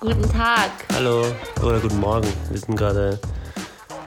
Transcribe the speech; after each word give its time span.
Guten 0.00 0.22
Tag. 0.32 0.70
Hallo 0.94 1.26
oder 1.62 1.78
guten 1.78 2.00
Morgen. 2.00 2.26
Wir 2.48 2.58
sind 2.58 2.74
gerade, 2.74 3.18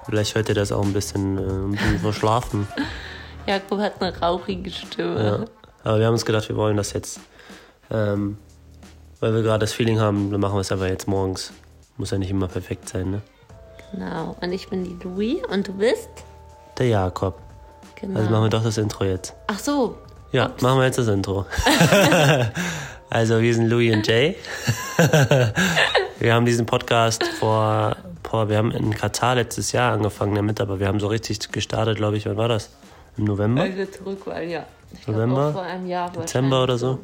vielleicht 0.07 0.33
hört 0.33 0.49
ihr 0.49 0.55
das 0.55 0.71
auch 0.71 0.81
ein 0.81 0.91
bisschen, 0.91 1.37
äh, 1.37 1.41
ein 1.41 1.71
bisschen 1.73 1.99
verschlafen. 1.99 2.67
Jakob 3.45 3.77
hat 3.79 4.01
eine 4.01 4.17
rauchige 4.17 4.71
Stimme. 4.71 5.23
Ja. 5.23 5.45
Aber 5.83 5.99
wir 5.99 6.07
haben 6.07 6.13
uns 6.13 6.25
gedacht, 6.25 6.49
wir 6.49 6.55
wollen 6.55 6.77
das 6.77 6.93
jetzt, 6.93 7.19
ähm, 7.91 8.39
weil 9.19 9.35
wir 9.35 9.43
gerade 9.43 9.59
das 9.59 9.73
Feeling 9.73 9.99
haben, 9.99 10.31
dann 10.31 10.41
machen 10.41 10.55
wir 10.55 10.61
es 10.61 10.71
aber 10.71 10.87
jetzt 10.87 11.07
morgens. 11.07 11.53
Muss 11.97 12.09
ja 12.09 12.17
nicht 12.17 12.31
immer 12.31 12.47
perfekt 12.47 12.89
sein, 12.89 13.11
ne? 13.11 13.21
Genau. 13.91 14.35
Und 14.41 14.51
ich 14.51 14.69
bin 14.69 14.83
die 14.83 14.97
Louis 15.03 15.45
und 15.51 15.67
du 15.67 15.73
bist? 15.73 16.09
Der 16.79 16.87
Jakob. 16.87 17.37
Genau. 18.01 18.17
Also 18.17 18.31
machen 18.31 18.45
wir 18.45 18.49
doch 18.49 18.63
das 18.63 18.79
Intro 18.79 19.03
jetzt. 19.03 19.35
Ach 19.45 19.59
so. 19.59 19.95
Ja, 20.31 20.53
machen 20.59 20.79
wir 20.79 20.85
jetzt 20.85 20.97
das 20.97 21.07
Intro. 21.07 21.45
also 23.13 23.41
wir 23.41 23.53
sind 23.53 23.69
Louis 23.69 23.93
und 23.93 24.07
Jay. 24.07 24.35
wir 26.19 26.33
haben 26.33 26.47
diesen 26.47 26.65
Podcast 26.65 27.23
vor, 27.23 27.95
boah, 28.23 28.49
wir 28.49 28.57
haben 28.57 28.71
in 28.71 28.91
Katar 28.95 29.35
letztes 29.35 29.71
Jahr 29.71 29.93
angefangen 29.93 30.33
damit, 30.33 30.59
aber 30.59 30.79
wir 30.79 30.87
haben 30.87 30.99
so 30.99 31.05
richtig 31.05 31.51
gestartet, 31.51 31.97
glaube 31.97 32.17
ich, 32.17 32.25
wann 32.25 32.37
war 32.37 32.47
das? 32.47 32.71
Im 33.15 33.25
November? 33.25 33.61
Also 33.61 33.85
zurück, 33.85 34.21
weil 34.25 34.49
ja. 34.49 34.65
Ich 34.91 35.07
November? 35.07 35.53
vor 35.53 35.61
einem 35.61 35.85
Jahr 35.85 36.11
Dezember 36.11 36.63
oder 36.63 36.79
so. 36.79 36.97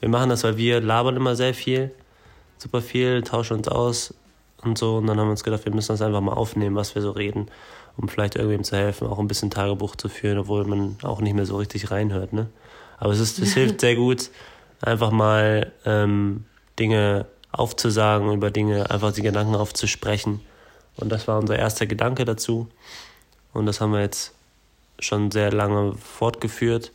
Wir 0.00 0.08
machen 0.08 0.28
das, 0.28 0.42
weil 0.42 0.56
wir 0.56 0.80
labern 0.80 1.14
immer 1.14 1.36
sehr 1.36 1.54
viel, 1.54 1.92
super 2.58 2.82
viel, 2.82 3.22
tauschen 3.22 3.58
uns 3.58 3.68
aus 3.68 4.14
und 4.64 4.76
so. 4.76 4.96
Und 4.96 5.06
dann 5.06 5.20
haben 5.20 5.28
wir 5.28 5.32
uns 5.32 5.44
gedacht, 5.44 5.64
wir 5.64 5.72
müssen 5.72 5.92
das 5.92 6.02
einfach 6.02 6.20
mal 6.20 6.32
aufnehmen, 6.32 6.74
was 6.74 6.96
wir 6.96 7.02
so 7.02 7.12
reden, 7.12 7.46
um 7.96 8.08
vielleicht 8.08 8.34
irgendwem 8.34 8.64
zu 8.64 8.76
helfen, 8.76 9.06
auch 9.06 9.20
ein 9.20 9.28
bisschen 9.28 9.50
Tagebuch 9.50 9.94
zu 9.94 10.08
führen, 10.08 10.38
obwohl 10.38 10.64
man 10.64 10.96
auch 11.04 11.20
nicht 11.20 11.34
mehr 11.34 11.46
so 11.46 11.58
richtig 11.58 11.92
reinhört. 11.92 12.32
Ne? 12.32 12.48
Aber 12.98 13.12
es, 13.12 13.20
ist, 13.20 13.38
es 13.38 13.54
hilft 13.54 13.80
sehr 13.80 13.94
gut, 13.94 14.30
einfach 14.82 15.10
mal 15.10 15.72
ähm, 15.84 16.44
Dinge 16.78 17.26
aufzusagen, 17.50 18.32
über 18.32 18.50
Dinge 18.50 18.90
einfach 18.90 19.12
die 19.12 19.22
Gedanken 19.22 19.54
aufzusprechen. 19.54 20.40
Und 20.96 21.10
das 21.10 21.28
war 21.28 21.38
unser 21.38 21.58
erster 21.58 21.86
Gedanke 21.86 22.24
dazu. 22.24 22.68
Und 23.52 23.66
das 23.66 23.80
haben 23.80 23.92
wir 23.92 24.00
jetzt 24.00 24.34
schon 24.98 25.30
sehr 25.30 25.52
lange 25.52 25.94
fortgeführt. 25.94 26.92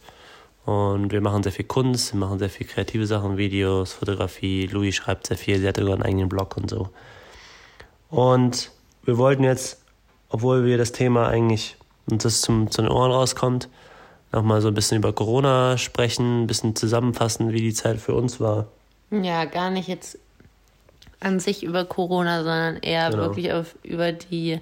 Und 0.66 1.12
wir 1.12 1.22
machen 1.22 1.44
sehr 1.44 1.52
viel 1.52 1.66
Kunst, 1.66 2.14
wir 2.14 2.20
machen 2.20 2.40
sehr 2.40 2.50
viel 2.50 2.68
kreative 2.68 3.08
Sachen, 3.08 3.38
Videos, 3.38 3.94
Fotografie. 3.94 4.68
Louis 4.68 4.96
schreibt 4.96 5.28
sehr 5.28 5.38
viel, 5.38 5.60
sie 5.60 5.68
hat 5.68 5.78
sogar 5.78 5.94
einen 5.94 6.04
eigenen 6.04 6.30
Blog 6.30 6.58
und 6.58 6.70
so. 6.70 6.90
Und 8.10 8.72
wir 9.04 9.18
wollten 9.18 9.44
jetzt, 9.44 9.82
obwohl 10.30 10.66
wir 10.66 10.78
das 10.78 10.92
Thema 10.92 11.28
eigentlich 11.30 11.78
uns 12.10 12.24
das 12.24 12.42
zum, 12.42 12.70
zu 12.70 12.82
den 12.82 12.92
Ohren 12.92 13.12
rauskommt, 13.12 13.70
nochmal 14.32 14.62
so 14.62 14.68
ein 14.68 14.74
bisschen 14.74 14.98
über 14.98 15.14
Corona 15.14 15.78
sprechen, 15.78 16.44
ein 16.44 16.48
bisschen 16.48 16.76
zusammenfassen, 16.76 17.52
wie 17.54 17.62
die 17.62 17.74
Zeit 17.74 18.00
für 18.00 18.14
uns 18.14 18.40
war. 18.40 18.68
Ja, 19.10 19.46
gar 19.46 19.70
nicht 19.70 19.88
jetzt 19.88 20.18
an 21.20 21.40
sich 21.40 21.64
über 21.64 21.86
Corona, 21.86 22.40
sondern 22.44 22.78
eher 22.78 23.10
Genau. 23.10 23.24
wirklich 23.24 23.54
auf, 23.54 23.76
über 23.84 24.12
die 24.12 24.60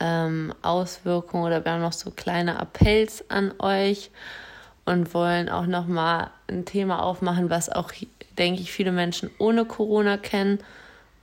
ähm, 0.00 0.52
Auswirkungen 0.62 1.44
oder 1.44 1.64
wir 1.64 1.72
haben 1.72 1.80
noch 1.80 1.92
so 1.92 2.10
kleine 2.10 2.58
Appells 2.60 3.24
an 3.30 3.52
euch 3.58 4.10
und 4.84 5.14
wollen 5.14 5.48
auch 5.48 5.66
nochmal 5.66 6.30
ein 6.48 6.64
Thema 6.64 7.02
aufmachen, 7.02 7.48
was 7.48 7.70
auch, 7.70 7.90
denke 8.38 8.60
ich, 8.60 8.70
viele 8.70 8.92
Menschen 8.92 9.30
ohne 9.38 9.64
Corona 9.64 10.16
kennen. 10.16 10.58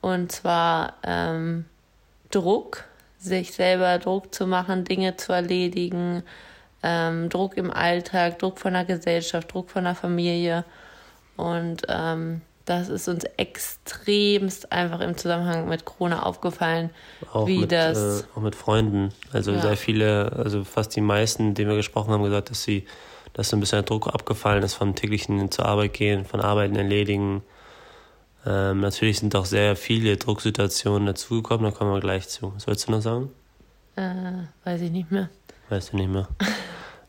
Und 0.01 0.31
zwar 0.31 0.95
ähm, 1.03 1.65
Druck, 2.31 2.85
sich 3.19 3.51
selber 3.53 3.99
Druck 3.99 4.33
zu 4.33 4.47
machen, 4.47 4.83
Dinge 4.83 5.15
zu 5.15 5.31
erledigen, 5.31 6.23
ähm, 6.83 7.29
Druck 7.29 7.57
im 7.57 7.71
Alltag, 7.71 8.39
Druck 8.39 8.59
von 8.59 8.73
der 8.73 8.85
Gesellschaft, 8.85 9.53
Druck 9.53 9.69
von 9.69 9.83
der 9.83 9.95
Familie. 9.95 10.65
Und 11.37 11.83
ähm, 11.89 12.41
das 12.65 12.89
ist 12.89 13.07
uns 13.07 13.23
extremst 13.37 14.71
einfach 14.71 14.99
im 15.01 15.17
Zusammenhang 15.17 15.67
mit 15.67 15.85
Corona 15.85 16.23
aufgefallen, 16.23 16.91
Auch, 17.33 17.47
wie 17.47 17.59
mit, 17.59 17.71
das. 17.71 18.21
äh, 18.21 18.23
auch 18.35 18.41
mit 18.41 18.55
Freunden. 18.55 19.09
Also 19.33 19.51
Ja. 19.51 19.61
sehr 19.61 19.77
viele, 19.77 20.31
also 20.33 20.63
fast 20.63 20.95
die 20.95 21.01
meisten, 21.01 21.53
denen 21.53 21.69
wir 21.69 21.77
gesprochen 21.77 22.11
haben, 22.13 22.23
gesagt, 22.23 22.49
dass 22.49 22.63
sie, 22.63 22.85
dass 23.33 23.49
so 23.49 23.57
ein 23.57 23.59
bisschen 23.59 23.77
der 23.77 23.83
Druck 23.83 24.07
abgefallen 24.07 24.63
ist 24.63 24.75
vom 24.75 24.95
täglichen 24.95 25.49
zur 25.51 25.65
Arbeit 25.65 25.93
gehen, 25.93 26.25
von 26.25 26.41
Arbeiten 26.41 26.75
erledigen. 26.75 27.43
Ähm, 28.45 28.79
natürlich 28.79 29.19
sind 29.19 29.35
auch 29.35 29.45
sehr 29.45 29.75
viele 29.75 30.17
Drucksituationen 30.17 31.05
dazugekommen, 31.05 31.63
da 31.65 31.71
kommen 31.77 31.91
wir 31.93 31.99
gleich 31.99 32.27
zu. 32.27 32.53
Was 32.55 32.67
wolltest 32.67 32.87
du 32.87 32.91
noch 32.91 33.01
sagen? 33.01 33.29
äh, 33.97 34.43
weiß 34.63 34.81
ich 34.81 34.91
nicht 34.91 35.11
mehr. 35.11 35.29
Weißt 35.71 35.93
du 35.93 35.97
nicht 35.97 36.11
mehr. 36.11 36.27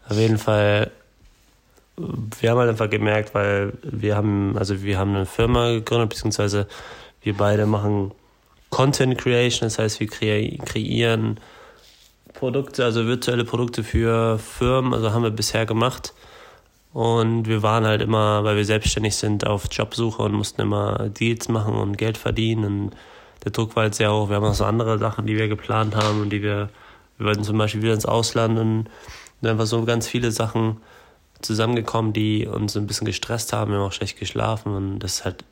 Auf 0.08 0.16
jeden 0.16 0.38
Fall, 0.38 0.92
wir 1.96 2.50
haben 2.50 2.58
halt 2.58 2.70
einfach 2.70 2.88
gemerkt, 2.88 3.34
weil 3.34 3.72
wir 3.82 4.14
haben, 4.14 4.56
also 4.56 4.82
wir 4.82 4.98
haben 4.98 5.16
eine 5.16 5.26
Firma 5.26 5.72
gegründet, 5.72 6.10
beziehungsweise 6.10 6.68
wir 7.22 7.36
beide 7.36 7.66
machen 7.66 8.12
Content 8.70 9.18
Creation, 9.18 9.66
das 9.66 9.80
heißt, 9.80 9.98
wir 9.98 10.06
kre 10.06 10.58
kreieren 10.64 11.40
Produkte, 12.34 12.84
also 12.84 13.04
virtuelle 13.06 13.44
Produkte 13.44 13.82
für 13.82 14.38
Firmen, 14.38 14.94
also 14.94 15.12
haben 15.12 15.24
wir 15.24 15.30
bisher 15.30 15.66
gemacht. 15.66 16.14
Und 16.92 17.48
wir 17.48 17.62
waren 17.62 17.84
halt 17.84 18.00
immer, 18.00 18.44
weil 18.44 18.56
wir 18.56 18.64
selbstständig 18.64 19.16
sind, 19.16 19.44
auf 19.44 19.66
Jobsuche 19.72 20.22
und 20.22 20.34
mussten 20.34 20.60
immer 20.60 21.08
Deals 21.08 21.48
machen 21.48 21.74
und 21.74 21.98
Geld 21.98 22.16
verdienen. 22.16 22.64
Und 22.64 22.90
der 23.44 23.50
Druck 23.50 23.74
war 23.74 23.84
halt 23.84 23.96
sehr 23.96 24.12
hoch. 24.12 24.28
Wir 24.28 24.36
haben 24.36 24.44
auch 24.44 24.54
so 24.54 24.64
andere 24.64 24.98
Sachen, 24.98 25.26
die 25.26 25.36
wir 25.36 25.48
geplant 25.48 25.96
haben 25.96 26.20
und 26.20 26.30
die 26.30 26.42
wir, 26.42 26.68
wir 27.22 27.28
wollten 27.28 27.44
zum 27.44 27.56
Beispiel 27.56 27.82
wieder 27.82 27.94
ins 27.94 28.06
Ausland 28.06 28.58
und 28.58 28.88
sind 29.40 29.50
einfach 29.50 29.66
so 29.66 29.84
ganz 29.84 30.08
viele 30.08 30.32
Sachen 30.32 30.78
zusammengekommen, 31.40 32.12
die 32.12 32.46
uns 32.46 32.76
ein 32.76 32.86
bisschen 32.88 33.04
gestresst 33.04 33.52
haben. 33.52 33.70
Wir 33.70 33.78
haben 33.78 33.86
auch 33.86 33.92
schlecht 33.92 34.18
geschlafen 34.18 34.74
und 34.74 34.98
das 34.98 35.14
ist 35.14 35.24
halt 35.24 35.44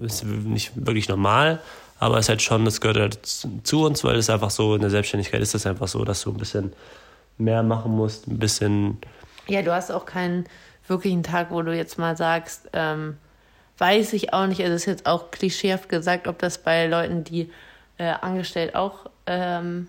ist 0.00 0.24
nicht 0.24 0.72
wirklich 0.86 1.08
normal, 1.08 1.60
aber 1.98 2.18
es 2.18 2.26
ist 2.26 2.28
halt 2.28 2.42
schon, 2.42 2.64
das 2.64 2.80
gehört 2.80 2.98
halt 2.98 3.26
zu 3.26 3.84
uns, 3.84 4.04
weil 4.04 4.16
es 4.16 4.30
einfach 4.30 4.50
so 4.50 4.76
in 4.76 4.80
der 4.80 4.90
Selbstständigkeit 4.90 5.42
ist 5.42 5.54
das 5.54 5.66
einfach 5.66 5.88
so, 5.88 6.04
dass 6.04 6.22
du 6.22 6.30
ein 6.30 6.36
bisschen 6.36 6.72
mehr 7.36 7.62
machen 7.62 7.92
musst, 7.92 8.28
ein 8.28 8.38
bisschen 8.38 8.98
Ja, 9.46 9.60
du 9.62 9.72
hast 9.72 9.90
auch 9.90 10.06
keinen 10.06 10.44
wirklichen 10.86 11.22
Tag, 11.22 11.50
wo 11.50 11.60
du 11.62 11.76
jetzt 11.76 11.98
mal 11.98 12.16
sagst, 12.16 12.70
ähm, 12.72 13.18
weiß 13.78 14.14
ich 14.14 14.32
auch 14.32 14.46
nicht, 14.46 14.60
also 14.62 14.72
es 14.72 14.82
ist 14.82 14.86
jetzt 14.86 15.06
auch 15.06 15.30
klischeehaft 15.32 15.88
gesagt, 15.88 16.28
ob 16.28 16.38
das 16.38 16.58
bei 16.58 16.86
Leuten, 16.86 17.24
die 17.24 17.50
äh, 17.98 18.12
angestellt 18.20 18.74
auch 18.74 19.10
ähm, 19.26 19.88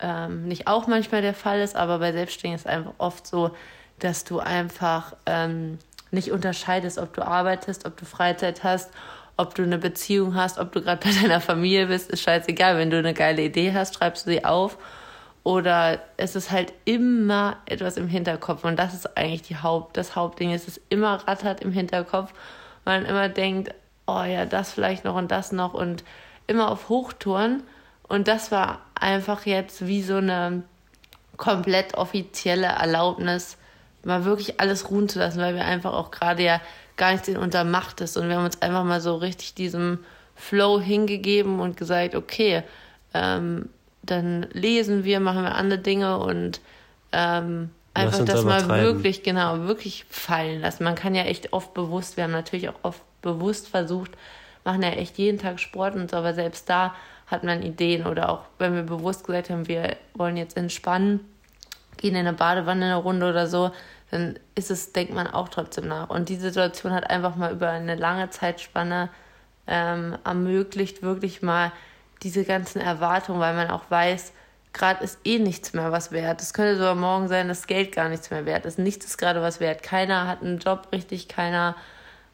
ähm, 0.00 0.46
nicht 0.46 0.66
auch 0.66 0.86
manchmal 0.86 1.22
der 1.22 1.34
Fall 1.34 1.60
ist, 1.60 1.76
aber 1.76 1.98
bei 1.98 2.12
Selbstständigen 2.12 2.56
ist 2.56 2.66
es 2.66 2.66
einfach 2.66 2.92
oft 2.98 3.26
so, 3.26 3.50
dass 3.98 4.24
du 4.24 4.38
einfach 4.38 5.14
ähm, 5.26 5.78
nicht 6.10 6.30
unterscheidest, 6.30 6.98
ob 6.98 7.14
du 7.14 7.26
arbeitest, 7.26 7.86
ob 7.86 7.96
du 7.96 8.04
Freizeit 8.04 8.64
hast, 8.64 8.90
ob 9.36 9.54
du 9.54 9.62
eine 9.62 9.78
Beziehung 9.78 10.34
hast, 10.34 10.58
ob 10.58 10.72
du 10.72 10.82
gerade 10.82 11.06
bei 11.06 11.12
deiner 11.22 11.40
Familie 11.40 11.86
bist, 11.86 12.10
ist 12.10 12.22
scheißegal. 12.22 12.76
Wenn 12.76 12.90
du 12.90 12.98
eine 12.98 13.14
geile 13.14 13.42
Idee 13.42 13.72
hast, 13.72 13.94
schreibst 13.94 14.26
du 14.26 14.30
sie 14.30 14.44
auf. 14.44 14.78
Oder 15.44 16.00
es 16.16 16.36
ist 16.36 16.50
halt 16.50 16.74
immer 16.84 17.56
etwas 17.64 17.96
im 17.96 18.08
Hinterkopf. 18.08 18.64
Und 18.64 18.78
das 18.78 18.92
ist 18.92 19.16
eigentlich 19.16 19.42
die 19.42 19.56
Haupt, 19.56 19.96
das 19.96 20.16
Hauptding. 20.16 20.52
Es 20.52 20.68
ist 20.68 20.80
immer 20.90 21.26
rattert 21.26 21.60
im 21.62 21.72
Hinterkopf. 21.72 22.34
Man 22.84 23.06
immer 23.06 23.28
denkt, 23.28 23.74
oh 24.06 24.22
ja, 24.22 24.44
das 24.44 24.72
vielleicht 24.72 25.04
noch 25.04 25.14
und 25.14 25.30
das 25.30 25.52
noch. 25.52 25.72
Und 25.72 26.04
immer 26.46 26.70
auf 26.70 26.88
Hochtouren. 26.88 27.62
Und 28.08 28.28
das 28.28 28.50
war 28.50 28.80
einfach 29.00 29.46
jetzt 29.46 29.86
wie 29.86 30.02
so 30.02 30.16
eine 30.16 30.62
komplett 31.36 31.94
offizielle 31.94 32.66
Erlaubnis, 32.66 33.56
mal 34.04 34.24
wirklich 34.24 34.60
alles 34.60 34.90
ruhen 34.90 35.08
zu 35.08 35.18
lassen, 35.18 35.40
weil 35.40 35.54
wir 35.54 35.64
einfach 35.64 35.92
auch 35.92 36.10
gerade 36.10 36.42
ja 36.42 36.60
gar 36.96 37.12
nicht 37.12 37.28
in 37.28 37.36
unserer 37.36 37.64
Macht 37.64 38.00
ist. 38.00 38.16
Und 38.16 38.28
wir 38.28 38.36
haben 38.36 38.44
uns 38.44 38.60
einfach 38.60 38.84
mal 38.84 39.00
so 39.00 39.16
richtig 39.16 39.54
diesem 39.54 40.00
Flow 40.34 40.80
hingegeben 40.80 41.60
und 41.60 41.76
gesagt, 41.76 42.14
okay, 42.14 42.62
ähm, 43.14 43.68
dann 44.02 44.46
lesen 44.52 45.04
wir, 45.04 45.20
machen 45.20 45.42
wir 45.42 45.54
andere 45.54 45.78
Dinge 45.78 46.18
und 46.18 46.60
ähm, 47.12 47.70
einfach 47.94 48.24
das 48.24 48.44
mal 48.44 48.62
treiben. 48.62 48.84
wirklich, 48.84 49.22
genau, 49.22 49.66
wirklich 49.66 50.06
fallen 50.08 50.60
lassen. 50.60 50.84
Man 50.84 50.94
kann 50.94 51.14
ja 51.14 51.22
echt 51.22 51.52
oft 51.52 51.74
bewusst, 51.74 52.16
wir 52.16 52.24
haben 52.24 52.32
natürlich 52.32 52.68
auch 52.68 52.78
oft 52.82 53.02
bewusst 53.22 53.68
versucht, 53.68 54.12
machen 54.64 54.82
ja 54.82 54.90
echt 54.90 55.18
jeden 55.18 55.38
Tag 55.38 55.60
Sport 55.60 55.94
und 55.94 56.10
so, 56.10 56.16
aber 56.16 56.34
selbst 56.34 56.68
da 56.68 56.94
hat 57.30 57.44
man 57.44 57.62
Ideen 57.62 58.06
oder 58.06 58.30
auch 58.30 58.44
wenn 58.58 58.74
wir 58.74 58.82
bewusst 58.82 59.24
gesagt 59.24 59.50
haben, 59.50 59.68
wir 59.68 59.96
wollen 60.14 60.36
jetzt 60.36 60.56
entspannen, 60.56 61.20
gehen 61.96 62.14
in 62.14 62.26
eine 62.26 62.32
Badewanne 62.32 62.86
eine 62.86 62.96
Runde 62.96 63.28
oder 63.28 63.46
so, 63.46 63.70
dann 64.10 64.38
ist 64.54 64.70
es, 64.70 64.92
denkt 64.92 65.12
man 65.12 65.26
auch 65.26 65.48
trotzdem 65.48 65.88
nach. 65.88 66.08
Und 66.08 66.30
die 66.30 66.36
Situation 66.36 66.92
hat 66.92 67.10
einfach 67.10 67.36
mal 67.36 67.52
über 67.52 67.70
eine 67.70 67.94
lange 67.94 68.30
Zeitspanne 68.30 69.10
ähm, 69.66 70.16
ermöglicht, 70.24 71.02
wirklich 71.02 71.42
mal 71.42 71.72
diese 72.22 72.44
ganzen 72.44 72.80
Erwartungen, 72.80 73.40
weil 73.40 73.54
man 73.54 73.70
auch 73.70 73.90
weiß, 73.90 74.32
gerade 74.72 75.04
ist 75.04 75.18
eh 75.24 75.38
nichts 75.38 75.74
mehr 75.74 75.92
was 75.92 76.10
wert. 76.10 76.40
Es 76.40 76.54
könnte 76.54 76.76
sogar 76.76 76.94
morgen 76.94 77.28
sein, 77.28 77.48
dass 77.48 77.66
Geld 77.66 77.92
gar 77.92 78.08
nichts 78.08 78.30
mehr 78.30 78.46
wert 78.46 78.64
ist. 78.64 78.78
Nichts 78.78 79.04
ist 79.04 79.18
gerade 79.18 79.42
was 79.42 79.60
wert. 79.60 79.82
Keiner 79.82 80.26
hat 80.26 80.42
einen 80.42 80.58
Job 80.58 80.88
richtig, 80.92 81.28
keiner 81.28 81.76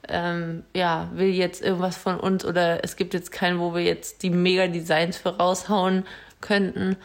ähm, 0.09 0.65
ja, 0.75 1.11
will 1.15 1.29
jetzt 1.29 1.62
irgendwas 1.62 1.97
von 1.97 2.19
uns 2.19 2.45
oder 2.45 2.85
es 2.85 2.97
gibt 2.97 3.15
jetzt 3.15 3.33
keinen, 3.33 3.59
wo 3.59 3.75
wir 3.75 3.83
jetzt 3.83 4.23
die 4.23 4.31
Mega-Designs 4.31 5.17
für 5.17 5.37
raushauen 5.37 6.05
könnten. 6.41 6.97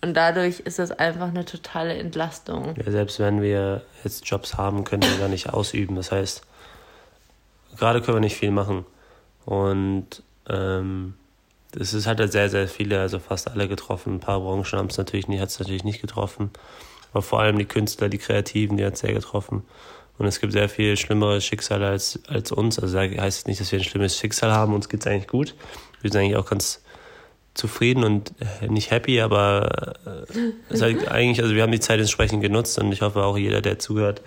Und 0.00 0.14
dadurch 0.14 0.60
ist 0.60 0.78
es 0.78 0.92
einfach 0.92 1.28
eine 1.28 1.44
totale 1.44 1.94
Entlastung. 1.94 2.74
Ja, 2.76 2.90
selbst 2.90 3.18
wenn 3.18 3.42
wir 3.42 3.82
jetzt 4.04 4.28
Jobs 4.28 4.56
haben, 4.56 4.84
können 4.84 5.02
wir 5.02 5.18
gar 5.18 5.28
nicht 5.28 5.50
ausüben. 5.50 5.96
Das 5.96 6.12
heißt, 6.12 6.42
gerade 7.76 8.00
können 8.00 8.16
wir 8.16 8.20
nicht 8.20 8.36
viel 8.36 8.52
machen. 8.52 8.86
Und 9.44 10.22
ähm, 10.48 11.14
es 11.78 11.94
ist 11.94 12.06
halt 12.06 12.32
sehr, 12.32 12.48
sehr 12.48 12.68
viele, 12.68 13.00
also 13.00 13.18
fast 13.18 13.50
alle 13.50 13.68
getroffen. 13.68 14.16
Ein 14.16 14.20
paar 14.20 14.40
Branchen 14.40 14.78
haben 14.78 14.88
es 14.88 14.98
natürlich 14.98 15.28
nicht, 15.28 15.40
hat 15.40 15.48
es 15.48 15.58
natürlich 15.58 15.84
nicht 15.84 16.00
getroffen. 16.00 16.50
Aber 17.12 17.22
vor 17.22 17.40
allem 17.40 17.58
die 17.58 17.64
Künstler, 17.64 18.08
die 18.08 18.18
Kreativen, 18.18 18.76
die 18.76 18.84
hat 18.84 18.94
es 18.94 19.00
sehr 19.00 19.14
getroffen. 19.14 19.64
Und 20.18 20.26
es 20.26 20.40
gibt 20.40 20.52
sehr 20.52 20.68
viel 20.68 20.96
schlimmere 20.96 21.40
Schicksale 21.40 21.86
als, 21.86 22.18
als 22.26 22.50
uns. 22.50 22.78
Also 22.78 22.96
da 22.96 23.02
heißt 23.02 23.38
es 23.38 23.46
nicht, 23.46 23.60
dass 23.60 23.70
wir 23.70 23.78
ein 23.78 23.84
schlimmes 23.84 24.18
Schicksal 24.18 24.52
haben. 24.52 24.74
Uns 24.74 24.88
geht 24.88 25.00
es 25.00 25.06
eigentlich 25.06 25.28
gut. 25.28 25.54
Wir 26.02 26.10
sind 26.10 26.20
eigentlich 26.20 26.36
auch 26.36 26.50
ganz 26.50 26.82
zufrieden 27.54 28.04
und 28.04 28.32
äh, 28.62 28.68
nicht 28.68 28.90
happy, 28.90 29.20
aber 29.20 29.94
äh, 30.06 30.72
es 30.72 30.82
halt 30.82 31.08
eigentlich, 31.10 31.42
also 31.42 31.54
wir 31.54 31.62
haben 31.62 31.72
die 31.72 31.80
Zeit 31.80 31.98
entsprechend 31.98 32.42
genutzt 32.42 32.78
und 32.78 32.92
ich 32.92 33.02
hoffe 33.02 33.22
auch 33.22 33.36
jeder, 33.36 33.60
der 33.60 33.78
zuhört, 33.78 34.22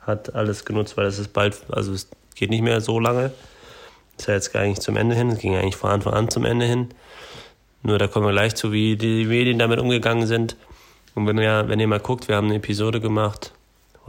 hat 0.00 0.34
alles 0.34 0.64
genutzt, 0.64 0.96
weil 0.96 1.06
es 1.06 1.18
ist 1.18 1.32
bald, 1.32 1.56
also 1.70 1.92
es 1.92 2.08
geht 2.34 2.50
nicht 2.50 2.62
mehr 2.62 2.80
so 2.80 2.98
lange. 2.98 3.32
Es 4.16 4.24
ist 4.24 4.28
ja 4.28 4.34
jetzt 4.34 4.56
eigentlich 4.56 4.80
zum 4.80 4.96
Ende 4.96 5.14
hin, 5.14 5.30
es 5.30 5.38
ging 5.38 5.56
eigentlich 5.56 5.76
von 5.76 5.90
Anfang 5.90 6.14
an 6.14 6.28
zum 6.28 6.44
Ende 6.44 6.66
hin. 6.66 6.88
Nur 7.82 7.98
da 7.98 8.08
kommen 8.08 8.26
wir 8.26 8.32
gleich 8.32 8.54
zu, 8.56 8.72
wie 8.72 8.96
die 8.96 9.24
Medien 9.24 9.58
damit 9.58 9.78
umgegangen 9.78 10.26
sind. 10.26 10.56
Und 11.14 11.26
wenn 11.26 11.38
ihr, 11.38 11.64
wenn 11.68 11.80
ihr 11.80 11.86
mal 11.86 12.00
guckt, 12.00 12.28
wir 12.28 12.36
haben 12.36 12.48
eine 12.48 12.56
Episode 12.56 13.00
gemacht, 13.00 13.52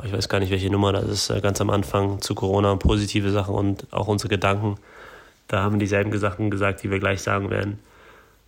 ich 0.03 0.13
weiß 0.13 0.29
gar 0.29 0.39
nicht, 0.39 0.51
welche 0.51 0.69
Nummer 0.69 0.93
das 0.93 1.05
ist, 1.05 1.29
äh, 1.29 1.41
ganz 1.41 1.61
am 1.61 1.69
Anfang 1.69 2.21
zu 2.21 2.35
Corona, 2.35 2.75
positive 2.75 3.31
Sachen 3.31 3.53
und 3.53 3.87
auch 3.91 4.07
unsere 4.07 4.29
Gedanken. 4.29 4.77
Da 5.47 5.61
haben 5.61 5.75
wir 5.75 5.79
dieselben 5.79 6.17
Sachen 6.17 6.49
gesagt, 6.49 6.83
die 6.83 6.89
wir 6.89 6.99
gleich 6.99 7.21
sagen 7.21 7.49
werden. 7.49 7.79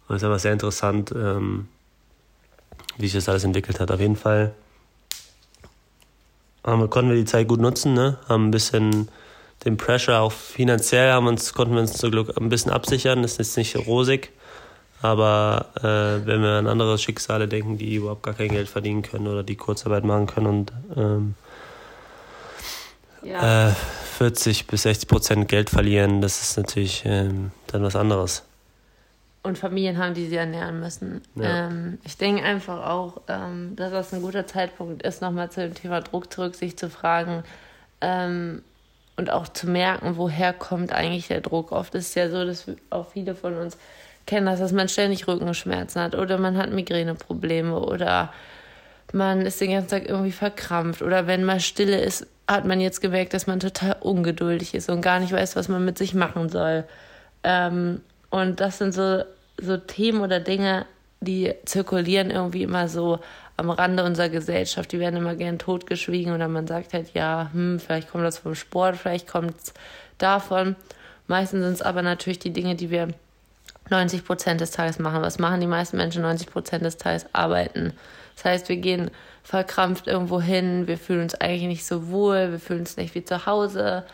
Und 0.08 0.16
es 0.16 0.22
ist 0.22 0.26
aber 0.26 0.40
sehr 0.40 0.54
interessant, 0.54 1.12
ähm, 1.16 1.68
wie 2.98 3.08
sich 3.08 3.14
das 3.14 3.30
alles 3.30 3.44
entwickelt 3.44 3.80
hat. 3.80 3.92
Auf 3.92 4.00
jeden 4.00 4.16
Fall 4.16 4.54
haben, 6.64 6.90
konnten 6.90 7.12
wir 7.12 7.18
die 7.18 7.26
Zeit 7.26 7.48
gut 7.48 7.60
nutzen, 7.60 7.94
ne? 7.94 8.18
haben 8.28 8.48
ein 8.48 8.52
bisschen 8.52 9.10
den 9.66 9.78
Pressure 9.78 10.20
auch 10.20 10.32
finanziell 10.32 11.12
haben 11.12 11.28
uns, 11.28 11.54
konnten 11.54 11.74
wir 11.74 11.82
uns 11.82 11.94
zum 11.94 12.12
Glück 12.12 12.36
ein 12.38 12.50
bisschen 12.50 12.72
absichern. 12.72 13.22
Das 13.22 13.34
ist 13.34 13.38
jetzt 13.38 13.58
nicht 13.58 13.88
rosig. 13.88 14.32
Aber 15.04 15.66
äh, 15.80 16.26
wenn 16.26 16.42
wir 16.42 16.52
an 16.52 16.66
andere 16.66 16.98
Schicksale 16.98 17.50
denken, 17.50 17.78
die 17.78 17.96
überhaupt 17.96 18.24
gar 18.24 18.34
kein 18.34 18.48
Geld 18.48 18.70
verdienen 18.70 19.02
können 19.02 19.28
oder 19.28 19.44
die 19.44 19.58
Kurzarbeit 19.58 20.06
machen 20.06 20.28
können 20.28 20.48
und 20.48 20.72
ähm, 20.96 21.36
ja. 23.22 23.68
äh, 23.68 23.72
40 24.18 24.66
bis 24.66 24.84
60 24.84 25.10
Prozent 25.10 25.48
Geld 25.50 25.70
verlieren, 25.70 26.22
das 26.22 26.42
ist 26.42 26.56
natürlich 26.56 27.04
ähm, 27.06 27.52
dann 27.68 27.84
was 27.84 27.98
anderes. 27.98 28.44
Und 29.44 29.58
Familien 29.58 29.98
haben, 29.98 30.14
die 30.14 30.28
sie 30.28 30.38
ernähren 30.38 30.80
müssen. 30.80 31.22
Ja. 31.36 31.68
Ähm, 31.68 31.98
ich 32.06 32.16
denke 32.16 32.42
einfach 32.42 32.88
auch, 32.88 33.20
ähm, 33.28 33.76
dass 33.76 33.92
das 33.92 34.14
ein 34.14 34.22
guter 34.22 34.48
Zeitpunkt 34.48 35.04
ist, 35.04 35.22
nochmal 35.22 35.52
zu 35.52 35.60
dem 35.60 35.74
Thema 35.74 36.00
Druck 36.00 36.32
zurück, 36.32 36.56
sich 36.56 36.78
zu 36.78 36.90
fragen 36.90 37.44
ähm, 38.00 38.64
und 39.18 39.30
auch 39.30 39.50
zu 39.50 39.70
merken, 39.70 40.16
woher 40.16 40.54
kommt 40.54 40.94
eigentlich 40.94 41.28
der 41.28 41.42
Druck. 41.42 41.74
Oft 41.74 41.94
ist 41.94 42.08
es 42.08 42.16
ja 42.16 42.30
so, 42.30 42.46
dass 42.46 42.68
auch 42.90 43.12
viele 43.12 43.36
von 43.36 43.58
uns 43.58 43.78
kennen 44.26 44.46
das, 44.46 44.60
dass 44.60 44.72
man 44.72 44.90
ständig 44.90 45.28
Rückenschmerzen 45.28 46.02
hat 46.02 46.16
oder 46.16 46.38
man 46.38 46.58
hat 46.58 46.72
Migräneprobleme 46.72 47.78
oder 47.78 48.32
man 49.12 49.42
ist 49.42 49.62
den 49.62 49.72
ganzen 49.72 49.90
Tag 49.90 50.10
irgendwie 50.10 50.32
verkrampft 50.32 51.02
oder 51.02 51.28
wenn 51.28 51.44
mal 51.44 51.60
Stille 51.60 52.00
ist, 52.00 52.26
hat 52.48 52.66
man 52.66 52.82
jetzt 52.82 53.02
gemerkt, 53.02 53.34
dass 53.34 53.48
man 53.48 53.60
total 53.60 53.98
ungeduldig 54.02 54.74
ist 54.74 54.90
und 54.90 55.02
gar 55.02 55.20
nicht 55.20 55.32
weiß, 55.32 55.56
was 55.56 55.68
man 55.68 55.86
mit 55.86 55.98
sich 55.98 56.14
machen 56.14 56.50
soll. 56.50 56.84
Ähm, 57.44 58.02
und 58.30 58.60
das 58.60 58.80
sind 58.80 58.94
so, 58.94 59.24
so 59.62 59.78
Themen 59.78 60.22
oder 60.22 60.40
Dinge, 60.40 60.86
die 61.22 61.54
zirkulieren 61.66 62.32
irgendwie 62.32 62.64
immer 62.64 62.88
so 62.88 63.20
am 63.56 63.70
Rande 63.70 64.04
unserer 64.04 64.30
Gesellschaft. 64.30 64.92
Die 64.92 65.00
werden 65.00 65.18
immer 65.18 65.36
gern 65.36 65.60
totgeschwiegen 65.60 66.34
oder 66.34 66.48
man 66.48 66.68
sagt 66.68 66.94
halt, 66.94 67.14
ja, 67.14 67.50
hm, 67.54 67.80
vielleicht 67.80 68.12
kommt 68.12 68.24
das 68.24 68.40
vom 68.40 68.56
Sport, 68.56 68.98
vielleicht 68.98 69.28
kommt 69.28 69.56
es 69.58 69.74
davon. 70.18 70.76
Meistens 71.28 71.64
sind 71.64 71.74
es 71.74 71.82
aber 71.82 72.02
natürlich 72.02 72.40
die 72.40 72.52
Dinge, 72.52 72.76
die 72.76 72.90
wir 72.90 73.10
90 73.90 74.26
Prozent 74.26 74.62
des 74.62 74.72
Tages 74.72 75.00
machen. 75.00 75.22
Was 75.22 75.40
machen 75.40 75.60
die 75.60 75.68
meisten 75.68 75.98
Menschen 75.98 76.22
90 76.22 76.50
Prozent 76.50 76.86
des 76.86 76.98
Tages? 76.98 77.26
Arbeiten. 77.34 77.94
Das 78.36 78.46
heißt, 78.46 78.70
wir 78.70 78.78
gehen 78.78 79.12
verkrampft 79.44 80.08
irgendwo 80.08 80.42
hin, 80.42 80.88
wir 80.88 80.98
fühlen 80.98 81.22
uns 81.22 81.36
eigentlich 81.36 81.68
nicht 81.68 81.86
so 81.86 82.10
wohl, 82.10 82.52
wir 82.52 82.60
fühlen 82.60 82.82
uns 82.82 82.98
nicht 82.98 83.14
wie 83.14 83.26
zu 83.26 83.46
Hause, 83.46 84.06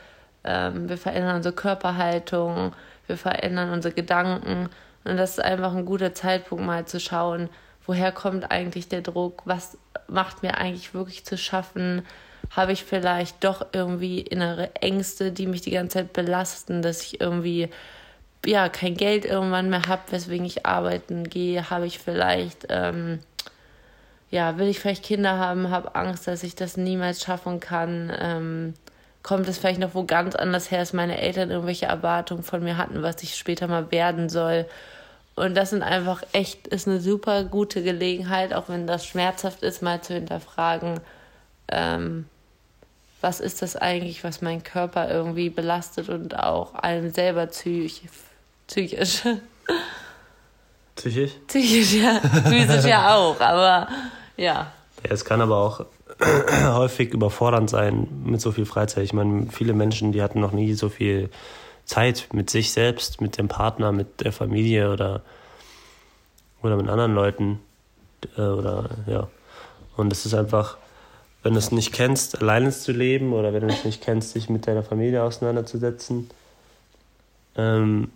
ähm, 0.44 0.90
wir 0.90 0.98
verändern 0.98 1.38
unsere 1.38 1.56
Körperhaltung, 1.56 2.74
wir 3.08 3.18
verändern 3.18 3.72
unsere 3.72 3.94
Gedanken. 3.94 4.70
Und 5.06 5.18
das 5.18 5.32
ist 5.32 5.44
einfach 5.44 5.74
ein 5.74 5.86
guter 5.86 6.14
Zeitpunkt, 6.14 6.66
mal 6.66 6.86
zu 6.86 7.00
schauen, 7.00 7.50
woher 7.86 8.12
kommt 8.12 8.52
eigentlich 8.52 8.88
der 8.88 9.02
Druck, 9.02 9.44
was 9.46 9.78
macht 10.08 10.44
mir 10.44 10.58
eigentlich 10.58 10.94
wirklich 10.94 11.26
zu 11.26 11.38
schaffen, 11.38 12.04
habe 12.52 12.72
ich 12.72 12.84
vielleicht 12.84 13.44
doch 13.44 13.68
irgendwie 13.74 14.22
innere 14.22 14.76
Ängste, 14.76 15.32
die 15.32 15.48
mich 15.48 15.62
die 15.62 15.72
ganze 15.72 16.00
Zeit 16.00 16.14
belasten, 16.14 16.82
dass 16.82 17.04
ich 17.04 17.22
irgendwie 17.22 17.70
ja 18.46 18.70
kein 18.70 18.96
Geld 18.96 19.26
irgendwann 19.26 19.70
mehr 19.70 19.88
habe, 19.88 20.02
weswegen 20.12 20.46
ich 20.46 20.66
arbeiten 20.66 21.26
gehe, 21.30 21.70
habe 21.70 21.86
ich 21.86 22.00
vielleicht 22.00 22.68
ähm, 22.70 23.20
ja 24.32 24.58
will 24.58 24.68
ich 24.68 24.80
vielleicht 24.80 25.04
Kinder 25.04 25.38
haben, 25.38 25.70
habe 25.70 25.96
Angst, 25.96 26.28
dass 26.28 26.44
ich 26.44 26.56
das 26.56 26.78
niemals 26.78 27.24
schaffen 27.24 27.60
kann. 27.60 28.12
Ähm, 28.20 28.74
kommt 29.24 29.48
es 29.48 29.58
vielleicht 29.58 29.80
noch 29.80 29.96
wo 29.96 30.06
ganz 30.06 30.36
anders 30.36 30.72
her, 30.72 30.80
dass 30.80 30.94
meine 30.94 31.20
Eltern 31.20 31.52
irgendwelche 31.52 31.88
Erwartungen 31.88 32.44
von 32.44 32.64
mir 32.64 32.78
hatten, 32.78 33.04
was 33.04 33.22
ich 33.24 33.36
später 33.36 33.68
mal 33.68 33.92
werden 33.92 34.30
soll. 34.30 34.66
Und 35.36 35.56
das 35.56 35.70
sind 35.70 35.84
einfach 35.84 36.24
echt, 36.34 36.68
ist 36.68 36.88
eine 36.88 37.00
super 37.00 37.44
gute 37.44 37.84
Gelegenheit, 37.84 38.54
auch 38.54 38.70
wenn 38.70 38.88
das 38.88 39.06
schmerzhaft 39.06 39.64
ist, 39.64 39.82
mal 39.82 40.02
zu 40.02 40.14
hinterfragen, 40.14 41.00
ähm, 41.70 42.26
was 43.22 43.40
ist 43.40 43.62
das 43.62 43.76
eigentlich, 43.76 44.24
was 44.24 44.42
meinen 44.42 44.64
Körper 44.64 45.10
irgendwie 45.10 45.50
belastet 45.50 46.10
und 46.10 46.38
auch 46.40 46.74
einem 46.76 47.12
selber 47.12 47.48
psychisch 47.48 48.02
Psychisch. 48.70 49.24
Psychisch? 50.96 51.32
Psychisch, 51.48 51.94
ja. 51.94 52.20
Physisch 52.20 52.86
ja 52.86 53.16
auch, 53.16 53.40
aber 53.42 53.88
ja. 54.38 54.46
ja. 54.46 54.72
Es 55.02 55.26
kann 55.26 55.42
aber 55.42 55.58
auch 55.58 55.86
häufig 56.66 57.12
überfordernd 57.12 57.68
sein 57.68 58.08
mit 58.24 58.42
so 58.42 58.52
viel 58.52 58.68
Freizeit. 58.68 59.06
Ich 59.06 59.14
meine, 59.14 59.48
viele 59.52 59.74
Menschen, 59.74 60.12
die 60.12 60.22
hatten 60.22 60.40
noch 60.40 60.52
nie 60.52 60.74
so 60.74 60.90
viel 60.90 61.32
Zeit 61.84 62.30
mit 62.32 62.52
sich 62.52 62.72
selbst, 62.72 63.22
mit 63.22 63.40
dem 63.40 63.48
Partner, 63.48 63.92
mit 63.92 64.22
der 64.22 64.32
Familie 64.32 64.94
oder, 64.94 65.24
oder 66.62 66.76
mit 66.76 66.90
anderen 66.90 67.16
Leuten. 67.16 67.60
Äh, 68.38 68.42
oder 68.42 68.92
ja. 69.08 69.28
Und 69.98 70.14
es 70.14 70.28
ist 70.28 70.36
einfach, 70.36 70.78
wenn 71.42 71.54
du 71.54 71.60
es 71.60 71.72
nicht 71.72 71.92
kennst, 71.92 72.40
alleine 72.40 72.70
zu 72.70 72.92
leben 72.92 73.34
oder 73.34 73.52
wenn 73.52 73.68
du 73.68 73.74
es 73.74 73.84
nicht 73.84 74.04
kennst, 74.04 74.36
dich 74.36 74.48
mit 74.48 74.68
deiner 74.68 74.84
Familie 74.84 75.24
auseinanderzusetzen, 75.24 76.30
ähm, 77.56 78.12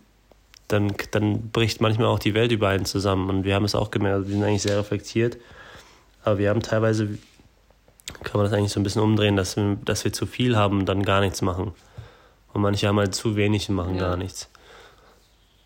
dann, 0.68 0.94
dann 1.12 1.50
bricht 1.50 1.82
manchmal 1.82 2.08
auch 2.08 2.20
die 2.20 2.34
Welt 2.34 2.52
über 2.52 2.70
einen 2.70 2.86
zusammen. 2.86 3.30
Und 3.30 3.44
wir 3.44 3.56
haben 3.56 3.66
es 3.66 3.76
auch 3.76 3.92
gemerkt, 3.92 4.16
also 4.16 4.28
wir 4.28 4.36
sind 4.36 4.44
eigentlich 4.44 4.62
sehr 4.62 4.78
reflektiert. 4.78 5.38
Aber 6.24 6.38
wir 6.38 6.50
haben 6.50 6.62
teilweise, 6.62 7.18
kann 8.24 8.40
man 8.40 8.46
das 8.46 8.54
eigentlich 8.54 8.72
so 8.72 8.80
ein 8.80 8.84
bisschen 8.84 9.02
umdrehen, 9.02 9.36
dass 9.36 9.56
wir, 9.56 9.78
dass 9.84 10.04
wir 10.04 10.14
zu 10.14 10.26
viel 10.26 10.56
haben 10.56 10.80
und 10.80 10.86
dann 10.86 11.04
gar 11.04 11.22
nichts 11.22 11.42
machen. 11.42 11.74
Und 12.54 12.62
manche 12.62 12.88
haben 12.88 13.00
halt 13.00 13.16
zu 13.16 13.36
wenig 13.36 13.70
und 13.70 13.76
machen 13.76 13.96
ja. 13.96 14.02
gar 14.02 14.18
nichts. 14.18 14.50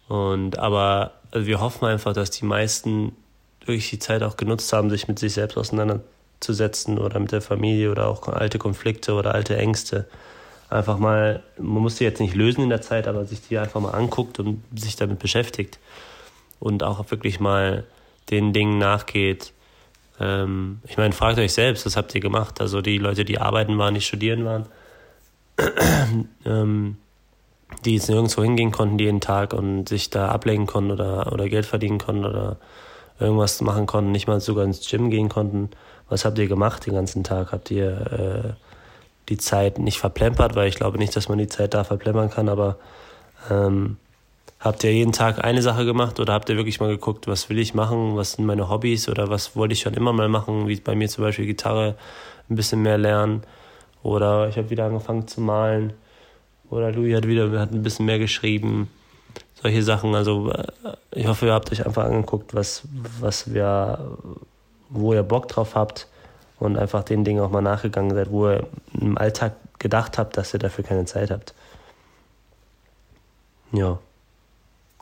Und 0.07 0.57
aber 0.57 1.13
also 1.31 1.47
wir 1.47 1.59
hoffen 1.59 1.85
einfach, 1.85 2.13
dass 2.13 2.31
die 2.31 2.45
meisten 2.45 3.15
wirklich 3.65 3.89
die 3.89 3.99
Zeit 3.99 4.23
auch 4.23 4.37
genutzt 4.37 4.71
haben, 4.71 4.89
sich 4.89 5.07
mit 5.07 5.19
sich 5.19 5.33
selbst 5.33 5.57
auseinanderzusetzen 5.57 6.97
oder 6.97 7.19
mit 7.19 7.31
der 7.31 7.41
Familie 7.41 7.91
oder 7.91 8.07
auch 8.07 8.27
alte 8.27 8.57
Konflikte 8.57 9.13
oder 9.13 9.35
alte 9.35 9.57
Ängste 9.57 10.07
einfach 10.69 10.97
mal, 10.97 11.43
man 11.57 11.81
muss 11.81 11.95
die 11.95 12.03
jetzt 12.03 12.19
nicht 12.19 12.36
lösen 12.36 12.62
in 12.62 12.69
der 12.69 12.81
Zeit, 12.81 13.07
aber 13.07 13.25
sich 13.25 13.41
die 13.41 13.57
einfach 13.57 13.79
mal 13.79 13.91
anguckt 13.91 14.39
und 14.39 14.63
sich 14.75 14.95
damit 14.95 15.19
beschäftigt 15.19 15.79
und 16.59 16.83
auch 16.83 17.09
wirklich 17.12 17.39
mal 17.39 17.86
den 18.29 18.53
Dingen 18.53 18.77
nachgeht. 18.77 19.53
Ähm, 20.19 20.79
ich 20.88 20.97
meine, 20.97 21.13
fragt 21.13 21.39
euch 21.39 21.53
selbst, 21.53 21.86
was 21.86 21.95
habt 21.95 22.13
ihr 22.15 22.21
gemacht? 22.21 22.59
Also 22.59 22.81
die 22.81 22.97
Leute, 22.97 23.24
die 23.24 23.39
arbeiten 23.39 23.77
waren, 23.77 23.93
die 23.93 24.01
studieren 24.01 24.45
waren, 24.45 24.65
ähm, 26.45 26.97
die 27.86 27.95
jetzt 27.95 28.09
nirgendwo 28.09 28.43
hingehen 28.43 28.71
konnten 28.71 29.00
jeden 29.00 29.21
Tag 29.21 29.53
und 29.53 29.88
sich 29.88 30.09
da 30.09 30.29
ablenken 30.29 30.67
konnten 30.67 30.91
oder, 30.91 31.31
oder 31.31 31.47
Geld 31.50 31.65
verdienen 31.65 31.97
konnten 31.97 32.25
oder 32.25 32.57
irgendwas 33.19 33.62
machen 33.62 33.86
konnten, 33.86 34.12
nicht 34.12 34.27
mal 34.27 34.39
sogar 34.39 34.65
ins 34.65 34.88
Gym 34.88 35.09
gehen 35.09 35.29
konnten. 35.29 35.69
Was 36.09 36.24
habt 36.25 36.38
ihr 36.38 36.47
gemacht 36.47 36.86
den 36.86 36.93
ganzen 36.93 37.24
Tag? 37.24 37.51
Habt 37.51 37.71
ihr 37.71 38.57
äh, 38.57 38.67
die 39.29 39.38
Zeit 39.38 39.79
nicht 39.79 40.00
verplempert, 40.00 40.55
weil 40.55 40.67
ich 40.67 40.75
glaube 40.75 40.98
nicht, 40.98 41.15
dass 41.15 41.29
man 41.29 41.38
die 41.38 41.48
Zeit 41.48 41.74
da 41.74 41.84
verplempern 41.84 42.29
kann, 42.29 42.50
aber 42.50 42.77
ähm, 43.50 43.98
habt 44.60 44.84
ihr 44.84 44.93
jeden 44.93 45.12
Tag 45.12 45.43
eine 45.43 45.62
Sache 45.62 45.86
gemacht 45.86 46.19
oder 46.19 46.34
habt 46.34 46.50
ihr 46.50 46.55
wirklich 46.55 46.79
mal 46.79 46.89
geguckt, 46.89 47.27
was 47.27 47.50
will 47.50 47.60
ich 47.60 47.74
machen, 47.74 48.15
was 48.15 48.34
sind 48.34 48.46
meine 48.46 48.69
Hobbys 48.69 49.10
oder 49.10 49.29
was 49.29 49.55
wollte 49.55 49.74
ich 49.74 49.81
schon 49.81 49.93
immer 49.93 50.13
mal 50.13 50.29
machen, 50.29 50.67
wie 50.67 50.75
bei 50.77 50.96
mir 50.96 51.10
zum 51.10 51.24
Beispiel 51.24 51.46
Gitarre 51.46 51.96
ein 52.50 52.55
bisschen 52.55 52.81
mehr 52.81 52.98
lernen 52.98 53.43
oder 54.03 54.48
ich 54.48 54.57
habe 54.57 54.69
wieder 54.69 54.86
angefangen 54.86 55.27
zu 55.27 55.41
malen 55.41 55.93
oder 56.69 56.91
Louis 56.91 57.15
hat 57.15 57.27
wieder 57.27 57.51
hat 57.60 57.72
ein 57.72 57.84
bisschen 57.84 58.05
mehr 58.05 58.19
geschrieben, 58.19 58.89
solche 59.62 59.84
Sachen. 59.84 60.15
Also 60.15 60.51
äh, 60.51 60.65
ich 61.12 61.27
hoffe, 61.27 61.48
ihr 61.48 61.53
habt 61.53 61.72
euch 61.72 61.86
einfach 61.86 62.05
angeguckt, 62.05 62.53
was, 62.53 62.84
was 63.19 63.53
wir, 63.53 64.17
wo 64.89 65.13
ihr 65.13 65.24
Bock 65.24 65.48
drauf 65.48 65.75
habt 65.75 66.07
und 66.59 66.77
einfach 66.77 67.03
den 67.03 67.23
Dingen 67.23 67.41
auch 67.41 67.51
mal 67.51 67.61
nachgegangen 67.61 68.13
seid, 68.13 68.31
wo 68.31 68.49
ihr 68.49 68.67
im 68.99 69.17
Alltag 69.17 69.53
gedacht 69.79 70.17
habt, 70.17 70.37
dass 70.37 70.53
ihr 70.53 70.59
dafür 70.59 70.83
keine 70.83 71.05
Zeit 71.05 71.31
habt. 71.31 71.53
ja, 73.71 73.99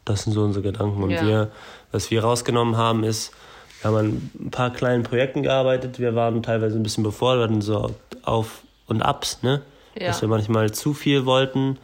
das 0.05 0.24
sind 0.24 0.33
so 0.33 0.43
unsere 0.43 0.63
Gedanken. 0.63 1.03
Und 1.03 1.12
ja. 1.12 1.25
wir, 1.25 1.51
was 1.91 2.12
wir 2.12 2.24
rausgenommen 2.24 2.77
haben, 2.77 3.03
ist, 3.03 3.33
wir 3.81 3.89
haben 3.89 3.97
an 3.97 4.31
ein 4.39 4.51
paar 4.51 4.71
kleinen 4.71 5.03
Projekten 5.03 5.43
gearbeitet. 5.43 6.00
Wir 6.00 6.15
waren 6.15 6.41
teilweise 6.43 6.77
ein 6.77 6.83
bisschen 6.83 7.03
befordert, 7.03 7.51
so 7.63 7.91
Auf- 8.24 8.62
und 8.88 9.01
Abs, 9.01 9.41
ne? 9.43 9.62
Ja. 9.97 10.07
Dass 10.07 10.21
wir 10.21 10.27
manchmal 10.27 10.71
zu 10.71 10.93
viel 10.93 11.25
wollten. 11.25 11.77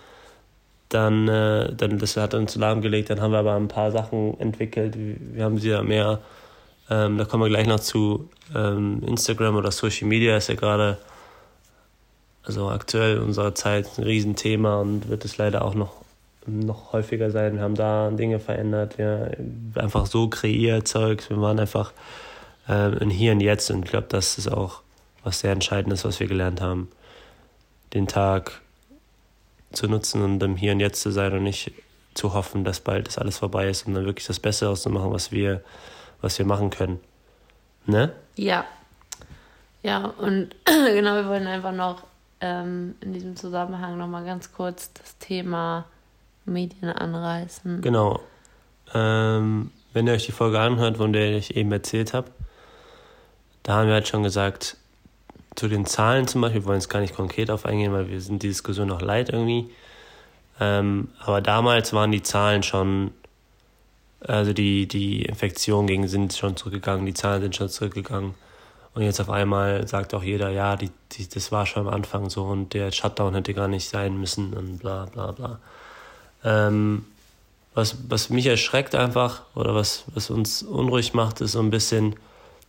Dann, 0.89 1.27
äh, 1.27 1.73
dann, 1.73 1.97
das 1.97 2.17
hat 2.17 2.33
uns 2.33 2.55
lahmgelegt. 2.55 3.09
Dann 3.09 3.21
haben 3.21 3.31
wir 3.31 3.39
aber 3.39 3.55
ein 3.55 3.69
paar 3.69 3.91
Sachen 3.91 4.39
entwickelt. 4.39 4.95
Wir 4.97 5.43
haben 5.43 5.57
sie 5.57 5.69
ja 5.69 5.81
mehr, 5.81 6.19
ähm, 6.91 7.17
da 7.17 7.23
kommen 7.23 7.43
wir 7.43 7.49
gleich 7.49 7.67
noch 7.67 7.79
zu. 7.79 8.29
Ähm, 8.53 9.01
Instagram 9.07 9.55
oder 9.55 9.71
Social 9.71 10.09
Media 10.09 10.35
ist 10.35 10.49
ja 10.49 10.55
gerade, 10.55 10.97
also 12.43 12.69
aktuell 12.69 13.15
in 13.15 13.23
unserer 13.23 13.55
Zeit 13.55 13.87
ein 13.97 14.03
Riesenthema 14.03 14.81
und 14.81 15.07
wird 15.07 15.23
es 15.23 15.37
leider 15.37 15.63
auch 15.63 15.73
noch 15.73 16.01
noch 16.45 16.91
häufiger 16.91 17.29
sein. 17.29 17.55
Wir 17.55 17.61
haben 17.61 17.75
da 17.75 18.09
Dinge 18.09 18.39
verändert, 18.39 18.97
wir 18.97 19.37
einfach 19.75 20.05
so 20.07 20.27
kreiert 20.27 20.87
Zeugs. 20.87 21.29
Wir 21.29 21.39
waren 21.39 21.59
einfach 21.59 21.93
äh, 22.67 22.97
in 22.97 23.09
Hier 23.09 23.31
und 23.31 23.41
Jetzt 23.41 23.69
und 23.69 23.85
ich 23.85 23.91
glaube, 23.91 24.07
das 24.09 24.37
ist 24.37 24.47
auch 24.47 24.81
was 25.23 25.39
sehr 25.39 25.51
Entscheidendes, 25.51 26.03
was 26.03 26.19
wir 26.19 26.27
gelernt 26.27 26.59
haben. 26.59 26.89
Den 27.93 28.07
Tag 28.07 28.59
zu 29.71 29.87
nutzen 29.87 30.23
und 30.23 30.43
im 30.43 30.55
Hier 30.55 30.71
und 30.73 30.79
Jetzt 30.79 31.01
zu 31.01 31.11
sein 31.11 31.31
und 31.31 31.43
nicht 31.43 31.71
zu 32.15 32.33
hoffen, 32.33 32.63
dass 32.63 32.79
bald 32.79 33.07
das 33.07 33.17
alles 33.17 33.37
vorbei 33.37 33.69
ist 33.69 33.87
und 33.87 33.93
dann 33.93 34.05
wirklich 34.05 34.27
das 34.27 34.39
Beste 34.39 34.67
auszumachen, 34.67 35.11
was 35.13 35.31
wir, 35.31 35.61
was 36.21 36.37
wir 36.37 36.45
machen 36.45 36.69
können. 36.69 36.99
Ne? 37.85 38.13
Ja. 38.35 38.65
Ja, 39.83 40.05
und 40.05 40.55
genau, 40.65 41.15
wir 41.15 41.27
wollen 41.27 41.47
einfach 41.47 41.73
noch 41.73 42.03
ähm, 42.39 42.95
in 43.01 43.13
diesem 43.13 43.35
Zusammenhang 43.35 43.97
nochmal 43.97 44.25
ganz 44.25 44.51
kurz 44.51 44.93
das 44.93 45.17
Thema 45.17 45.85
Medien 46.45 46.89
anreißen. 46.89 47.81
Genau. 47.81 48.19
Ähm, 48.93 49.71
wenn 49.93 50.07
ihr 50.07 50.13
euch 50.13 50.25
die 50.25 50.31
Folge 50.31 50.59
anhört, 50.59 50.97
von 50.97 51.13
der 51.13 51.35
ich 51.35 51.55
eben 51.55 51.71
erzählt 51.71 52.13
habe, 52.13 52.31
da 53.63 53.75
haben 53.75 53.87
wir 53.87 53.93
halt 53.93 54.07
schon 54.07 54.23
gesagt, 54.23 54.77
zu 55.55 55.67
den 55.67 55.85
Zahlen 55.85 56.27
zum 56.27 56.41
Beispiel, 56.41 56.61
wir 56.61 56.67
wollen 56.67 56.79
jetzt 56.79 56.89
gar 56.89 57.01
nicht 57.01 57.15
konkret 57.15 57.51
auf 57.51 57.65
eingehen, 57.65 57.91
weil 57.91 58.09
wir 58.09 58.21
sind 58.21 58.41
die 58.43 58.47
Diskussion 58.47 58.87
noch 58.87 59.01
leid 59.01 59.29
irgendwie. 59.29 59.69
Ähm, 60.59 61.09
aber 61.19 61.41
damals 61.41 61.93
waren 61.93 62.11
die 62.11 62.23
Zahlen 62.23 62.63
schon, 62.63 63.11
also 64.27 64.53
die, 64.53 64.87
die 64.87 65.23
Infektionen 65.23 65.87
gegen 65.87 66.07
sind 66.07 66.33
schon 66.33 66.55
zurückgegangen, 66.55 67.05
die 67.05 67.13
Zahlen 67.13 67.41
sind 67.41 67.55
schon 67.55 67.69
zurückgegangen. 67.69 68.35
Und 68.93 69.03
jetzt 69.03 69.21
auf 69.21 69.29
einmal 69.29 69.87
sagt 69.87 70.13
auch 70.13 70.23
jeder, 70.23 70.49
ja, 70.49 70.75
die, 70.75 70.91
die, 71.13 71.27
das 71.27 71.51
war 71.51 71.65
schon 71.65 71.87
am 71.87 71.93
Anfang 71.93 72.29
so 72.29 72.43
und 72.43 72.73
der 72.73 72.91
Shutdown 72.91 73.33
hätte 73.33 73.53
gar 73.53 73.67
nicht 73.67 73.87
sein 73.87 74.17
müssen 74.17 74.53
und 74.53 74.79
bla 74.79 75.05
bla 75.05 75.31
bla. 75.31 75.59
Ähm, 76.43 77.05
was, 77.73 77.97
was 78.09 78.29
mich 78.29 78.47
erschreckt 78.47 78.95
einfach 78.95 79.43
oder 79.55 79.73
was, 79.73 80.03
was 80.13 80.29
uns 80.29 80.61
unruhig 80.61 81.13
macht, 81.13 81.39
ist 81.39 81.53
so 81.53 81.59
ein 81.59 81.69
bisschen, 81.69 82.15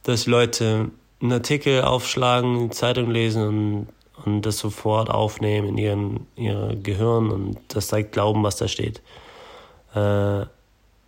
dass 0.05 0.27
Leute 0.27 0.91
einen 1.21 1.33
Artikel 1.33 1.83
aufschlagen, 1.83 2.71
Zeitung 2.71 3.11
lesen 3.11 3.49
und, 3.49 3.87
und 4.25 4.43
das 4.43 4.59
sofort 4.59 5.11
aufnehmen 5.11 5.69
in 5.71 5.79
ihren 5.79 6.27
ihr 6.37 6.77
Gehirn 6.81 7.31
und 7.31 7.59
das 7.69 7.89
direkt 7.89 8.13
glauben, 8.13 8.45
was 8.45 8.57
da 8.57 8.69
steht. 8.69 9.01
Äh, 9.95 10.47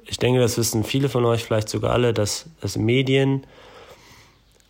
ich 0.07 0.19
denke, 0.19 0.41
das 0.41 0.59
wissen 0.59 0.85
viele 0.85 1.09
von 1.09 1.25
euch, 1.25 1.45
vielleicht 1.45 1.69
sogar 1.69 1.93
alle, 1.93 2.13
dass, 2.13 2.47
dass 2.61 2.77
Medien 2.77 3.47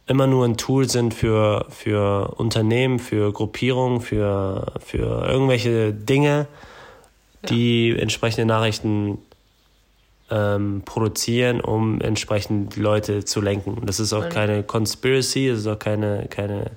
immer 0.06 0.26
nur 0.26 0.44
ein 0.44 0.56
Tool 0.56 0.88
sind 0.88 1.14
für, 1.14 1.66
für 1.70 2.34
Unternehmen, 2.36 2.98
für 2.98 3.32
Gruppierungen, 3.32 4.00
für, 4.00 4.72
für 4.84 5.26
irgendwelche 5.26 5.92
Dinge, 5.92 6.46
die 7.48 7.94
entsprechende 7.98 8.46
Nachrichten 8.46 9.18
ähm, 10.30 10.82
produzieren, 10.84 11.60
um 11.60 12.00
entsprechend 12.00 12.76
die 12.76 12.80
Leute 12.80 13.24
zu 13.24 13.40
lenken. 13.40 13.82
Das 13.84 14.00
ist 14.00 14.12
auch 14.12 14.28
keine 14.28 14.62
Conspiracy, 14.62 15.48
das 15.48 15.60
ist 15.60 15.66
auch 15.66 15.78
keine, 15.78 16.26
keine 16.28 16.70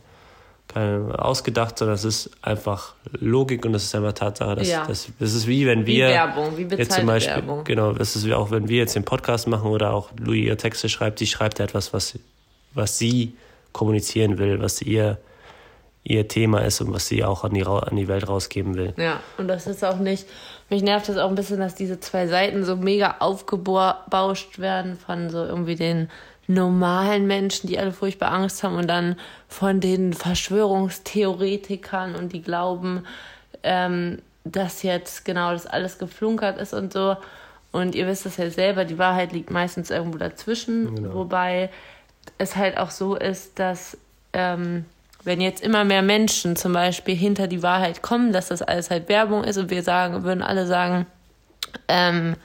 ausgedacht, 0.78 1.78
sondern 1.78 1.96
es 1.96 2.04
ist 2.04 2.30
einfach 2.42 2.94
Logik 3.12 3.66
und 3.66 3.74
das 3.74 3.84
ist 3.84 3.96
einfach 3.96 4.14
Tatsache. 4.14 4.56
Dass, 4.56 4.70
ja. 4.70 4.86
das, 4.86 5.08
das 5.20 5.34
ist 5.34 5.48
wie 5.48 5.66
wenn 5.66 5.86
wir 5.86 6.08
wie 6.08 6.14
Werbung, 6.14 6.58
wie 6.58 6.64
jetzt 6.64 6.94
zum 6.94 7.06
Beispiel, 7.06 7.36
Werbung. 7.36 7.64
genau, 7.64 7.94
das 7.94 8.16
ist 8.16 8.26
wie 8.26 8.34
auch 8.34 8.52
wenn 8.52 8.70
wir 8.70 8.78
jetzt 8.78 8.96
den 8.96 9.06
Podcast 9.06 9.48
machen 9.48 9.70
oder 9.70 9.94
auch 9.94 10.10
Louis 10.20 10.46
ihre 10.46 10.58
Texte 10.58 10.90
schreibt, 10.90 11.20
sie 11.20 11.28
schreibt 11.28 11.60
etwas, 11.60 11.94
was, 11.94 12.20
was 12.74 12.98
sie 12.98 13.34
kommunizieren 13.72 14.38
will, 14.38 14.62
was 14.62 14.82
ihr 14.82 15.18
ihr 16.08 16.28
Thema 16.28 16.60
ist 16.60 16.80
und 16.80 16.94
was 16.94 17.08
sie 17.08 17.26
auch 17.26 17.44
an 17.44 17.54
die, 17.54 17.66
an 17.66 17.96
die 17.96 18.08
Welt 18.08 18.30
rausgeben 18.30 18.76
will. 18.76 18.94
Ja, 18.98 19.20
und 19.38 19.50
das 19.50 19.68
ist 19.68 19.84
auch 19.84 19.98
nicht, 19.98 20.26
mich 20.70 20.82
nervt 20.82 21.10
es 21.10 21.18
auch 21.18 21.28
ein 21.28 21.36
bisschen, 21.36 21.60
dass 21.60 21.76
diese 21.76 22.00
zwei 22.00 22.28
Seiten 22.28 22.64
so 22.64 22.78
mega 22.78 23.18
aufgebauscht 23.20 24.58
werden 24.58 24.96
von 24.96 25.30
so 25.30 25.44
irgendwie 25.44 25.76
den 25.76 26.10
normalen 26.48 27.28
Menschen, 27.28 27.68
die 27.68 27.78
alle 27.78 27.92
furchtbar 27.92 28.32
Angst 28.32 28.64
haben 28.64 28.76
und 28.76 28.88
dann 28.88 29.18
von 29.50 29.82
den 29.82 30.14
Verschwörungstheoretikern 30.14 32.16
und 32.16 32.34
die 32.34 32.42
glauben, 32.42 33.06
ähm, 33.64 34.20
dass 34.46 34.84
jetzt 34.84 35.26
genau 35.26 35.52
das 35.52 35.66
alles 35.66 36.00
geflunkert 36.00 36.58
ist 36.58 36.74
und 36.74 36.94
so. 36.94 37.18
Und 37.72 37.96
ihr 37.96 38.08
wisst 38.08 38.26
es 38.26 38.38
ja 38.38 38.50
selber, 38.50 38.86
die 38.86 38.98
Wahrheit 38.98 39.34
liegt 39.34 39.52
meistens 39.52 39.92
irgendwo 39.92 40.18
dazwischen, 40.18 40.96
genau. 40.96 41.14
wobei 41.14 41.70
es 42.38 42.56
halt 42.56 42.78
auch 42.78 42.92
so 42.92 43.16
ist, 43.16 43.60
dass 43.60 43.98
ähm, 44.34 44.86
wenn 45.24 45.42
jetzt 45.42 45.62
immer 45.62 45.84
mehr 45.84 46.02
Menschen 46.02 46.56
zum 46.56 46.74
Beispiel 46.74 47.16
hinter 47.16 47.48
die 47.48 47.62
Wahrheit 47.62 48.02
kommen, 48.02 48.32
dass 48.32 48.48
das 48.48 48.62
alles 48.62 48.90
halt 48.90 49.10
Werbung 49.10 49.44
ist 49.44 49.58
und 49.58 49.70
wir 49.70 49.84
sagen, 49.84 50.24
würden 50.24 50.42
alle 50.42 50.66
sagen, 50.66 51.06
ähm, 51.90 52.36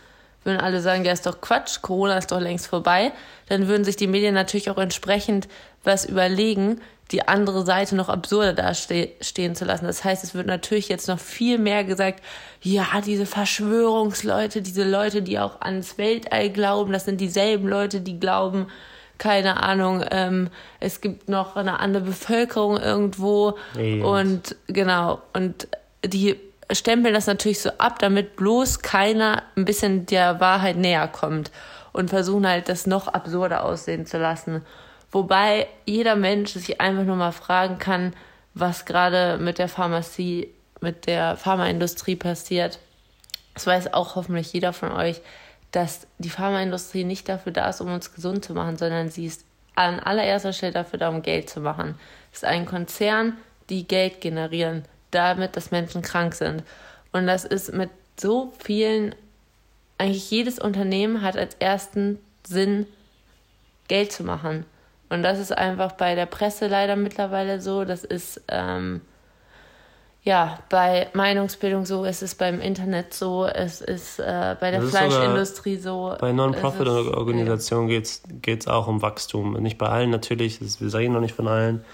würden 0.42 0.61
alle 0.61 0.80
sagen, 0.80 1.04
ja, 1.04 1.12
ist 1.12 1.26
doch 1.26 1.40
Quatsch, 1.40 1.82
Corona 1.82 2.18
ist 2.18 2.32
doch 2.32 2.40
längst 2.40 2.66
vorbei, 2.66 3.12
dann 3.52 3.68
würden 3.68 3.85
sich 3.85 3.97
die 3.97 4.06
Medien 4.06 4.32
natürlich 4.32 4.71
auch 4.71 4.78
entsprechend 4.78 5.47
was 5.85 6.06
überlegen, 6.06 6.80
die 7.11 7.28
andere 7.28 7.66
Seite 7.66 7.94
noch 7.94 8.09
absurder 8.09 8.54
dastehen 8.54 9.54
zu 9.54 9.66
lassen. 9.66 9.85
Das 9.85 10.04
heißt, 10.04 10.25
es 10.25 10.35
wird 10.35 10.47
natürlich 10.47 10.88
jetzt 10.88 11.06
noch 11.06 11.18
viel 11.18 11.59
mehr 11.59 11.85
gesagt, 11.85 12.23
ja, 12.62 12.87
diese 13.04 13.26
Verschwörungsleute, 13.26 14.62
diese 14.62 14.88
Leute, 14.88 15.21
die 15.21 15.38
auch 15.38 15.61
ans 15.61 15.99
Weltall 15.99 16.49
glauben, 16.49 16.94
das 16.94 17.04
sind 17.04 17.21
dieselben 17.21 17.68
Leute, 17.68 18.00
die 18.00 18.18
glauben, 18.18 18.68
keine 19.18 19.62
Ahnung, 19.62 20.02
ähm, 20.11 20.49
es 20.80 21.02
gibt 21.02 21.28
noch 21.28 21.54
eine 21.54 21.78
andere 21.78 22.04
Bevölkerung 22.04 22.78
irgendwo 22.78 23.59
yes. 23.76 24.02
und 24.02 24.56
genau, 24.68 25.21
und 25.35 25.68
die 26.02 26.37
stempeln 26.71 27.12
das 27.12 27.26
natürlich 27.26 27.61
so 27.61 27.71
ab, 27.76 27.99
damit 27.99 28.35
bloß 28.37 28.78
keiner 28.78 29.42
ein 29.56 29.66
bisschen 29.66 30.06
der 30.06 30.40
Wahrheit 30.40 30.78
näher 30.78 31.06
kommt 31.06 31.50
und 31.92 32.11
versuchen 32.11 32.46
halt 32.46 32.68
das 32.68 32.87
noch 32.87 33.08
absurder 33.08 33.64
aussehen 33.64 34.06
zu 34.06 34.18
lassen. 34.18 34.62
Wobei 35.11 35.66
jeder 35.84 36.16
Mensch 36.16 36.52
sich 36.52 36.80
einfach 36.80 37.04
nur 37.04 37.16
mal 37.16 37.32
fragen 37.32 37.78
kann, 37.78 38.14
was 38.54 38.84
gerade 38.84 39.38
mit 39.38 39.58
der 39.58 39.68
Pharmazie, 39.68 40.49
mit 40.80 41.06
der 41.06 41.37
Pharmaindustrie 41.37 42.16
passiert. 42.16 42.78
Das 43.54 43.66
weiß 43.66 43.94
auch 43.94 44.16
hoffentlich 44.16 44.52
jeder 44.52 44.72
von 44.72 44.92
euch 44.92 45.20
dass 45.72 46.06
die 46.18 46.30
Pharmaindustrie 46.30 47.02
nicht 47.02 47.28
dafür 47.28 47.50
da 47.50 47.68
ist, 47.68 47.80
um 47.80 47.92
uns 47.92 48.14
gesund 48.14 48.44
zu 48.44 48.52
machen, 48.52 48.76
sondern 48.76 49.08
sie 49.08 49.26
ist 49.26 49.44
an 49.75 49.99
allererster 49.99 50.52
Stelle 50.52 50.72
dafür 50.72 50.99
da, 50.99 51.08
um 51.08 51.22
Geld 51.22 51.49
zu 51.49 51.61
machen. 51.61 51.99
Es 52.30 52.38
ist 52.38 52.44
ein 52.44 52.66
Konzern, 52.66 53.38
die 53.70 53.88
Geld 53.88 54.20
generieren, 54.20 54.84
damit, 55.11 55.56
dass 55.56 55.70
Menschen 55.70 56.02
krank 56.02 56.34
sind. 56.34 56.62
Und 57.11 57.26
das 57.26 57.44
ist 57.44 57.72
mit 57.72 57.88
so 58.20 58.52
vielen, 58.62 59.14
eigentlich 60.02 60.30
jedes 60.30 60.59
Unternehmen 60.59 61.23
hat 61.23 61.37
als 61.37 61.54
ersten 61.59 62.18
Sinn, 62.47 62.87
Geld 63.88 64.12
zu 64.12 64.25
machen. 64.25 64.64
Und 65.11 65.23
das 65.23 65.38
ist 65.38 65.56
einfach 65.56 65.92
bei 65.92 66.14
der 66.14 66.26
Presse 66.26 66.66
leider 66.66 66.97
mittlerweile 66.97 67.61
so. 67.61 67.85
Das 67.85 68.02
ist 68.02 68.40
ähm, 68.49 69.02
ja, 70.25 70.59
bei 70.71 71.09
Meinungsbildung 71.12 71.85
so, 71.85 72.04
es 72.04 72.23
ist 72.23 72.37
beim 72.37 72.61
Internet 72.61 73.12
so, 73.12 73.44
es 73.44 73.80
ist 73.80 74.18
äh, 74.18 74.56
bei 74.59 74.71
der 74.71 74.82
Fleischindustrie 74.82 75.76
so. 75.76 76.14
Bei 76.21 76.32
Non-Profit-Organisationen 76.32 77.88
ja. 77.88 78.00
geht 78.40 78.61
es 78.61 78.68
auch 78.68 78.87
um 78.88 79.02
Wachstum. 79.02 79.54
Nicht 79.54 79.78
bei 79.78 79.87
allen 79.87 80.11
natürlich, 80.11 80.61
das, 80.61 80.80
wir 80.80 80.90
sagen 80.90 81.12
noch 81.12 81.21
nicht 81.21 81.35
von 81.35 81.49
allen, 81.49 81.85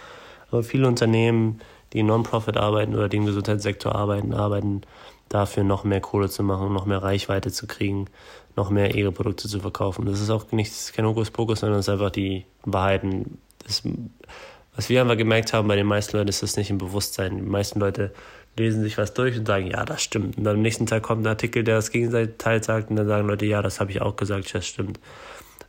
aber 0.50 0.62
viele 0.62 0.86
Unternehmen, 0.86 1.60
die 1.94 2.02
Non-Profit 2.02 2.56
arbeiten 2.56 2.94
oder 2.94 3.08
die 3.08 3.16
im 3.16 3.26
Gesundheitssektor 3.26 3.94
arbeiten, 3.94 4.34
arbeiten 4.34 4.82
dafür, 5.28 5.64
noch 5.64 5.84
mehr 5.84 6.00
Kohle 6.00 6.28
zu 6.28 6.42
machen, 6.42 6.72
noch 6.72 6.86
mehr 6.86 7.02
Reichweite 7.02 7.52
zu 7.52 7.66
kriegen, 7.66 8.06
noch 8.56 8.70
mehr 8.70 8.94
ihre 8.94 9.12
Produkte 9.12 9.48
zu 9.48 9.60
verkaufen. 9.60 10.06
Das 10.06 10.20
ist 10.20 10.30
auch 10.30 10.50
nicht 10.52 10.92
kein 10.94 11.06
Hokuspokus, 11.06 11.60
sondern 11.60 11.80
es 11.80 11.88
ist 11.88 11.92
einfach 11.92 12.10
die 12.10 12.44
Wahrheiten. 12.64 13.38
Das, 13.64 13.82
was 14.74 14.88
wir 14.88 15.00
einfach 15.00 15.16
gemerkt 15.16 15.52
haben 15.52 15.68
bei 15.68 15.76
den 15.76 15.86
meisten 15.86 16.16
Leuten, 16.16 16.28
ist 16.28 16.42
das 16.42 16.56
nicht 16.56 16.70
im 16.70 16.78
Bewusstsein. 16.78 17.36
Die 17.36 17.42
meisten 17.42 17.80
Leute 17.80 18.12
lesen 18.56 18.82
sich 18.82 18.98
was 18.98 19.14
durch 19.14 19.38
und 19.38 19.46
sagen, 19.46 19.66
ja, 19.68 19.84
das 19.84 20.02
stimmt. 20.02 20.36
Und 20.36 20.44
dann 20.44 20.56
am 20.56 20.62
nächsten 20.62 20.86
Tag 20.86 21.02
kommt 21.02 21.24
ein 21.24 21.28
Artikel, 21.28 21.64
der 21.64 21.76
das 21.76 21.90
Gegenteil 21.90 22.62
sagt 22.62 22.90
und 22.90 22.96
dann 22.96 23.06
sagen 23.06 23.28
Leute, 23.28 23.46
ja, 23.46 23.62
das 23.62 23.80
habe 23.80 23.90
ich 23.90 24.00
auch 24.00 24.16
gesagt, 24.16 24.54
das 24.54 24.66
stimmt. 24.66 24.98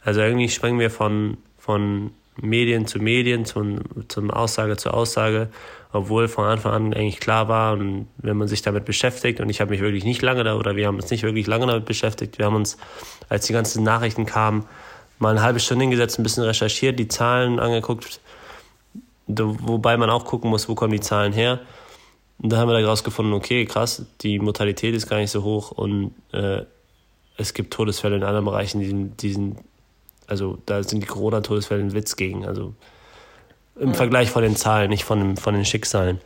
Also 0.03 0.21
irgendwie 0.21 0.49
springen 0.49 0.79
wir 0.79 0.89
von, 0.89 1.37
von 1.57 2.11
Medien 2.41 2.87
zu 2.87 2.99
Medien, 2.99 3.45
zum, 3.45 3.79
zum 4.07 4.31
Aussage 4.31 4.77
zu 4.77 4.91
Aussage, 4.91 5.49
obwohl 5.91 6.27
von 6.27 6.45
Anfang 6.45 6.73
an 6.73 6.93
eigentlich 6.93 7.19
klar 7.19 7.47
war, 7.47 7.73
und 7.73 8.07
wenn 8.17 8.37
man 8.37 8.47
sich 8.47 8.61
damit 8.61 8.85
beschäftigt, 8.85 9.39
und 9.39 9.49
ich 9.49 9.61
habe 9.61 9.71
mich 9.71 9.81
wirklich 9.81 10.03
nicht 10.03 10.21
lange 10.21 10.43
da, 10.43 10.55
oder 10.55 10.75
wir 10.75 10.87
haben 10.87 10.95
uns 10.95 11.09
nicht 11.09 11.23
wirklich 11.23 11.47
lange 11.47 11.67
damit 11.67 11.85
beschäftigt, 11.85 12.37
wir 12.37 12.45
haben 12.45 12.55
uns, 12.55 12.77
als 13.27 13.45
die 13.45 13.53
ganzen 13.53 13.83
Nachrichten 13.83 14.25
kamen, 14.25 14.65
mal 15.17 15.31
eine 15.31 15.41
halbe 15.41 15.59
Stunde 15.59 15.83
hingesetzt, 15.83 16.19
ein 16.19 16.23
bisschen 16.23 16.43
recherchiert, 16.43 16.99
die 16.99 17.07
Zahlen 17.07 17.59
angeguckt, 17.59 18.19
wobei 19.27 19.97
man 19.97 20.09
auch 20.09 20.25
gucken 20.25 20.49
muss, 20.49 20.69
wo 20.69 20.75
kommen 20.75 20.93
die 20.93 21.01
Zahlen 21.01 21.33
her. 21.33 21.59
Und 22.41 22.51
da 22.51 22.57
haben 22.57 22.69
wir 22.69 22.79
da 22.79 22.87
rausgefunden, 22.87 23.33
okay, 23.33 23.65
krass, 23.65 24.05
die 24.21 24.39
Mortalität 24.39 24.95
ist 24.95 25.09
gar 25.09 25.17
nicht 25.17 25.31
so 25.31 25.43
hoch 25.43 25.71
und 25.71 26.13
äh, 26.31 26.63
es 27.37 27.53
gibt 27.53 27.73
Todesfälle 27.73 28.17
in 28.17 28.23
anderen 28.23 28.45
Bereichen, 28.45 28.79
die, 28.79 29.09
die 29.17 29.33
sind, 29.33 29.57
also 30.29 30.57
da 30.65 30.83
sind 30.83 31.01
die 31.01 31.07
Corona-Todesfälle 31.07 31.81
ein 31.81 31.93
Witz 31.93 32.15
gegen. 32.15 32.45
Also 32.45 32.73
im. 33.75 33.93
Vergleich 33.93 34.29
von 34.29 34.43
den 34.43 34.55
Zahlen, 34.55 34.89
nicht 34.89 35.03
von, 35.03 35.37
von 35.37 35.53
den 35.53 35.65
Schicksalen. 35.65 36.19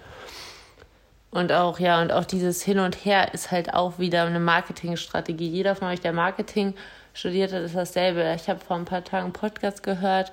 Und 1.32 1.52
auch, 1.52 1.80
ja, 1.80 2.02
und 2.02 2.12
auch 2.12 2.26
dieses 2.26 2.62
Hin 2.62 2.80
und 2.80 3.06
Her 3.06 3.34
ist 3.34 3.52
halt 3.52 3.74
auch 3.74 3.98
wieder 3.98 4.26
eine 4.26 4.40
Marketingstrategie. 4.40 5.48
Jeder 5.48 5.76
von 5.76 5.88
euch, 5.88 6.00
der 6.00 6.14
Marketing 6.14 6.76
studiert 7.14 7.52
hat, 7.54 7.62
ist 7.62 7.76
dasselbe. 7.76 8.34
Ich 8.36 8.50
habe 8.50 8.60
vor 8.60 8.78
ein 8.78 8.86
paar 8.86 9.04
Tagen 9.04 9.26
einen 9.26 9.34
Podcast 9.34 9.82
gehört 9.82 10.32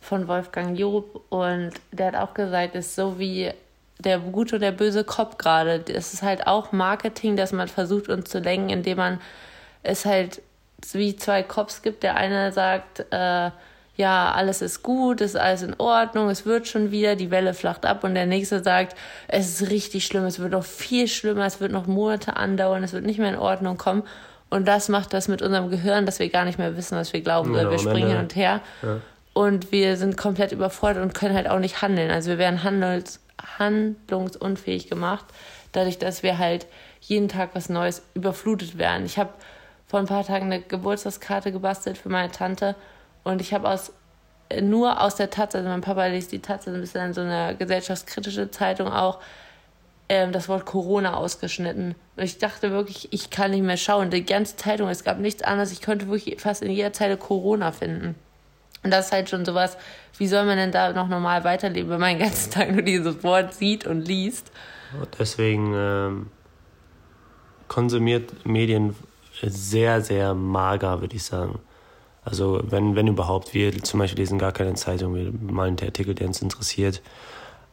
von 0.00 0.26
Wolfgang 0.26 0.78
Job 0.78 1.22
und 1.28 1.72
der 1.92 2.08
hat 2.08 2.16
auch 2.16 2.34
gesagt, 2.34 2.74
es 2.74 2.86
ist 2.86 2.96
so 2.96 3.18
wie 3.18 3.50
der 3.98 4.18
gute 4.18 4.56
und 4.56 4.62
der 4.62 4.72
böse 4.72 5.04
Kopf 5.04 5.38
gerade. 5.38 5.84
Es 5.86 6.14
ist 6.14 6.22
halt 6.22 6.46
auch 6.46 6.72
Marketing, 6.72 7.36
dass 7.36 7.52
man 7.52 7.68
versucht, 7.68 8.08
uns 8.08 8.30
zu 8.30 8.38
lenken, 8.38 8.70
indem 8.70 8.96
man 8.96 9.20
es 9.82 10.04
halt 10.04 10.42
wie 10.92 11.16
zwei 11.16 11.42
Cops 11.42 11.82
gibt. 11.82 12.02
Der 12.02 12.16
eine 12.16 12.52
sagt, 12.52 13.06
äh, 13.10 13.50
ja, 14.00 14.32
alles 14.32 14.62
ist 14.62 14.82
gut, 14.82 15.20
ist 15.20 15.36
alles 15.36 15.62
in 15.62 15.74
Ordnung, 15.78 16.30
es 16.30 16.46
wird 16.46 16.66
schon 16.66 16.90
wieder, 16.90 17.16
die 17.16 17.30
Welle 17.30 17.52
flacht 17.52 17.84
ab 17.84 18.02
und 18.02 18.14
der 18.14 18.24
nächste 18.24 18.62
sagt, 18.62 18.96
es 19.28 19.60
ist 19.60 19.70
richtig 19.70 20.06
schlimm, 20.06 20.24
es 20.24 20.38
wird 20.38 20.52
noch 20.52 20.64
viel 20.64 21.06
schlimmer, 21.06 21.44
es 21.44 21.60
wird 21.60 21.70
noch 21.70 21.86
Monate 21.86 22.36
andauern, 22.36 22.82
es 22.82 22.94
wird 22.94 23.04
nicht 23.04 23.18
mehr 23.18 23.28
in 23.28 23.38
Ordnung 23.38 23.76
kommen. 23.76 24.02
Und 24.48 24.66
das 24.66 24.88
macht 24.88 25.12
das 25.12 25.28
mit 25.28 25.42
unserem 25.42 25.70
Gehirn, 25.70 26.06
dass 26.06 26.18
wir 26.18 26.28
gar 26.30 26.44
nicht 26.44 26.58
mehr 26.58 26.76
wissen, 26.76 26.96
was 26.96 27.12
wir 27.12 27.20
glauben. 27.20 27.52
Genau, 27.52 27.70
wir 27.70 27.78
springen 27.78 28.08
hin 28.08 28.16
und 28.16 28.34
her. 28.34 28.60
Ja. 28.82 29.00
Und 29.32 29.70
wir 29.70 29.96
sind 29.96 30.16
komplett 30.16 30.50
überfordert 30.50 31.04
und 31.04 31.14
können 31.14 31.36
halt 31.36 31.48
auch 31.48 31.60
nicht 31.60 31.82
handeln. 31.82 32.10
Also 32.10 32.30
wir 32.30 32.38
werden 32.38 32.64
handels, 32.64 33.20
handlungsunfähig 33.58 34.88
gemacht, 34.88 35.26
dadurch, 35.72 35.98
dass 35.98 36.22
wir 36.22 36.38
halt 36.38 36.66
jeden 37.00 37.28
Tag 37.28 37.50
was 37.52 37.68
Neues 37.68 38.02
überflutet 38.14 38.76
werden. 38.78 39.04
Ich 39.04 39.18
habe 39.18 39.30
vor 39.90 39.98
ein 39.98 40.06
paar 40.06 40.24
Tagen 40.24 40.46
eine 40.46 40.60
Geburtstagskarte 40.62 41.50
gebastelt 41.50 41.98
für 41.98 42.10
meine 42.10 42.30
Tante 42.30 42.76
und 43.24 43.40
ich 43.40 43.52
habe 43.52 43.68
aus 43.68 43.92
nur 44.60 45.00
aus 45.00 45.16
der 45.16 45.30
Taz, 45.30 45.54
also 45.54 45.68
mein 45.68 45.80
Papa 45.80 46.06
liest 46.06 46.32
die 46.32 46.40
Taz, 46.40 46.66
ein 46.66 46.80
bisschen 46.80 47.12
so 47.12 47.20
eine 47.20 47.56
gesellschaftskritische 47.56 48.50
Zeitung 48.50 48.88
auch, 48.88 49.18
ähm, 50.08 50.32
das 50.32 50.48
Wort 50.48 50.66
Corona 50.66 51.14
ausgeschnitten. 51.14 51.94
Und 52.16 52.22
ich 52.24 52.38
dachte 52.38 52.72
wirklich, 52.72 53.12
ich 53.12 53.30
kann 53.30 53.52
nicht 53.52 53.62
mehr 53.62 53.76
schauen. 53.76 54.10
Die 54.10 54.24
ganze 54.24 54.56
Zeitung, 54.56 54.88
es 54.88 55.04
gab 55.04 55.20
nichts 55.20 55.42
anderes. 55.42 55.70
Ich 55.70 55.80
könnte 55.80 56.08
wirklich 56.08 56.40
fast 56.40 56.62
in 56.62 56.72
jeder 56.72 56.92
Zeile 56.92 57.16
Corona 57.16 57.70
finden. 57.70 58.16
Und 58.82 58.90
das 58.90 59.06
ist 59.06 59.12
halt 59.12 59.30
schon 59.30 59.44
sowas, 59.44 59.76
wie 60.18 60.26
soll 60.26 60.44
man 60.46 60.56
denn 60.56 60.72
da 60.72 60.92
noch 60.92 61.06
normal 61.06 61.44
weiterleben, 61.44 61.90
wenn 61.90 62.00
man 62.00 62.18
den 62.18 62.26
ganzen 62.26 62.50
Tag 62.50 62.72
nur 62.72 62.82
dieses 62.82 63.22
Wort 63.22 63.54
sieht 63.54 63.86
und 63.86 64.00
liest? 64.00 64.50
Deswegen 65.16 65.72
ähm, 65.76 66.30
konsumiert 67.68 68.44
Medien 68.44 68.96
sehr, 69.48 70.00
sehr 70.02 70.34
mager, 70.34 71.00
würde 71.00 71.16
ich 71.16 71.24
sagen. 71.24 71.58
Also 72.24 72.60
wenn, 72.64 72.96
wenn 72.96 73.06
überhaupt, 73.06 73.54
wir 73.54 73.82
zum 73.82 74.00
Beispiel 74.00 74.20
lesen 74.20 74.38
gar 74.38 74.52
keine 74.52 74.74
Zeitung, 74.74 75.14
wir 75.14 75.32
malen 75.32 75.76
den 75.76 75.88
Artikel, 75.88 76.14
der 76.14 76.26
uns 76.26 76.42
interessiert. 76.42 77.00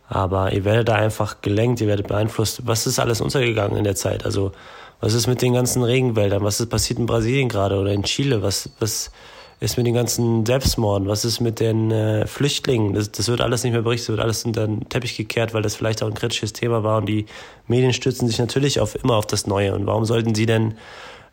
Aber 0.10 0.53
ihr 0.53 0.63
werdet 0.63 0.88
da 0.88 0.95
einfach 0.95 1.41
gelenkt, 1.41 1.82
ihr 1.82 1.88
werdet 1.88 2.08
beeinflusst. 2.08 2.65
Was 2.65 2.88
ist 2.88 2.99
alles 2.99 3.19
untergegangen 3.19 3.77
in 3.77 3.84
der 3.84 3.95
Zeit? 3.95 4.23
Also 4.25 4.53
was 4.99 5.13
ist 5.13 5.27
mit 5.27 5.41
den 5.41 5.53
ganzen 5.53 5.84
Regenwäldern? 5.84 6.43
Was 6.43 6.60
ist 6.60 6.69
passiert 6.69 6.97
in 6.97 7.06
Brasilien 7.06 7.49
gerade 7.49 7.77
oder 7.77 7.91
in 7.91 8.03
Chile? 8.03 8.41
Was, 8.41 8.69
was 8.80 9.12
ist 9.60 9.77
mit 9.77 9.86
den 9.86 9.93
ganzen 9.93 10.45
Selbstmorden? 10.45 11.08
Was 11.08 11.25
ist 11.25 11.39
mit 11.39 11.60
den 11.60 11.91
äh, 11.91 12.25
Flüchtlingen? 12.25 12.93
Das, 12.93 13.12
das 13.12 13.27
wird 13.27 13.41
alles 13.41 13.63
nicht 13.63 13.73
mehr 13.73 13.82
berichtet, 13.82 14.10
wird 14.10 14.19
alles 14.21 14.45
unter 14.45 14.65
den 14.65 14.88
Teppich 14.88 15.17
gekehrt, 15.17 15.53
weil 15.53 15.62
das 15.62 15.75
vielleicht 15.75 16.01
auch 16.01 16.08
ein 16.08 16.13
kritisches 16.13 16.53
Thema 16.53 16.84
war. 16.84 16.99
Und 16.99 17.08
die 17.08 17.25
Medien 17.67 17.93
stützen 17.93 18.27
sich 18.27 18.39
natürlich 18.39 18.80
auf, 18.80 18.95
immer 19.03 19.15
auf 19.15 19.27
das 19.27 19.45
Neue. 19.45 19.75
Und 19.75 19.86
warum 19.86 20.06
sollten 20.06 20.34
sie 20.34 20.45
denn 20.45 20.75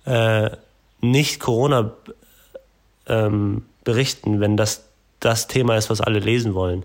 äh, 0.04 0.50
nicht 1.00 1.40
Corona 1.40 1.92
ähm, 3.06 3.64
berichten, 3.84 4.40
wenn 4.40 4.56
das 4.56 4.84
das 5.20 5.46
Thema 5.46 5.76
ist, 5.76 5.90
was 5.90 6.00
alle 6.00 6.18
lesen 6.18 6.54
wollen. 6.54 6.84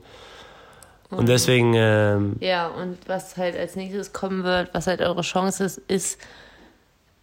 Und 1.09 1.27
deswegen. 1.27 1.73
Ähm, 1.75 2.35
ja, 2.39 2.67
und 2.67 2.97
was 3.07 3.35
halt 3.37 3.57
als 3.57 3.75
nächstes 3.75 4.13
kommen 4.13 4.43
wird, 4.43 4.73
was 4.73 4.87
halt 4.87 5.01
eure 5.01 5.21
Chance 5.21 5.63
ist, 5.63 5.77
ist, 5.87 6.21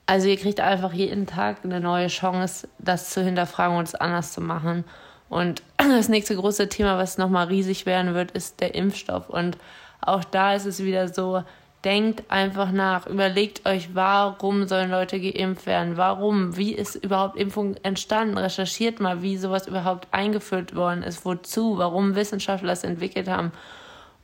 also 0.06 0.28
ihr 0.28 0.36
kriegt 0.36 0.60
einfach 0.60 0.92
jeden 0.92 1.26
Tag 1.26 1.58
eine 1.64 1.80
neue 1.80 2.08
Chance, 2.08 2.68
das 2.78 3.10
zu 3.10 3.22
hinterfragen 3.22 3.76
und 3.76 3.88
es 3.88 3.94
anders 3.94 4.32
zu 4.32 4.40
machen. 4.40 4.84
Und 5.28 5.62
das 5.76 6.08
nächste 6.08 6.36
große 6.36 6.68
Thema, 6.68 6.98
was 6.98 7.18
nochmal 7.18 7.46
riesig 7.46 7.86
werden 7.86 8.14
wird, 8.14 8.32
ist 8.32 8.60
der 8.60 8.74
Impfstoff. 8.74 9.28
Und 9.28 9.56
auch 10.00 10.24
da 10.24 10.54
ist 10.54 10.66
es 10.66 10.82
wieder 10.82 11.08
so, 11.08 11.42
denkt 11.84 12.24
einfach 12.30 12.72
nach, 12.72 13.06
überlegt 13.06 13.66
euch, 13.66 13.94
warum 13.94 14.66
sollen 14.66 14.90
Leute 14.90 15.20
geimpft 15.20 15.66
werden, 15.66 15.96
warum, 15.96 16.56
wie 16.56 16.72
ist 16.72 16.96
überhaupt 16.96 17.36
Impfung 17.36 17.76
entstanden, 17.82 18.38
recherchiert 18.38 18.98
mal, 18.98 19.22
wie 19.22 19.36
sowas 19.36 19.68
überhaupt 19.68 20.08
eingeführt 20.10 20.74
worden 20.74 21.02
ist, 21.02 21.24
wozu, 21.24 21.78
warum 21.78 22.16
Wissenschaftler 22.16 22.72
es 22.72 22.82
entwickelt 22.82 23.28
haben. 23.28 23.52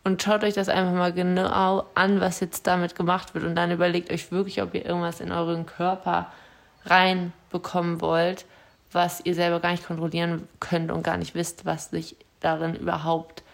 Und 0.05 0.21
schaut 0.21 0.43
euch 0.43 0.55
das 0.55 0.69
einfach 0.69 0.93
mal 0.93 1.13
genau 1.13 1.87
an, 1.95 2.21
was 2.21 2.41
jetzt 2.41 2.67
damit 2.67 2.97
gemacht 2.97 3.35
wird. 3.35 3.45
Und 3.45 3.55
dann 3.55 3.71
überlegt 3.71 4.11
euch 4.11 4.33
wirklich, 4.33 4.61
ob 4.61 4.75
ihr 4.75 4.85
irgendwas 4.85 5.21
in 5.21 5.31
euren 5.31 5.65
Körper 5.65 6.33
reinbekommen 6.87 8.01
wollt, 8.01 8.45
was 8.91 9.25
ihr 9.25 9.35
selber 9.35 9.61
gar 9.61 9.71
nicht 9.71 9.87
kontrollieren 9.87 10.49
könnt 10.59 10.91
und 10.91 11.05
gar 11.05 11.17
nicht 11.17 11.37
wisst, 11.37 11.65
was 11.65 11.91
sich 11.91 12.17
darin 12.41 12.75
überhaupt 12.75 13.45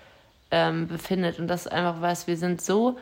ähm, 0.50 0.88
befindet. 0.88 1.38
Und 1.38 1.48
das 1.48 1.66
ist 1.66 1.72
einfach 1.72 2.00
was, 2.00 2.26
wir 2.26 2.38
sind 2.38 2.62
so 2.62 2.98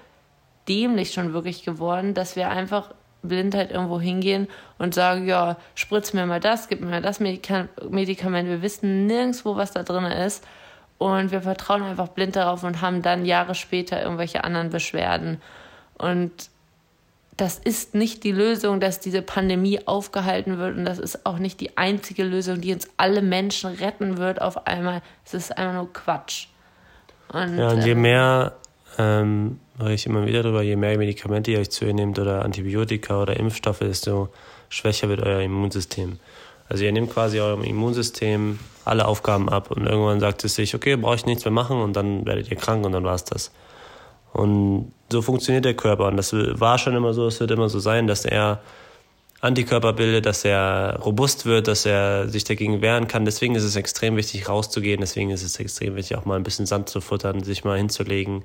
dämlich 0.69 1.13
schon 1.13 1.33
wirklich 1.33 1.65
geworden, 1.65 2.15
dass 2.15 2.37
wir 2.37 2.51
einfach 2.51 2.93
blind 3.23 3.55
halt 3.55 3.71
irgendwo 3.71 4.01
hingehen 4.01 4.49
und 4.79 4.95
sagen, 4.95 5.27
ja, 5.27 5.57
spritz 5.75 6.13
mir 6.13 6.27
mal 6.27 6.41
das, 6.41 6.69
gib 6.69 6.81
mir 6.81 6.91
mal 6.91 7.03
das 7.03 7.21
Medikament. 7.21 8.49
Wir 8.49 8.63
wissen 8.63 9.07
nirgendwo, 9.07 9.57
was 9.57 9.73
da 9.73 9.83
drin 9.83 10.05
ist. 10.05 10.47
Und 10.99 11.31
wir 11.31 11.43
vertrauen 11.43 11.83
einfach 11.83 12.09
blind 12.09 12.37
darauf 12.37 12.65
und 12.65 12.81
haben 12.81 13.03
dann 13.03 13.27
Jahre 13.27 13.55
später 13.55 14.03
irgendwelche 14.03 14.45
anderen 14.45 14.71
Beschwerden. 14.71 15.43
Und 15.99 16.33
das 17.37 17.59
ist 17.59 17.95
nicht 17.95 18.25
die 18.25 18.33
Lösung, 18.33 18.81
dass 18.81 18.99
diese 18.99 19.21
Pandemie 19.21 19.87
aufgehalten 19.87 20.57
wird. 20.57 20.77
Und 20.77 20.87
das 20.87 20.99
ist 20.99 21.27
auch 21.27 21.39
nicht 21.39 21.61
die 21.61 21.77
einzige 21.77 22.25
Lösung, 22.25 22.63
die 22.63 22.73
uns 22.73 22.89
alle 22.97 23.21
Menschen 23.21 23.75
retten 23.75 24.17
wird 24.17 24.41
auf 24.41 24.67
einmal. 24.67 25.03
Es 25.27 25.35
ist 25.35 25.57
einfach 25.59 25.75
nur 25.75 25.93
Quatsch. 25.93 26.47
Und, 27.29 27.59
ja, 27.59 27.69
und 27.69 27.85
je 27.85 27.93
ähm, 27.93 28.01
mehr 28.01 28.57
ähm, 28.97 29.61
mache 29.79 29.93
ich 29.93 30.07
immer 30.07 30.27
wieder 30.27 30.43
darüber, 30.43 30.63
je 30.63 30.77
mehr 30.77 30.97
Medikamente 30.99 31.51
ihr 31.51 31.59
euch 31.59 31.71
zu 31.71 31.85
ihr 31.85 31.95
nehmt 31.95 32.19
oder 32.19 32.45
Antibiotika 32.45 33.23
oder 33.23 33.37
Impfstoffe, 33.39 33.81
desto 33.81 34.29
schwächer 34.69 35.09
wird 35.09 35.21
euer 35.21 35.41
Immunsystem. 35.41 36.19
Also 36.69 36.85
ihr 36.85 36.93
nehmt 36.93 37.13
quasi 37.13 37.41
eurem 37.41 37.63
Immunsystem 37.63 38.59
alle 38.85 39.07
Aufgaben 39.07 39.49
ab 39.49 39.71
und 39.71 39.87
irgendwann 39.87 40.21
sagt 40.21 40.45
es 40.45 40.55
sich, 40.55 40.75
okay, 40.75 40.97
brauche 40.97 41.17
ich 41.17 41.27
nichts 41.27 41.45
mehr 41.45 41.53
machen 41.53 41.81
und 41.81 41.95
dann 41.95 42.27
werdet 42.27 42.51
ihr 42.51 42.57
krank 42.57 42.85
und 42.85 42.93
dann 42.93 43.05
war 43.05 43.15
es 43.15 43.25
das. 43.25 43.53
Und 44.33 44.93
so 45.11 45.23
funktioniert 45.23 45.65
der 45.65 45.75
Körper 45.75 46.09
und 46.09 46.17
das 46.17 46.33
war 46.33 46.79
schon 46.79 46.95
immer 46.97 47.15
so, 47.15 47.27
es 47.27 47.41
wird 47.41 47.51
immer 47.51 47.69
so 47.69 47.79
sein, 47.79 48.07
dass 48.07 48.25
er 48.25 48.61
Antikörper 49.41 49.93
bildet, 49.93 50.27
dass 50.27 50.45
er 50.45 50.99
robust 51.05 51.45
wird, 51.45 51.69
dass 51.69 51.85
er 51.85 52.29
sich 52.29 52.45
dagegen 52.45 52.81
wehren 52.81 53.07
kann. 53.07 53.25
Deswegen 53.25 53.55
ist 53.55 53.65
es 53.65 53.77
extrem 53.77 54.17
wichtig, 54.17 54.49
rauszugehen. 54.49 55.01
Deswegen 55.01 55.31
ist 55.31 55.43
es 55.43 55.61
extrem 55.61 55.95
wichtig, 55.95 56.17
auch 56.17 56.25
mal 56.25 56.37
ein 56.37 56.43
bisschen 56.43 56.67
Sand 56.67 56.89
zu 56.89 57.01
futtern, 57.01 57.43
sich 57.43 57.63
mal 57.63 57.77
hinzulegen, 57.77 58.43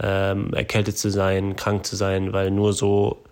ähm, 0.00 0.52
erkältet 0.54 0.98
zu 0.98 1.10
sein, 1.10 1.56
krank 1.56 1.86
zu 1.86 1.96
sein, 1.96 2.32
weil 2.32 2.50
nur 2.50 2.72
so 2.72 3.22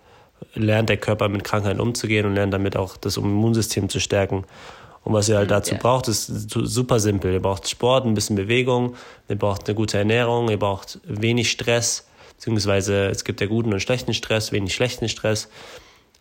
lernt 0.53 0.89
der 0.89 0.97
Körper 0.97 1.29
mit 1.29 1.43
Krankheiten 1.43 1.79
umzugehen 1.79 2.25
und 2.25 2.35
lernt 2.35 2.53
damit 2.53 2.75
auch 2.75 2.97
das 2.97 3.17
Immunsystem 3.17 3.89
zu 3.89 3.99
stärken. 3.99 4.45
Und 5.03 5.13
was 5.13 5.29
ihr 5.29 5.37
halt 5.37 5.49
dazu 5.49 5.73
ja. 5.73 5.79
braucht, 5.79 6.07
ist 6.07 6.27
super 6.27 6.99
simpel. 6.99 7.33
Ihr 7.33 7.41
braucht 7.41 7.67
Sport, 7.67 8.05
ein 8.05 8.13
bisschen 8.13 8.35
Bewegung, 8.35 8.95
ihr 9.29 9.37
braucht 9.37 9.67
eine 9.67 9.75
gute 9.75 9.97
Ernährung, 9.97 10.49
ihr 10.49 10.59
braucht 10.59 10.99
wenig 11.03 11.49
Stress, 11.49 12.07
beziehungsweise 12.37 13.07
es 13.07 13.23
gibt 13.23 13.41
ja 13.41 13.47
guten 13.47 13.73
und 13.73 13.79
schlechten 13.79 14.13
Stress, 14.13 14.51
wenig 14.51 14.75
schlechten 14.75 15.09
Stress. 15.09 15.49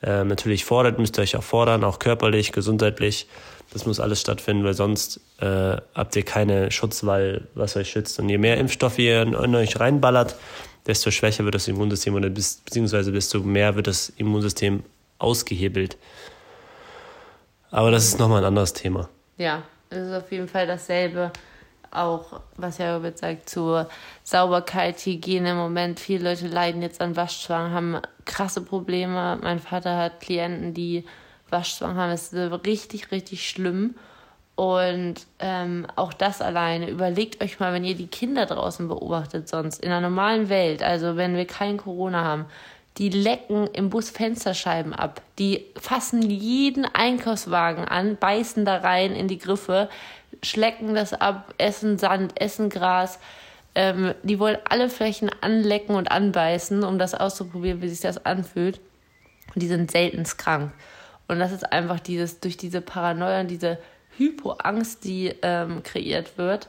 Ähm, 0.02 0.28
natürlich 0.28 0.64
fordert, 0.64 0.98
müsst 0.98 1.18
ihr 1.18 1.22
euch 1.22 1.36
auch 1.36 1.42
fordern, 1.42 1.84
auch 1.84 1.98
körperlich, 1.98 2.52
gesundheitlich. 2.52 3.26
Das 3.72 3.86
muss 3.86 4.00
alles 4.00 4.20
stattfinden, 4.20 4.64
weil 4.64 4.74
sonst 4.74 5.20
äh, 5.38 5.76
habt 5.94 6.16
ihr 6.16 6.24
keine 6.24 6.70
Schutzwall, 6.72 7.46
was 7.54 7.76
euch 7.76 7.90
schützt. 7.90 8.18
Und 8.18 8.28
je 8.28 8.38
mehr 8.38 8.58
Impfstoffe 8.58 8.98
ihr 8.98 9.22
in, 9.22 9.34
in 9.34 9.54
euch 9.54 9.78
reinballert, 9.78 10.34
desto 10.86 11.10
schwächer 11.10 11.44
wird 11.44 11.54
das 11.54 11.68
Immunsystem 11.68 12.14
oder 12.14 12.30
bis, 12.30 12.56
beziehungsweise 12.64 13.12
desto 13.12 13.40
mehr 13.40 13.76
wird 13.76 13.86
das 13.86 14.08
Immunsystem 14.16 14.82
ausgehebelt. 15.18 15.96
Aber 17.70 17.90
das 17.92 18.04
ist 18.04 18.18
nochmal 18.18 18.42
ein 18.42 18.46
anderes 18.46 18.72
Thema. 18.72 19.08
Ja, 19.36 19.62
es 19.90 20.08
ist 20.08 20.14
auf 20.14 20.32
jeden 20.32 20.48
Fall 20.48 20.66
dasselbe. 20.66 21.32
auch, 21.92 22.40
was 22.56 22.78
ja 22.78 22.94
Robert 22.94 23.18
sagt, 23.18 23.48
zur 23.48 23.88
Sauberkeit, 24.22 24.98
Hygiene 25.04 25.50
im 25.50 25.56
Moment. 25.56 26.00
Viele 26.00 26.30
Leute 26.30 26.46
leiden 26.46 26.82
jetzt 26.82 27.00
an 27.00 27.16
Waschzwang, 27.16 27.72
haben 27.72 28.00
krasse 28.24 28.60
Probleme. 28.60 29.38
Mein 29.42 29.58
Vater 29.58 29.96
hat 29.96 30.20
Klienten, 30.20 30.74
die 30.74 31.04
Waschzwang 31.52 31.96
haben. 31.96 32.10
Das 32.10 32.32
ist 32.32 32.66
richtig, 32.66 33.10
richtig 33.12 33.48
schlimm. 33.48 33.94
Und 34.56 35.14
ähm, 35.38 35.86
auch 35.96 36.12
das 36.12 36.42
alleine, 36.42 36.90
überlegt 36.90 37.42
euch 37.42 37.60
mal, 37.60 37.72
wenn 37.72 37.84
ihr 37.84 37.94
die 37.94 38.08
Kinder 38.08 38.44
draußen 38.44 38.88
beobachtet, 38.88 39.48
sonst 39.48 39.82
in 39.82 39.90
einer 39.90 40.08
normalen 40.08 40.50
Welt, 40.50 40.82
also 40.82 41.16
wenn 41.16 41.34
wir 41.34 41.46
kein 41.46 41.78
Corona 41.78 42.24
haben, 42.24 42.44
die 42.98 43.08
lecken 43.08 43.68
im 43.68 43.88
Bus 43.88 44.10
Fensterscheiben 44.10 44.92
ab, 44.92 45.22
die 45.38 45.64
fassen 45.80 46.20
jeden 46.20 46.84
Einkaufswagen 46.84 47.86
an, 47.86 48.16
beißen 48.16 48.66
da 48.66 48.76
rein 48.76 49.14
in 49.14 49.28
die 49.28 49.38
Griffe, 49.38 49.88
schlecken 50.42 50.94
das 50.94 51.14
ab, 51.14 51.54
essen 51.56 51.96
Sand, 51.96 52.38
essen 52.38 52.68
Gras. 52.68 53.18
Ähm, 53.74 54.14
die 54.22 54.38
wollen 54.38 54.58
alle 54.68 54.90
Flächen 54.90 55.30
anlecken 55.40 55.94
und 55.94 56.10
anbeißen, 56.10 56.84
um 56.84 56.98
das 56.98 57.14
auszuprobieren, 57.14 57.80
wie 57.80 57.88
sich 57.88 58.00
das 58.00 58.26
anfühlt. 58.26 58.80
Und 59.54 59.62
die 59.62 59.68
sind 59.68 59.90
selten 59.90 60.24
krank. 60.24 60.72
Und 61.30 61.38
das 61.38 61.52
ist 61.52 61.72
einfach 61.72 62.00
dieses, 62.00 62.40
durch 62.40 62.56
diese 62.56 62.80
Paranoia 62.80 63.40
und 63.40 63.48
diese 63.48 63.78
Hypoangst, 64.16 65.04
die 65.04 65.32
ähm, 65.42 65.84
kreiert 65.84 66.36
wird, 66.38 66.68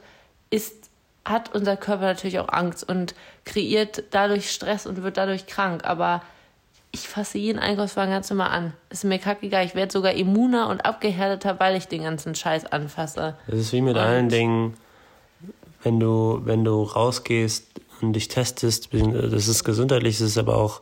ist, 0.52 0.91
hat 1.26 1.56
unser 1.56 1.78
Körper 1.78 2.04
natürlich 2.04 2.38
auch 2.38 2.50
Angst 2.50 2.88
und 2.88 3.15
kreiert 3.43 4.04
dadurch 4.12 4.52
Stress 4.52 4.86
und 4.86 5.02
wird 5.02 5.17
dadurch 5.17 5.47
krank. 5.47 5.84
Aber 5.84 6.21
ich 6.91 7.08
fasse 7.08 7.39
jeden 7.39 7.58
Einkaufswagen 7.58 8.12
ganz 8.13 8.30
immer 8.30 8.52
an. 8.52 8.74
Ist 8.91 9.04
mir 9.04 9.17
kackegal. 9.17 9.65
Ich 9.65 9.74
werde 9.74 9.91
sogar 9.91 10.13
immuner 10.13 10.69
und 10.69 10.86
abgehärteter, 10.86 11.60
weil 11.60 11.76
ich 11.76 11.88
den 11.88 12.04
ganzen 12.04 12.36
Scheiß 12.36 12.71
anfasse. 12.71 13.36
Das 13.47 13.60
ist 13.60 13.74
wie 13.74 13.82
mit 13.82 13.95
und 13.95 14.02
allen 14.02 14.30
Dingen, 14.30 14.76
wenn 15.82 16.00
du, 16.00 16.41
wenn 16.43 16.63
du 16.63 16.84
rausgehst 16.84 17.65
und 18.02 18.13
dich 18.13 18.28
testest, 18.28 18.89
das 18.93 19.47
ist 19.47 19.63
gesundheitlich, 19.63 20.19
das 20.19 20.28
ist 20.28 20.38
aber 20.38 20.56
auch 20.58 20.82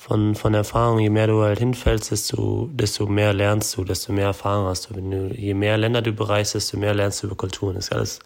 von, 0.00 0.34
von 0.34 0.54
Erfahrung, 0.54 0.98
je 0.98 1.10
mehr 1.10 1.26
du 1.26 1.42
halt 1.42 1.58
hinfällst, 1.58 2.10
desto, 2.10 2.70
desto 2.72 3.04
mehr 3.06 3.34
lernst 3.34 3.76
du, 3.76 3.84
desto 3.84 4.14
mehr 4.14 4.28
Erfahrung 4.28 4.66
hast 4.66 4.88
du. 4.88 4.96
Wenn 4.96 5.10
du. 5.10 5.34
Je 5.34 5.52
mehr 5.52 5.76
Länder 5.76 6.00
du 6.00 6.12
bereist, 6.12 6.54
desto 6.54 6.78
mehr 6.78 6.94
lernst 6.94 7.22
du 7.22 7.26
über 7.26 7.36
Kulturen. 7.36 7.74
Das 7.74 7.88
ist 7.88 7.92
alles 7.92 8.18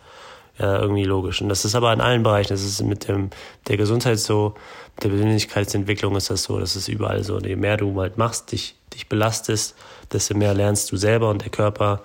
ja, 0.57 0.79
irgendwie 0.81 1.03
logisch. 1.03 1.43
Und 1.43 1.49
das 1.49 1.65
ist 1.65 1.75
aber 1.75 1.93
in 1.93 2.01
allen 2.01 2.23
Bereichen. 2.23 2.51
Das 2.51 2.63
ist 2.63 2.81
mit 2.85 3.09
dem, 3.09 3.31
der 3.67 3.77
Gesundheit 3.77 4.21
so, 4.21 4.55
der 5.03 5.09
Persönlichkeitsentwicklung 5.09 6.15
ist 6.15 6.31
das 6.31 6.45
so, 6.45 6.61
das 6.61 6.77
ist 6.77 6.87
überall 6.87 7.25
so. 7.25 7.35
Und 7.35 7.47
je 7.47 7.57
mehr 7.57 7.77
du 7.77 8.01
halt 8.01 8.19
machst, 8.19 8.53
dich, 8.53 8.77
dich 8.93 9.09
belastest, 9.09 9.75
desto 10.13 10.37
mehr 10.37 10.55
lernst 10.55 10.93
du 10.93 10.97
selber 10.97 11.29
und 11.29 11.43
der 11.43 11.51
Körper 11.51 12.03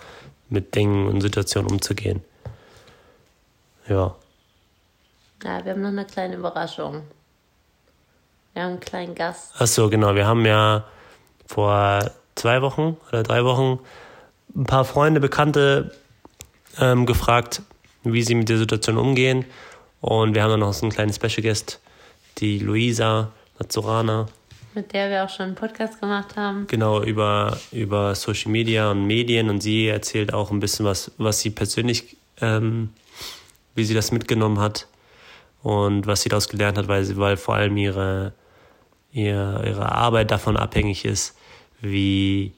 mit 0.50 0.74
Dingen 0.74 1.08
und 1.08 1.22
Situationen 1.22 1.70
umzugehen. 1.70 2.24
Ja. 3.88 4.16
Ja, 5.44 5.64
wir 5.64 5.74
haben 5.74 5.82
noch 5.82 5.90
eine 5.90 6.06
kleine 6.06 6.38
Überraschung. 6.38 7.04
Wir 8.54 8.64
haben 8.64 8.72
einen 8.72 8.80
kleinen 8.80 9.16
Gast. 9.16 9.54
Ach 9.58 9.68
so, 9.68 9.90
genau. 9.90 10.16
Wir 10.16 10.28
haben 10.28 10.46
ja 10.46 10.86
vor 11.46 12.12
zwei 12.36 12.62
Wochen 12.62 12.98
oder 13.10 13.24
drei 13.24 13.44
Wochen 13.44 13.80
ein 14.56 14.66
paar 14.66 14.86
Freunde, 14.86 15.20
Bekannte 15.20 15.92
ähm, 16.80 17.06
gefragt, 17.06 17.62
wie 18.04 18.22
sie 18.24 18.36
mit 18.36 18.50
der 18.50 18.58
Situation 18.58 18.98
umgehen. 18.98 19.46
Und 20.02 20.34
wir 20.34 20.44
haben 20.44 20.52
dann 20.52 20.62
noch 20.62 20.74
so 20.74 20.84
einen 20.84 20.92
kleinen 20.92 21.14
Special 21.14 21.42
Guest, 21.42 21.80
die 22.38 22.60
Luisa 22.60 23.32
Nazorana. 23.60 24.28
Mit 24.74 24.94
der 24.94 25.10
wir 25.10 25.26
auch 25.26 25.30
schon 25.30 25.48
einen 25.48 25.56
Podcast 25.56 26.00
gemacht 26.00 26.36
haben. 26.38 26.68
Genau, 26.68 27.02
über, 27.02 27.58
über 27.72 28.16
Social 28.16 28.52
Media 28.52 28.92
und 28.92 29.06
Medien. 29.06 29.50
Und 29.50 29.62
sie 29.62 29.88
erzählt 29.88 30.34
auch 30.34 30.52
ein 30.52 30.60
bisschen 30.60 30.86
was, 30.86 31.12
was 31.18 31.42
sie 31.42 31.50
persönlich, 31.50 32.18
ähm, 32.40 32.94
wie 33.76 33.84
sie 33.84 33.94
das 33.94 34.12
mitgenommen 34.12 34.60
hat 34.60 34.88
und 35.64 36.08
was 36.08 36.22
sie 36.22 36.30
daraus 36.30 36.48
gelernt 36.48 36.78
hat, 36.78 36.88
weil 36.88 37.04
sie, 37.04 37.18
weil 37.18 37.36
vor 37.36 37.56
allem 37.56 37.76
ihre 37.76 38.34
ihr, 39.12 39.64
ihre 39.66 39.92
Arbeit 39.92 40.32
davon 40.32 40.58
abhängig 40.58 41.06
ist, 41.06 41.36
wie, 41.82 42.54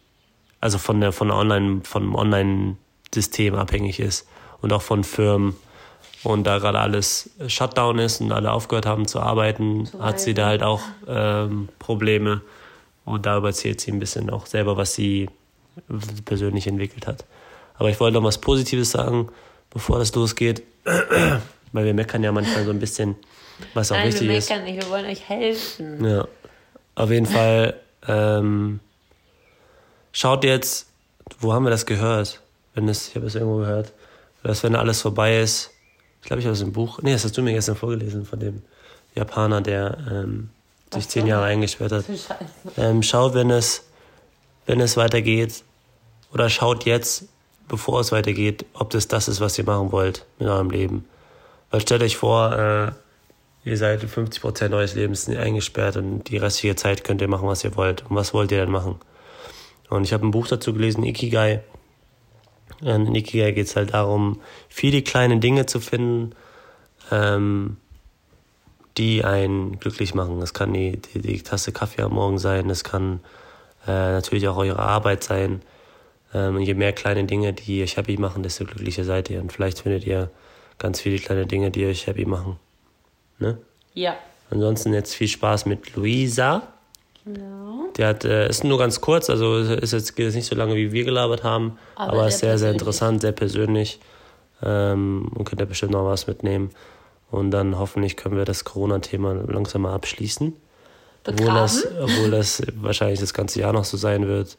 also 0.59 0.77
von 0.77 0.99
der, 1.01 1.11
von 1.11 1.29
der 1.29 1.37
Online, 1.37 1.81
vom 1.83 2.15
Online-System 2.15 3.55
abhängig 3.55 3.99
ist 3.99 4.27
und 4.61 4.73
auch 4.73 4.81
von 4.81 5.03
Firmen. 5.03 5.55
Und 6.23 6.45
da 6.45 6.59
gerade 6.59 6.79
alles 6.79 7.31
Shutdown 7.47 7.97
ist 7.97 8.21
und 8.21 8.31
alle 8.31 8.51
aufgehört 8.51 8.85
haben 8.85 9.07
zu 9.07 9.19
arbeiten, 9.19 9.87
zu 9.87 9.99
hat 10.03 10.19
sie 10.19 10.35
da 10.35 10.45
halt 10.45 10.61
auch 10.61 10.81
ähm, 11.07 11.69
Probleme. 11.79 12.41
Und 13.05 13.25
darüber 13.25 13.47
erzählt 13.47 13.81
sie 13.81 13.91
ein 13.91 13.99
bisschen 13.99 14.29
auch 14.29 14.45
selber, 14.45 14.77
was 14.77 14.93
sie 14.93 15.29
persönlich 16.25 16.67
entwickelt 16.67 17.07
hat. 17.07 17.25
Aber 17.75 17.89
ich 17.89 17.99
wollte 17.99 18.17
noch 18.17 18.23
was 18.23 18.37
Positives 18.37 18.91
sagen, 18.91 19.29
bevor 19.71 19.97
das 19.97 20.13
losgeht. 20.13 20.61
Weil 21.71 21.85
wir 21.85 21.93
meckern 21.93 22.21
ja 22.21 22.31
manchmal 22.31 22.65
so 22.65 22.71
ein 22.71 22.79
bisschen, 22.79 23.15
was 23.73 23.91
auch 23.91 23.95
Nein, 23.95 24.07
wichtig 24.09 24.29
ist. 24.29 24.49
Nein, 24.49 24.59
wir 24.59 24.65
meckern 24.65 24.75
nicht, 24.75 24.85
wir 24.85 24.91
wollen 24.91 25.05
euch 25.05 25.27
helfen. 25.27 26.05
Ja. 26.05 26.27
Auf 27.01 27.09
jeden 27.09 27.25
Fall, 27.25 27.73
ähm, 28.07 28.79
schaut 30.11 30.43
jetzt, 30.43 30.85
wo 31.39 31.51
haben 31.51 31.63
wir 31.63 31.71
das 31.71 31.87
gehört? 31.87 32.41
Wenn 32.75 32.87
es, 32.87 33.07
ich 33.07 33.15
habe 33.15 33.25
es 33.25 33.33
irgendwo 33.33 33.57
gehört, 33.57 33.91
dass 34.43 34.61
wenn 34.61 34.75
alles 34.75 35.01
vorbei 35.01 35.41
ist, 35.41 35.71
ich 36.21 36.27
glaube, 36.27 36.41
ich 36.41 36.45
habe 36.45 36.53
es 36.53 36.61
im 36.61 36.73
Buch, 36.73 37.01
nee, 37.01 37.11
das 37.11 37.23
hast 37.23 37.35
du 37.35 37.41
mir 37.41 37.53
gestern 37.53 37.75
vorgelesen 37.75 38.23
von 38.23 38.39
dem 38.39 38.61
Japaner, 39.15 39.61
der 39.61 39.97
ähm, 40.11 40.51
sich 40.93 41.09
zehn 41.09 41.25
Jahre 41.25 41.45
eingesperrt 41.45 41.91
hat. 41.91 42.05
Ähm, 42.77 43.01
schaut, 43.01 43.33
wenn 43.33 43.49
es, 43.49 43.83
wenn 44.67 44.79
es 44.79 44.95
weitergeht, 44.95 45.63
oder 46.31 46.51
schaut 46.51 46.85
jetzt, 46.85 47.23
bevor 47.67 48.01
es 48.01 48.11
weitergeht, 48.11 48.63
ob 48.75 48.91
das 48.91 49.07
das 49.07 49.27
ist, 49.27 49.41
was 49.41 49.57
ihr 49.57 49.65
machen 49.65 49.91
wollt 49.91 50.27
mit 50.37 50.47
eurem 50.47 50.69
Leben. 50.69 51.07
Weil 51.71 51.81
stellt 51.81 52.03
euch 52.03 52.17
vor, 52.17 52.53
äh, 52.53 52.91
ihr 53.63 53.77
seid 53.77 54.01
50 54.01 54.41
Prozent 54.41 54.73
eures 54.73 54.95
Lebens 54.95 55.29
eingesperrt 55.29 55.97
und 55.97 56.29
die 56.29 56.37
restliche 56.37 56.75
Zeit 56.75 57.03
könnt 57.03 57.21
ihr 57.21 57.27
machen, 57.27 57.47
was 57.47 57.63
ihr 57.63 57.75
wollt. 57.75 58.03
Und 58.09 58.15
was 58.15 58.33
wollt 58.33 58.51
ihr 58.51 58.59
denn 58.59 58.71
machen? 58.71 58.95
Und 59.89 60.03
ich 60.03 60.13
habe 60.13 60.25
ein 60.25 60.31
Buch 60.31 60.47
dazu 60.47 60.73
gelesen, 60.73 61.03
Ikigai. 61.03 61.61
Und 62.81 63.07
in 63.07 63.15
Ikigai 63.15 63.51
geht 63.51 63.67
es 63.67 63.75
halt 63.75 63.93
darum, 63.93 64.41
viele 64.69 65.01
kleine 65.01 65.39
Dinge 65.39 65.65
zu 65.65 65.79
finden, 65.79 66.33
ähm, 67.11 67.77
die 68.97 69.23
einen 69.23 69.79
glücklich 69.79 70.15
machen. 70.15 70.39
Das 70.39 70.53
kann 70.53 70.73
die, 70.73 70.97
die, 70.97 71.21
die, 71.21 71.41
Tasse 71.43 71.71
Kaffee 71.71 72.01
am 72.01 72.13
Morgen 72.13 72.39
sein, 72.39 72.67
das 72.67 72.83
kann 72.83 73.19
äh, 73.85 74.11
natürlich 74.11 74.47
auch 74.47 74.57
eure 74.57 74.79
Arbeit 74.79 75.23
sein. 75.23 75.61
Ähm, 76.33 76.59
je 76.59 76.73
mehr 76.73 76.93
kleine 76.93 77.25
Dinge, 77.25 77.53
die 77.53 77.83
euch 77.83 77.97
happy 77.97 78.17
machen, 78.17 78.43
desto 78.43 78.65
glücklicher 78.65 79.03
seid 79.03 79.29
ihr. 79.29 79.41
Und 79.41 79.51
vielleicht 79.51 79.79
findet 79.79 80.05
ihr 80.05 80.31
ganz 80.77 81.01
viele 81.01 81.19
kleine 81.19 81.45
Dinge, 81.45 81.71
die 81.71 81.85
euch 81.85 82.07
happy 82.07 82.25
machen. 82.25 82.57
Ne? 83.41 83.57
Ja. 83.93 84.15
Ansonsten 84.49 84.93
jetzt 84.93 85.15
viel 85.15 85.27
Spaß 85.27 85.65
mit 85.65 85.95
Luisa. 85.95 86.63
Genau. 87.25 87.89
Der 87.97 88.07
hat, 88.07 88.25
äh, 88.25 88.49
ist 88.49 88.63
nur 88.63 88.77
ganz 88.77 89.01
kurz, 89.01 89.29
also 89.29 89.57
ist 89.57 89.93
jetzt, 89.93 90.15
geht 90.15 90.25
jetzt 90.25 90.35
nicht 90.35 90.47
so 90.47 90.55
lange, 90.55 90.75
wie 90.75 90.91
wir 90.91 91.03
gelabert 91.03 91.43
haben, 91.43 91.77
aber, 91.95 92.13
aber 92.13 92.27
ist 92.27 92.39
sehr, 92.39 92.57
sehr 92.57 92.71
interessant, 92.71 93.21
sehr 93.21 93.31
persönlich 93.31 93.99
ähm, 94.63 95.29
und 95.35 95.45
könnt 95.45 95.61
ihr 95.61 95.65
bestimmt 95.65 95.91
noch 95.91 96.05
was 96.05 96.27
mitnehmen. 96.27 96.71
Und 97.29 97.51
dann 97.51 97.77
hoffentlich 97.77 98.17
können 98.17 98.35
wir 98.35 98.45
das 98.45 98.65
Corona-Thema 98.65 99.33
langsam 99.47 99.83
mal 99.83 99.93
abschließen. 99.93 100.53
Obwohl 101.27 101.53
das, 101.53 101.87
obwohl 102.01 102.31
das 102.31 102.63
wahrscheinlich 102.75 103.19
das 103.19 103.33
ganze 103.33 103.59
Jahr 103.59 103.73
noch 103.73 103.85
so 103.85 103.95
sein 103.95 104.27
wird. 104.27 104.57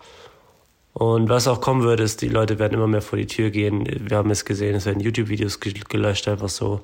Und 0.95 1.29
was 1.29 1.49
auch 1.49 1.61
kommen 1.61 1.83
wird, 1.83 2.01
ist, 2.01 2.23
die 2.23 2.29
Leute 2.29 2.59
werden 2.59 2.75
immer 2.75 2.87
mehr 2.87 3.03
vor 3.03 3.19
die 3.19 3.27
Tür 3.27 3.51
gehen. 3.51 3.87
Wir 4.09 4.17
haben 4.17 4.31
es 4.31 4.45
gesehen, 4.45 4.75
es 4.75 4.87
werden 4.87 5.01
YouTube-Videos 5.01 5.59
gelöscht, 5.61 6.29
einfach 6.29 6.49
so 6.49 6.81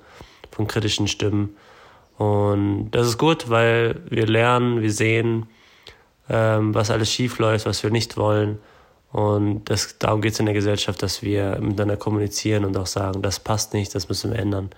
von 0.51 0.67
kritischen 0.67 1.09
Stimmen. 1.09 1.57
Und 2.19 2.91
das 2.91 3.07
ist 3.07 3.19
gut, 3.19 3.49
weil 3.49 4.01
wir 4.11 4.27
lernen, 4.27 4.83
wir 4.83 4.93
sehen, 4.93 5.47
ähm, 6.29 6.75
was 6.75 6.91
alles 6.91 7.13
schief 7.13 7.39
läuft, 7.39 7.65
was 7.65 7.83
wir 7.83 7.91
nicht 7.91 8.17
wollen. 8.17 8.59
Und 9.13 9.65
das, 9.71 9.99
darum 9.99 10.21
geht 10.21 10.33
es 10.33 10.41
in 10.41 10.47
der 10.47 10.55
Gesellschaft, 10.55 11.03
dass 11.03 11.23
wir 11.23 11.59
miteinander 11.61 11.97
kommunizieren 11.97 12.65
und 12.65 12.77
auch 12.77 12.87
sagen, 12.87 13.23
das 13.23 13.41
passt 13.41 13.73
nicht, 13.73 13.95
das 13.95 14.09
müssen 14.09 14.33
wir 14.33 14.39
ändern. 14.39 14.71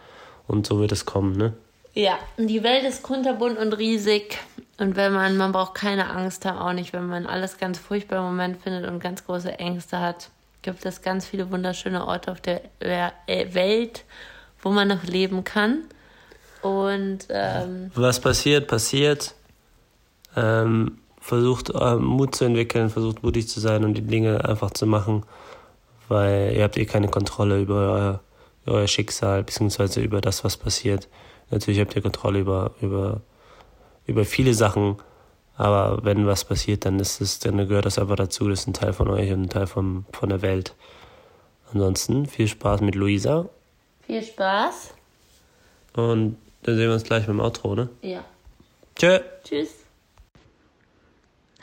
Und 0.47 0.67
so 0.67 0.81
wird 0.81 0.93
es 0.93 1.07
kommen, 1.07 1.37
ne? 1.37 1.55
Ja, 1.95 2.19
die 2.37 2.63
Welt 2.63 2.85
ist 2.85 3.03
kunterbunt 3.03 3.59
und 3.59 3.73
riesig. 3.73 4.39
Und 4.79 4.95
wenn 4.95 5.13
man, 5.13 5.37
man 5.37 5.51
braucht 5.51 5.75
keine 5.75 6.11
Angst 6.11 6.45
haben, 6.45 6.59
auch 6.59 6.73
nicht, 6.73 6.93
wenn 6.93 7.07
man 7.07 7.27
alles 7.27 7.59
ganz 7.59 7.79
furchtbar 7.79 8.19
im 8.19 8.25
Moment 8.25 8.63
findet 8.63 8.89
und 8.89 9.01
ganz 9.01 9.25
große 9.27 9.59
Ängste 9.59 9.99
hat, 9.99 10.31
gibt 10.63 10.85
es 10.87 11.03
ganz 11.03 11.27
viele 11.27 11.51
wunderschöne 11.51 12.07
Orte 12.07 12.31
auf 12.31 12.41
der 12.41 12.63
Welt, 13.27 14.05
wo 14.63 14.71
man 14.71 14.89
noch 14.89 15.03
leben 15.05 15.43
kann. 15.43 15.85
Und 16.63 17.27
ähm, 17.31 17.91
was 17.95 18.21
passiert, 18.21 18.69
passiert. 18.69 19.35
Ähm, 20.37 20.99
versucht 21.21 21.71
ähm, 21.79 22.05
Mut 22.05 22.35
zu 22.35 22.45
entwickeln, 22.45 22.91
versucht 22.91 23.23
mutig 23.23 23.49
zu 23.49 23.61
sein 23.61 23.85
und 23.85 23.95
die 23.95 24.03
Dinge 24.03 24.45
einfach 24.45 24.71
zu 24.71 24.87
machen, 24.87 25.25
weil 26.09 26.55
ihr 26.57 26.65
habt 26.65 26.77
eh 26.77 26.87
keine 26.87 27.09
Kontrolle 27.09 27.61
über 27.61 27.75
euer, 27.75 28.21
euer 28.67 28.89
Schicksal 28.89 29.45
beziehungsweise 29.45 30.01
über 30.01 30.21
das, 30.21 30.45
was 30.45 30.57
passiert. 30.57 31.09
Natürlich 31.51 31.81
habt 31.81 31.95
ihr 31.95 32.03
Kontrolle 32.03 32.41
über 32.41 32.73
über 32.81 33.21
über 34.07 34.25
viele 34.25 34.55
Sachen, 34.55 34.97
aber 35.57 36.05
wenn 36.05 36.27
was 36.27 36.45
passiert, 36.45 36.85
dann 36.85 36.99
ist 36.99 37.21
es, 37.21 37.39
dann 37.39 37.57
gehört 37.69 37.87
das 37.87 37.99
einfach 37.99 38.17
dazu. 38.17 38.49
Das 38.49 38.61
ist 38.61 38.67
ein 38.67 38.75
Teil 38.75 38.93
von 38.93 39.09
euch 39.09 39.31
und 39.31 39.43
ein 39.43 39.49
Teil 39.49 39.67
von 39.67 40.07
von 40.13 40.31
der 40.31 40.43
Welt. 40.43 40.75
Ansonsten 41.73 42.27
viel 42.27 42.49
Spaß 42.49 42.81
mit 42.81 42.95
Luisa 42.95 43.49
Viel 44.07 44.23
Spaß. 44.23 44.95
Und 45.95 46.37
dann 46.63 46.77
sehen 46.77 46.89
wir 46.89 46.95
uns 46.95 47.05
gleich 47.05 47.23
mit 47.23 47.31
dem 47.31 47.41
Outro, 47.41 47.75
ne? 47.75 47.89
Ja. 48.03 48.25
Tschö. 48.97 49.21
Tschüss. 49.45 49.81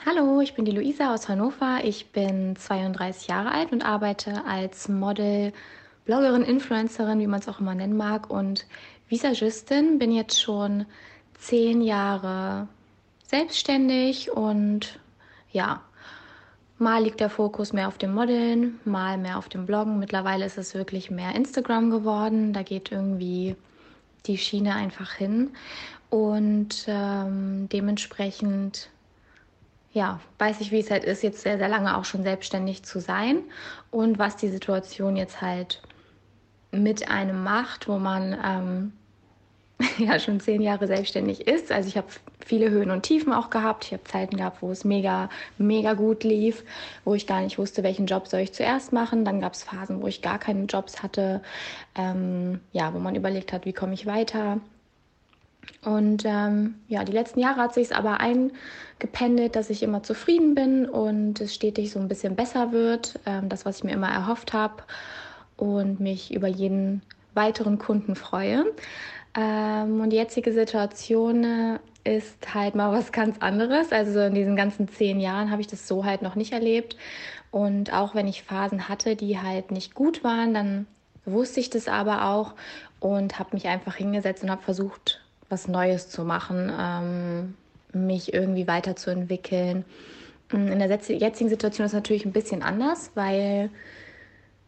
Hallo, 0.06 0.40
ich 0.42 0.54
bin 0.54 0.66
die 0.66 0.72
Luisa 0.72 1.14
aus 1.14 1.28
Hannover. 1.28 1.82
Ich 1.84 2.12
bin 2.12 2.56
32 2.56 3.28
Jahre 3.28 3.52
alt 3.52 3.72
und 3.72 3.86
arbeite 3.86 4.46
als 4.46 4.88
Model, 4.88 5.52
Bloggerin, 6.06 6.44
Influencerin, 6.44 7.20
wie 7.20 7.28
man 7.28 7.42
es 7.42 7.48
auch 7.50 7.60
immer 7.60 7.76
nennen 7.76 7.98
mag, 7.98 8.30
und 8.30 8.66
Visagistin. 9.10 10.00
Bin 10.00 10.12
jetzt 10.12 10.42
schon 10.42 10.86
zehn 11.38 11.82
Jahre 11.82 12.68
selbstständig 13.28 14.32
und 14.32 15.00
ja, 15.52 15.82
mal 16.78 17.04
liegt 17.04 17.20
der 17.20 17.30
Fokus 17.30 17.74
mehr 17.74 17.88
auf 17.88 17.98
dem 17.98 18.14
Modeln, 18.14 18.80
mal 18.86 19.18
mehr 19.18 19.38
auf 19.38 19.50
dem 19.50 19.66
Bloggen. 19.66 20.00
Mittlerweile 20.00 20.46
ist 20.46 20.58
es 20.58 20.74
wirklich 20.74 21.12
mehr 21.12 21.36
Instagram 21.36 21.90
geworden. 21.90 22.54
Da 22.54 22.64
geht 22.64 22.92
irgendwie 22.92 23.56
die 24.28 24.38
Schiene 24.38 24.76
einfach 24.76 25.13
hin. 25.13 25.52
Und 26.10 26.86
ähm, 26.88 27.68
dementsprechend 27.70 28.90
ja, 29.98 30.20
weiß 30.38 30.62
ich, 30.62 30.72
wie 30.72 30.80
es 30.80 30.92
halt 30.92 31.04
ist, 31.04 31.24
jetzt 31.24 31.42
sehr, 31.42 31.58
sehr 31.58 31.68
lange 31.68 31.98
auch 31.98 32.06
schon 32.06 32.22
selbstständig 32.22 32.84
zu 32.84 33.00
sein 33.00 33.40
und 33.90 34.20
was 34.20 34.38
die 34.38 34.50
Situation 34.50 35.16
jetzt 35.16 35.42
halt 35.42 35.82
mit 36.72 37.10
einem 37.10 37.44
macht, 37.44 37.88
wo 37.88 37.98
man 37.98 38.38
ähm, 38.44 38.94
ja 40.00 40.20
schon 40.20 40.40
zehn 40.40 40.62
Jahre 40.62 40.88
selbstständig 40.88 41.48
ist. 41.48 41.72
Also 41.72 41.88
ich 41.88 41.98
habe 41.98 42.08
viele 42.44 42.70
Höhen 42.70 42.90
und 42.90 43.04
Tiefen 43.04 43.32
auch 43.32 43.50
gehabt. 43.50 43.86
Ich 43.86 43.94
habe 43.94 44.04
Zeiten 44.06 44.38
gehabt, 44.38 44.62
wo 44.62 44.72
es 44.72 44.84
mega, 44.84 45.30
mega 45.58 45.94
gut 45.94 46.24
lief, 46.24 46.63
wo 47.06 47.13
ich 47.13 47.28
gar 47.28 47.42
nicht 47.42 47.58
wusste, 47.58 47.84
welchen 47.84 48.08
Job 48.08 48.28
soll 48.28 48.40
ich 48.40 48.54
zuerst 48.54 48.92
machen. 48.92 49.24
Dann 49.24 49.40
gab 49.40 49.54
es 49.54 49.63
Phasen, 49.63 50.02
wo 50.02 50.08
ich 50.08 50.22
gar 50.22 50.40
keine 50.40 50.66
Jobs 50.66 51.04
hatte, 51.04 51.42
ähm, 51.96 52.60
ja, 52.72 52.94
wo 52.94 53.00
man 53.00 53.16
überlegt 53.16 53.54
hat, 53.54 53.66
wie 53.66 53.74
komme 53.74 53.94
ich 53.94 54.06
weiter. 54.06 54.60
Und 55.84 56.24
ähm, 56.26 56.76
ja, 56.88 57.04
die 57.04 57.12
letzten 57.12 57.40
Jahre 57.40 57.62
hat 57.62 57.74
sich 57.74 57.88
es 57.88 57.92
aber 57.92 58.20
eingependelt, 58.20 59.56
dass 59.56 59.70
ich 59.70 59.84
immer 59.84 60.02
zufrieden 60.02 60.56
bin 60.56 60.88
und 60.88 61.40
es 61.40 61.54
stetig 61.54 61.92
so 61.92 62.00
ein 62.00 62.08
bisschen 62.08 62.36
besser 62.36 62.72
wird. 62.72 63.20
Ähm, 63.26 63.50
das, 63.50 63.66
was 63.66 63.78
ich 63.78 63.84
mir 63.84 63.94
immer 63.94 64.10
erhofft 64.10 64.54
habe 64.54 64.84
und 65.56 66.00
mich 66.00 66.34
über 66.34 66.48
jeden 66.48 67.02
weiteren 67.34 67.78
Kunden 67.78 68.16
freue. 68.16 68.66
Ähm, 69.38 70.02
und 70.02 70.10
die 70.10 70.17
jetzige 70.17 70.52
Situation 70.52 71.43
äh, 71.43 71.80
ist 72.04 72.54
halt 72.54 72.76
mal 72.76 72.91
was 72.91 73.12
ganz 73.12 73.38
anderes. 73.39 73.91
Also 73.91 74.21
in 74.21 74.34
diesen 74.34 74.56
ganzen 74.56 74.88
zehn 74.88 75.19
Jahren 75.19 75.52
habe 75.52 75.62
ich 75.62 75.67
das 75.67 75.88
so 75.88 76.04
halt 76.04 76.23
noch 76.23 76.36
nicht 76.36 76.52
erlebt. 76.52 76.97
Und 77.52 77.93
auch 77.93 78.15
wenn 78.15 78.28
ich 78.28 78.43
Phasen 78.43 78.89
hatte, 78.89 79.15
die 79.15 79.39
halt 79.39 79.71
nicht 79.71 79.93
gut 79.93 80.23
waren, 80.23 80.54
dann 80.54 80.88
wusste 81.26 81.60
ich 81.60 81.69
das 81.69 81.88
aber 81.88 82.26
auch 82.26 82.56
und 83.00 83.38
habe 83.38 83.50
mich 83.54 83.67
einfach 83.67 83.95
hingesetzt 83.95 84.43
und 84.43 84.50
habe 84.50 84.63
versucht, 84.63 85.21
was 85.50 85.67
Neues 85.67 86.10
zu 86.10 86.23
machen, 86.23 86.71
ähm, 86.78 87.56
mich 87.93 88.34
irgendwie 88.34 88.67
weiterzuentwickeln. 88.67 89.86
In 90.52 90.80
der 90.80 90.89
jetzigen 90.89 91.50
Situation 91.50 91.86
ist 91.86 91.91
es 91.91 91.95
natürlich 91.95 92.26
ein 92.26 92.32
bisschen 92.32 92.63
anders, 92.63 93.12
weil 93.15 93.69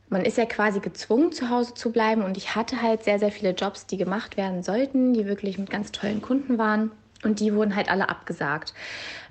man 0.09 0.25
ist 0.25 0.37
ja 0.37 0.45
quasi 0.45 0.79
gezwungen, 0.79 1.31
zu 1.31 1.49
Hause 1.49 1.73
zu 1.73 1.91
bleiben. 1.91 2.23
Und 2.23 2.37
ich 2.37 2.55
hatte 2.55 2.81
halt 2.81 3.03
sehr, 3.03 3.19
sehr 3.19 3.31
viele 3.31 3.51
Jobs, 3.51 3.85
die 3.85 3.97
gemacht 3.97 4.37
werden 4.37 4.63
sollten, 4.63 5.13
die 5.13 5.25
wirklich 5.25 5.57
mit 5.57 5.69
ganz 5.69 5.91
tollen 5.91 6.21
Kunden 6.21 6.57
waren. 6.57 6.91
Und 7.23 7.39
die 7.39 7.53
wurden 7.53 7.75
halt 7.75 7.89
alle 7.89 8.09
abgesagt. 8.09 8.73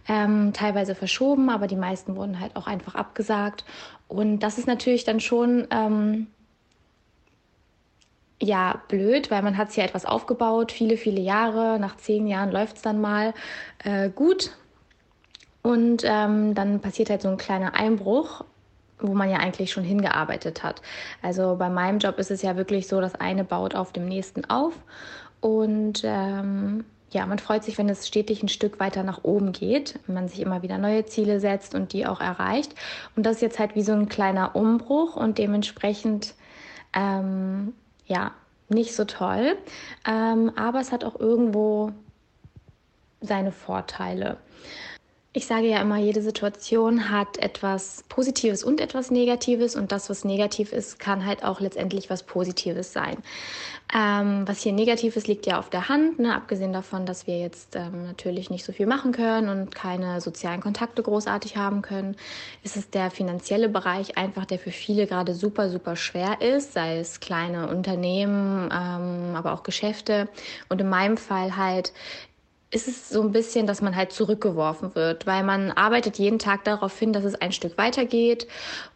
Ähm, 0.08 0.52
teilweise 0.52 0.94
verschoben, 0.94 1.50
aber 1.50 1.66
die 1.66 1.76
meisten 1.76 2.16
wurden 2.16 2.40
halt 2.40 2.54
auch 2.56 2.66
einfach 2.66 2.94
abgesagt. 2.94 3.64
Und 4.06 4.40
das 4.40 4.58
ist 4.58 4.66
natürlich 4.66 5.04
dann 5.04 5.20
schon 5.20 5.66
ähm, 5.70 6.28
ja 8.40 8.80
blöd, 8.88 9.30
weil 9.30 9.42
man 9.42 9.56
hat 9.56 9.68
sich 9.68 9.78
ja 9.78 9.84
etwas 9.84 10.04
aufgebaut, 10.04 10.70
viele, 10.70 10.96
viele 10.96 11.20
Jahre. 11.20 11.78
Nach 11.80 11.96
zehn 11.96 12.26
Jahren 12.26 12.52
läuft 12.52 12.76
es 12.76 12.82
dann 12.82 13.00
mal 13.00 13.34
äh, 13.84 14.10
gut. 14.10 14.52
Und 15.62 16.02
ähm, 16.04 16.54
dann 16.54 16.80
passiert 16.80 17.10
halt 17.10 17.20
so 17.20 17.28
ein 17.28 17.36
kleiner 17.36 17.74
Einbruch 17.74 18.44
wo 19.00 19.14
man 19.14 19.30
ja 19.30 19.38
eigentlich 19.38 19.72
schon 19.72 19.84
hingearbeitet 19.84 20.62
hat. 20.62 20.82
Also 21.22 21.56
bei 21.56 21.68
meinem 21.68 21.98
Job 21.98 22.18
ist 22.18 22.30
es 22.30 22.42
ja 22.42 22.56
wirklich 22.56 22.88
so, 22.88 23.00
das 23.00 23.14
eine 23.14 23.44
baut 23.44 23.74
auf 23.74 23.92
dem 23.92 24.06
nächsten 24.06 24.44
auf 24.46 24.74
und 25.40 26.02
ähm, 26.04 26.84
ja, 27.10 27.24
man 27.24 27.38
freut 27.38 27.64
sich, 27.64 27.78
wenn 27.78 27.88
es 27.88 28.06
stetig 28.06 28.42
ein 28.42 28.48
Stück 28.48 28.80
weiter 28.80 29.02
nach 29.02 29.24
oben 29.24 29.52
geht, 29.52 29.98
man 30.06 30.28
sich 30.28 30.40
immer 30.40 30.62
wieder 30.62 30.76
neue 30.78 31.06
Ziele 31.06 31.40
setzt 31.40 31.74
und 31.74 31.92
die 31.92 32.06
auch 32.06 32.20
erreicht. 32.20 32.74
Und 33.16 33.24
das 33.24 33.36
ist 33.36 33.42
jetzt 33.42 33.58
halt 33.58 33.74
wie 33.74 33.82
so 33.82 33.92
ein 33.92 34.08
kleiner 34.08 34.54
Umbruch 34.54 35.16
und 35.16 35.38
dementsprechend 35.38 36.34
ähm, 36.92 37.72
ja 38.06 38.32
nicht 38.68 38.94
so 38.94 39.04
toll. 39.04 39.56
Ähm, 40.06 40.52
aber 40.56 40.80
es 40.80 40.92
hat 40.92 41.04
auch 41.04 41.18
irgendwo 41.18 41.92
seine 43.20 43.52
Vorteile. 43.52 44.36
Ich 45.34 45.46
sage 45.46 45.66
ja 45.66 45.82
immer, 45.82 45.98
jede 45.98 46.22
Situation 46.22 47.10
hat 47.10 47.36
etwas 47.36 48.02
Positives 48.08 48.64
und 48.64 48.80
etwas 48.80 49.10
Negatives 49.10 49.76
und 49.76 49.92
das, 49.92 50.08
was 50.08 50.24
negativ 50.24 50.72
ist, 50.72 50.98
kann 50.98 51.26
halt 51.26 51.44
auch 51.44 51.60
letztendlich 51.60 52.08
was 52.08 52.22
Positives 52.22 52.94
sein. 52.94 53.18
Ähm, 53.94 54.48
was 54.48 54.62
hier 54.62 54.72
negativ 54.72 55.16
ist, 55.16 55.28
liegt 55.28 55.46
ja 55.46 55.58
auf 55.58 55.68
der 55.68 55.90
Hand, 55.90 56.18
ne? 56.18 56.34
abgesehen 56.34 56.72
davon, 56.72 57.04
dass 57.04 57.26
wir 57.26 57.38
jetzt 57.38 57.76
ähm, 57.76 58.04
natürlich 58.04 58.48
nicht 58.48 58.64
so 58.64 58.72
viel 58.72 58.86
machen 58.86 59.12
können 59.12 59.50
und 59.50 59.74
keine 59.74 60.22
sozialen 60.22 60.62
Kontakte 60.62 61.02
großartig 61.02 61.58
haben 61.58 61.82
können, 61.82 62.16
ist 62.62 62.76
es 62.76 62.88
der 62.88 63.10
finanzielle 63.10 63.68
Bereich 63.68 64.16
einfach, 64.16 64.46
der 64.46 64.58
für 64.58 64.72
viele 64.72 65.06
gerade 65.06 65.34
super, 65.34 65.68
super 65.68 65.94
schwer 65.94 66.40
ist, 66.40 66.72
sei 66.72 66.98
es 66.98 67.20
kleine 67.20 67.68
Unternehmen, 67.68 68.70
ähm, 68.72 69.34
aber 69.36 69.52
auch 69.52 69.62
Geschäfte 69.62 70.28
und 70.70 70.80
in 70.80 70.88
meinem 70.88 71.18
Fall 71.18 71.56
halt 71.56 71.92
ist 72.70 72.86
es 72.86 73.08
so 73.08 73.22
ein 73.22 73.32
bisschen, 73.32 73.66
dass 73.66 73.80
man 73.80 73.96
halt 73.96 74.12
zurückgeworfen 74.12 74.94
wird, 74.94 75.26
weil 75.26 75.42
man 75.42 75.70
arbeitet 75.70 76.18
jeden 76.18 76.38
Tag 76.38 76.64
darauf 76.64 76.98
hin, 76.98 77.12
dass 77.12 77.24
es 77.24 77.34
ein 77.34 77.52
Stück 77.52 77.78
weitergeht. 77.78 78.46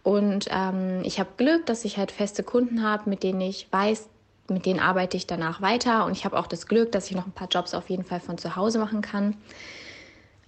Und 0.02 0.48
ähm, 0.50 1.00
ich 1.04 1.18
habe 1.18 1.30
Glück, 1.38 1.64
dass 1.66 1.84
ich 1.84 1.96
halt 1.96 2.12
feste 2.12 2.42
Kunden 2.42 2.82
habe, 2.82 3.08
mit 3.08 3.22
denen 3.22 3.40
ich 3.40 3.68
weiß, 3.70 4.08
mit 4.48 4.66
denen 4.66 4.80
arbeite 4.80 5.16
ich 5.16 5.26
danach 5.26 5.62
weiter. 5.62 6.04
Und 6.04 6.12
ich 6.12 6.26
habe 6.26 6.38
auch 6.38 6.46
das 6.46 6.66
Glück, 6.66 6.92
dass 6.92 7.08
ich 7.08 7.16
noch 7.16 7.26
ein 7.26 7.32
paar 7.32 7.48
Jobs 7.48 7.72
auf 7.72 7.88
jeden 7.88 8.04
Fall 8.04 8.20
von 8.20 8.36
zu 8.36 8.56
Hause 8.56 8.78
machen 8.78 9.00
kann. 9.00 9.36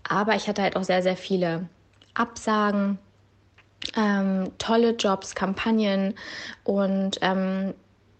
Aber 0.06 0.34
ich 0.34 0.46
hatte 0.46 0.60
halt 0.60 0.76
auch 0.76 0.84
sehr, 0.84 1.02
sehr 1.02 1.16
viele 1.16 1.68
Absagen, 2.12 2.98
ähm, 3.96 4.52
tolle 4.58 4.90
Jobs, 4.90 5.34
Kampagnen 5.34 6.14
und 6.62 7.18
ähm, 7.22 7.72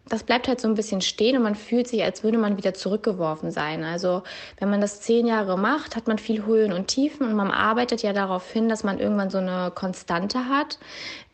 das 0.06 0.22
bleibt 0.22 0.48
halt 0.48 0.60
so 0.60 0.68
ein 0.68 0.74
bisschen 0.74 1.00
stehen 1.00 1.36
und 1.36 1.42
man 1.42 1.54
fühlt 1.54 1.88
sich, 1.88 2.02
als 2.02 2.22
würde 2.22 2.36
man 2.36 2.58
wieder 2.58 2.74
zurückgeworfen 2.74 3.50
sein. 3.50 3.84
Also 3.84 4.22
wenn 4.58 4.68
man 4.68 4.80
das 4.80 5.00
zehn 5.00 5.26
Jahre 5.26 5.56
macht, 5.56 5.96
hat 5.96 6.08
man 6.08 6.18
viel 6.18 6.44
Höhen 6.44 6.72
und 6.72 6.88
Tiefen 6.88 7.26
und 7.26 7.34
man 7.34 7.50
arbeitet 7.50 8.02
ja 8.02 8.12
darauf 8.12 8.50
hin, 8.50 8.68
dass 8.68 8.84
man 8.84 8.98
irgendwann 8.98 9.30
so 9.30 9.38
eine 9.38 9.72
Konstante 9.74 10.48
hat, 10.48 10.78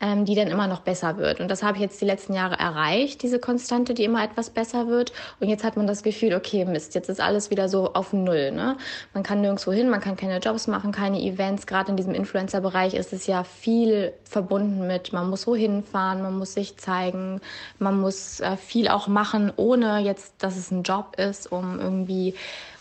ähm, 0.01 0.25
die 0.25 0.35
dann 0.35 0.49
immer 0.49 0.67
noch 0.67 0.81
besser 0.81 1.19
wird. 1.19 1.41
Und 1.41 1.49
das 1.49 1.63
habe 1.63 1.77
ich 1.77 1.83
jetzt 1.83 2.01
die 2.01 2.07
letzten 2.07 2.33
Jahre 2.33 2.59
erreicht, 2.59 3.23
diese 3.23 3.39
Konstante, 3.39 3.93
die 3.93 4.05
immer 4.05 4.25
etwas 4.25 4.51
besser 4.51 4.89
wird. 4.89 5.13
Und 5.41 5.49
jetzt 5.49 5.63
hat 5.63 5.77
man 5.77 5.87
das 5.87 6.03
Gefühl, 6.03 6.35
okay, 6.35 6.65
Mist, 6.65 6.95
jetzt 6.95 7.09
ist 7.09 7.21
alles 7.21 7.51
wieder 7.51 7.69
so 7.69 7.93
auf 7.93 8.13
Null. 8.13 8.51
Ne? 8.51 8.77
Man 9.13 9.23
kann 9.23 9.43
nirgendwo 9.43 9.73
hin, 9.73 9.91
man 9.91 10.01
kann 10.01 10.17
keine 10.17 10.39
Jobs 10.39 10.67
machen, 10.67 10.93
keine 10.93 11.21
Events. 11.21 11.67
Gerade 11.67 11.91
in 11.91 11.97
diesem 11.97 12.15
Influencer-Bereich 12.15 12.95
ist 12.95 13.13
es 13.13 13.27
ja 13.27 13.45
viel 13.45 14.13
verbunden 14.25 14.87
mit, 14.87 15.13
man 15.13 15.29
muss 15.29 15.47
wohin 15.47 15.83
fahren, 15.85 16.23
man 16.23 16.39
muss 16.39 16.55
sich 16.55 16.79
zeigen, 16.79 17.41
man 17.79 18.01
muss 18.01 18.41
äh, 18.41 18.57
viel 18.57 18.89
auch 18.89 19.07
machen, 19.07 19.53
ohne 19.57 19.99
jetzt, 19.99 20.35
dass 20.39 20.57
es 20.57 20.71
ein 20.71 20.83
Job 20.83 21.17
ist, 21.19 21.53
um 21.53 21.79
irgendwie 21.79 22.35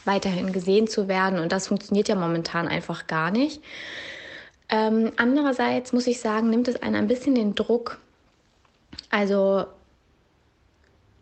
weiterhin 0.05 0.53
gesehen 0.53 0.87
zu 0.87 1.07
werden. 1.07 1.39
Und 1.39 1.51
das 1.51 1.67
funktioniert 1.67 2.07
ja 2.07 2.15
momentan 2.15 2.67
einfach 2.67 3.07
gar 3.07 3.29
nicht. 3.29 3.61
Ähm, 4.69 5.11
andererseits 5.17 5.93
muss 5.93 6.07
ich 6.07 6.19
sagen, 6.19 6.49
nimmt 6.49 6.67
es 6.67 6.81
einen 6.81 6.95
ein 6.95 7.07
bisschen 7.07 7.35
den 7.35 7.55
Druck. 7.55 7.99
Also 9.09 9.65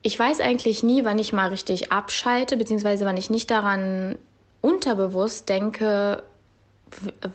ich 0.01 0.17
weiß 0.17 0.41
eigentlich 0.41 0.83
nie, 0.83 1.05
wann 1.05 1.19
ich 1.19 1.33
mal 1.33 1.49
richtig 1.49 1.91
abschalte, 1.91 2.57
beziehungsweise 2.57 3.05
wann 3.05 3.17
ich 3.17 3.29
nicht 3.29 3.49
daran 3.49 4.17
unterbewusst 4.61 5.49
denke, 5.49 6.23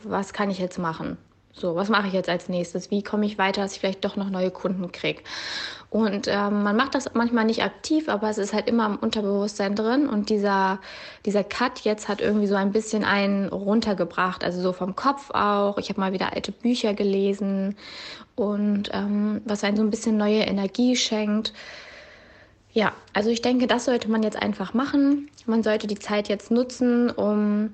was 0.03 0.33
kann 0.33 0.49
ich 0.49 0.59
jetzt 0.59 0.79
machen? 0.79 1.17
So, 1.55 1.75
was 1.75 1.87
mache 1.87 2.07
ich 2.07 2.13
jetzt 2.13 2.29
als 2.29 2.49
nächstes? 2.49 2.89
Wie 2.89 3.03
komme 3.03 3.27
ich 3.27 3.37
weiter, 3.37 3.61
dass 3.61 3.73
ich 3.73 3.79
vielleicht 3.79 4.03
doch 4.03 4.15
noch 4.15 4.29
neue 4.29 4.49
Kunden 4.49 4.91
kriege? 4.91 5.21
Und 5.91 6.27
ähm, 6.27 6.63
man 6.63 6.75
macht 6.75 6.95
das 6.95 7.13
manchmal 7.13 7.45
nicht 7.45 7.61
aktiv, 7.61 8.09
aber 8.09 8.27
es 8.27 8.39
ist 8.39 8.51
halt 8.51 8.67
immer 8.67 8.87
im 8.87 8.95
Unterbewusstsein 8.95 9.75
drin. 9.75 10.09
Und 10.09 10.29
dieser, 10.29 10.79
dieser 11.23 11.43
Cut 11.43 11.81
jetzt 11.81 12.07
hat 12.07 12.19
irgendwie 12.19 12.47
so 12.47 12.55
ein 12.55 12.71
bisschen 12.71 13.03
einen 13.03 13.49
runtergebracht, 13.49 14.43
also 14.43 14.59
so 14.59 14.73
vom 14.73 14.95
Kopf 14.95 15.29
auch. 15.29 15.77
Ich 15.77 15.89
habe 15.89 15.99
mal 15.99 16.11
wieder 16.11 16.33
alte 16.33 16.51
Bücher 16.51 16.95
gelesen 16.95 17.77
und 18.35 18.89
ähm, 18.91 19.41
was 19.45 19.63
einen 19.63 19.77
so 19.77 19.83
ein 19.83 19.91
bisschen 19.91 20.17
neue 20.17 20.41
Energie 20.41 20.95
schenkt. 20.95 21.53
Ja, 22.71 22.93
also 23.13 23.29
ich 23.29 23.43
denke, 23.43 23.67
das 23.67 23.85
sollte 23.85 24.09
man 24.09 24.23
jetzt 24.23 24.41
einfach 24.41 24.73
machen. 24.73 25.29
Man 25.45 25.61
sollte 25.61 25.85
die 25.85 25.99
Zeit 25.99 26.27
jetzt 26.27 26.49
nutzen, 26.49 27.11
um 27.11 27.69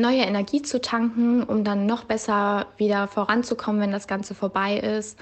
neue 0.00 0.22
Energie 0.22 0.62
zu 0.62 0.80
tanken, 0.80 1.42
um 1.42 1.64
dann 1.64 1.86
noch 1.86 2.04
besser 2.04 2.66
wieder 2.76 3.08
voranzukommen, 3.08 3.80
wenn 3.80 3.92
das 3.92 4.06
Ganze 4.06 4.34
vorbei 4.34 4.78
ist. 4.78 5.18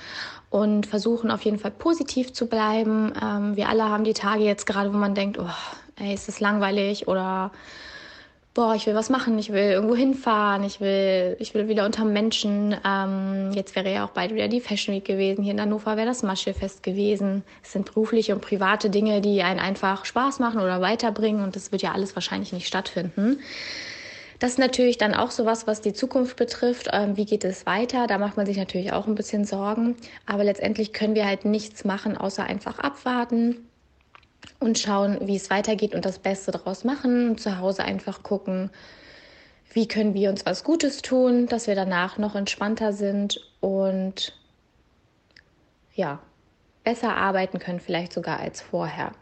Und 0.48 0.86
versuchen 0.86 1.30
auf 1.30 1.42
jeden 1.42 1.58
Fall 1.58 1.72
positiv 1.72 2.32
zu 2.32 2.46
bleiben. 2.46 3.12
Ähm, 3.22 3.56
wir 3.56 3.68
alle 3.68 3.84
haben 3.84 4.04
die 4.04 4.14
Tage 4.14 4.44
jetzt 4.44 4.66
gerade, 4.66 4.92
wo 4.92 4.96
man 4.96 5.14
denkt, 5.14 5.38
oh, 5.38 5.50
ey, 5.96 6.14
ist 6.14 6.28
das 6.28 6.40
langweilig 6.40 7.08
oder 7.08 7.50
boah, 8.56 8.74
ich 8.74 8.86
will 8.86 8.94
was 8.94 9.10
machen, 9.10 9.38
ich 9.38 9.52
will 9.52 9.70
irgendwo 9.70 9.94
hinfahren, 9.94 10.64
ich 10.64 10.80
will, 10.80 11.36
ich 11.38 11.52
will 11.52 11.68
wieder 11.68 11.84
unter 11.84 12.06
Menschen. 12.06 12.74
Ähm, 12.86 13.52
jetzt 13.52 13.76
wäre 13.76 13.92
ja 13.92 14.06
auch 14.06 14.10
bald 14.10 14.34
wieder 14.34 14.48
die 14.48 14.62
Fashion 14.62 14.94
Week 14.94 15.04
gewesen. 15.04 15.44
Hier 15.44 15.52
in 15.52 15.60
Hannover 15.60 15.98
wäre 15.98 16.06
das 16.06 16.22
Maschefest 16.22 16.82
gewesen. 16.82 17.44
Es 17.62 17.72
sind 17.72 17.92
berufliche 17.92 18.34
und 18.34 18.40
private 18.40 18.88
Dinge, 18.88 19.20
die 19.20 19.42
einen 19.42 19.60
einfach 19.60 20.06
Spaß 20.06 20.38
machen 20.38 20.60
oder 20.60 20.80
weiterbringen 20.80 21.44
und 21.44 21.54
das 21.54 21.70
wird 21.70 21.82
ja 21.82 21.92
alles 21.92 22.16
wahrscheinlich 22.16 22.54
nicht 22.54 22.66
stattfinden. 22.66 23.40
Das 24.38 24.52
ist 24.52 24.58
natürlich 24.58 24.98
dann 24.98 25.14
auch 25.14 25.30
sowas, 25.30 25.66
was 25.66 25.80
die 25.80 25.94
Zukunft 25.94 26.36
betrifft. 26.36 26.88
Ähm, 26.92 27.16
wie 27.16 27.24
geht 27.24 27.44
es 27.44 27.64
weiter? 27.64 28.06
Da 28.06 28.18
macht 28.18 28.36
man 28.36 28.46
sich 28.46 28.56
natürlich 28.56 28.92
auch 28.92 29.06
ein 29.06 29.14
bisschen 29.14 29.44
Sorgen. 29.44 29.96
Aber 30.26 30.44
letztendlich 30.44 30.92
können 30.92 31.14
wir 31.14 31.26
halt 31.26 31.44
nichts 31.44 31.84
machen, 31.84 32.16
außer 32.16 32.44
einfach 32.44 32.78
abwarten 32.78 33.66
und 34.60 34.78
schauen, 34.78 35.18
wie 35.22 35.36
es 35.36 35.50
weitergeht 35.50 35.94
und 35.94 36.04
das 36.04 36.18
Beste 36.18 36.50
daraus 36.50 36.84
machen. 36.84 37.30
Und 37.30 37.40
zu 37.40 37.58
Hause 37.58 37.84
einfach 37.84 38.22
gucken, 38.22 38.70
wie 39.72 39.88
können 39.88 40.14
wir 40.14 40.30
uns 40.30 40.44
was 40.44 40.64
Gutes 40.64 41.02
tun, 41.02 41.46
dass 41.46 41.66
wir 41.66 41.74
danach 41.74 42.18
noch 42.18 42.34
entspannter 42.34 42.92
sind 42.92 43.40
und 43.60 44.34
ja, 45.94 46.20
besser 46.84 47.16
arbeiten 47.16 47.58
können, 47.58 47.80
vielleicht 47.80 48.12
sogar 48.12 48.40
als 48.40 48.60
vorher. 48.60 49.12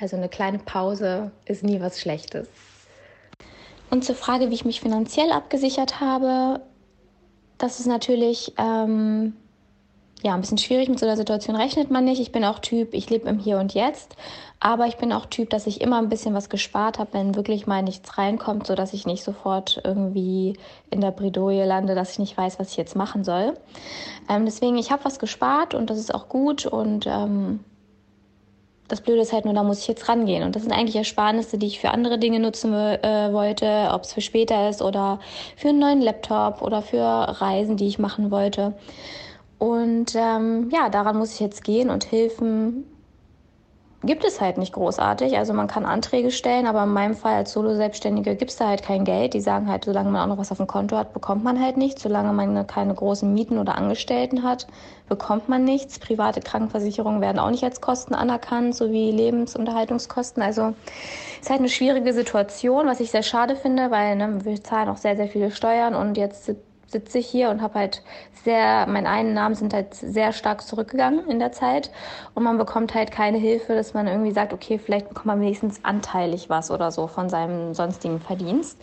Also 0.00 0.16
eine 0.16 0.28
kleine 0.28 0.58
Pause 0.58 1.30
ist 1.46 1.62
nie 1.62 1.80
was 1.80 2.00
Schlechtes. 2.00 2.48
Und 3.90 4.04
zur 4.04 4.14
Frage, 4.14 4.50
wie 4.50 4.54
ich 4.54 4.64
mich 4.64 4.80
finanziell 4.80 5.32
abgesichert 5.32 6.00
habe, 6.00 6.60
das 7.58 7.80
ist 7.80 7.86
natürlich 7.86 8.52
ähm, 8.58 9.34
ja, 10.22 10.34
ein 10.34 10.40
bisschen 10.40 10.58
schwierig. 10.58 10.88
Mit 10.88 10.98
so 10.98 11.06
einer 11.06 11.16
Situation 11.16 11.56
rechnet 11.56 11.90
man 11.90 12.04
nicht. 12.04 12.20
Ich 12.20 12.32
bin 12.32 12.44
auch 12.44 12.58
Typ, 12.58 12.94
ich 12.94 13.08
lebe 13.10 13.28
im 13.28 13.38
Hier 13.38 13.58
und 13.58 13.74
Jetzt. 13.74 14.16
Aber 14.58 14.86
ich 14.86 14.96
bin 14.96 15.12
auch 15.12 15.26
Typ, 15.26 15.50
dass 15.50 15.66
ich 15.66 15.80
immer 15.80 15.98
ein 15.98 16.08
bisschen 16.08 16.34
was 16.34 16.48
gespart 16.48 16.98
habe, 16.98 17.12
wenn 17.12 17.34
wirklich 17.34 17.66
mal 17.66 17.82
nichts 17.82 18.16
reinkommt, 18.16 18.66
sodass 18.66 18.94
ich 18.94 19.06
nicht 19.06 19.22
sofort 19.22 19.80
irgendwie 19.84 20.58
in 20.90 21.00
der 21.00 21.10
Bredouille 21.10 21.66
lande, 21.66 21.94
dass 21.94 22.12
ich 22.12 22.18
nicht 22.18 22.36
weiß, 22.36 22.58
was 22.58 22.70
ich 22.70 22.76
jetzt 22.76 22.96
machen 22.96 23.22
soll. 23.22 23.54
Ähm, 24.28 24.46
deswegen, 24.46 24.78
ich 24.78 24.90
habe 24.90 25.04
was 25.04 25.18
gespart 25.18 25.74
und 25.74 25.90
das 25.90 25.98
ist 25.98 26.14
auch 26.14 26.28
gut. 26.28 26.66
Und 26.66 27.06
ähm, 27.06 27.60
das 28.88 29.00
Blöde 29.00 29.22
ist 29.22 29.32
halt 29.32 29.44
nur, 29.44 29.54
da 29.54 29.62
muss 29.62 29.80
ich 29.80 29.88
jetzt 29.88 30.08
rangehen. 30.08 30.42
Und 30.42 30.56
das 30.56 30.62
sind 30.62 30.72
eigentlich 30.72 30.96
Ersparnisse, 30.96 31.58
die 31.58 31.66
ich 31.66 31.80
für 31.80 31.90
andere 31.90 32.18
Dinge 32.18 32.40
nutzen 32.40 32.72
äh, 32.72 33.32
wollte, 33.32 33.90
ob 33.92 34.02
es 34.02 34.12
für 34.12 34.20
später 34.20 34.68
ist 34.68 34.82
oder 34.82 35.20
für 35.56 35.68
einen 35.68 35.78
neuen 35.78 36.00
Laptop 36.00 36.62
oder 36.62 36.82
für 36.82 37.02
Reisen, 37.02 37.76
die 37.76 37.88
ich 37.88 37.98
machen 37.98 38.30
wollte. 38.30 38.74
Und 39.58 40.14
ähm, 40.14 40.70
ja, 40.72 40.88
daran 40.90 41.16
muss 41.16 41.34
ich 41.34 41.40
jetzt 41.40 41.64
gehen 41.64 41.90
und 41.90 42.04
Hilfen 42.04 42.84
gibt 44.06 44.24
es 44.24 44.40
halt 44.40 44.58
nicht 44.58 44.72
großartig. 44.72 45.36
Also 45.36 45.52
man 45.52 45.66
kann 45.66 45.84
Anträge 45.84 46.30
stellen, 46.30 46.66
aber 46.66 46.84
in 46.84 46.90
meinem 46.90 47.14
Fall 47.14 47.34
als 47.34 47.52
Solo-Selbstständige 47.52 48.36
gibt 48.36 48.50
es 48.50 48.56
da 48.56 48.68
halt 48.68 48.82
kein 48.82 49.04
Geld. 49.04 49.34
Die 49.34 49.40
sagen 49.40 49.68
halt, 49.68 49.84
solange 49.84 50.10
man 50.10 50.22
auch 50.22 50.34
noch 50.34 50.38
was 50.38 50.50
auf 50.50 50.56
dem 50.58 50.66
Konto 50.66 50.96
hat, 50.96 51.12
bekommt 51.12 51.44
man 51.44 51.60
halt 51.60 51.76
nichts. 51.76 52.02
Solange 52.02 52.32
man 52.32 52.66
keine 52.66 52.94
großen 52.94 53.32
Mieten 53.32 53.58
oder 53.58 53.76
Angestellten 53.76 54.42
hat, 54.42 54.66
bekommt 55.08 55.48
man 55.48 55.64
nichts. 55.64 55.98
Private 55.98 56.40
Krankenversicherungen 56.40 57.20
werden 57.20 57.38
auch 57.38 57.50
nicht 57.50 57.64
als 57.64 57.80
Kosten 57.80 58.14
anerkannt, 58.14 58.74
sowie 58.74 59.10
Lebensunterhaltungskosten. 59.10 60.42
Also 60.42 60.74
ist 61.40 61.50
halt 61.50 61.60
eine 61.60 61.68
schwierige 61.68 62.12
Situation, 62.12 62.86
was 62.86 63.00
ich 63.00 63.10
sehr 63.10 63.22
schade 63.22 63.56
finde, 63.56 63.90
weil 63.90 64.16
ne, 64.16 64.44
wir 64.44 64.62
zahlen 64.62 64.88
auch 64.88 64.96
sehr, 64.96 65.16
sehr 65.16 65.28
viele 65.28 65.50
Steuern 65.50 65.94
und 65.94 66.16
jetzt 66.16 66.50
sitze 66.86 67.18
ich 67.18 67.26
hier 67.26 67.50
und 67.50 67.62
habe 67.62 67.78
halt 67.80 68.02
sehr, 68.44 68.86
meine 68.86 69.08
Einnahmen 69.08 69.54
sind 69.54 69.74
halt 69.74 69.94
sehr 69.94 70.32
stark 70.32 70.62
zurückgegangen 70.62 71.28
in 71.28 71.38
der 71.38 71.52
Zeit 71.52 71.90
und 72.34 72.44
man 72.44 72.58
bekommt 72.58 72.94
halt 72.94 73.10
keine 73.10 73.38
Hilfe, 73.38 73.74
dass 73.74 73.92
man 73.92 74.06
irgendwie 74.06 74.32
sagt, 74.32 74.52
okay, 74.52 74.78
vielleicht 74.78 75.08
bekommt 75.08 75.26
man 75.26 75.40
wenigstens 75.40 75.84
anteilig 75.84 76.48
was 76.48 76.70
oder 76.70 76.92
so 76.92 77.08
von 77.08 77.28
seinem 77.28 77.74
sonstigen 77.74 78.20
Verdienst. 78.20 78.78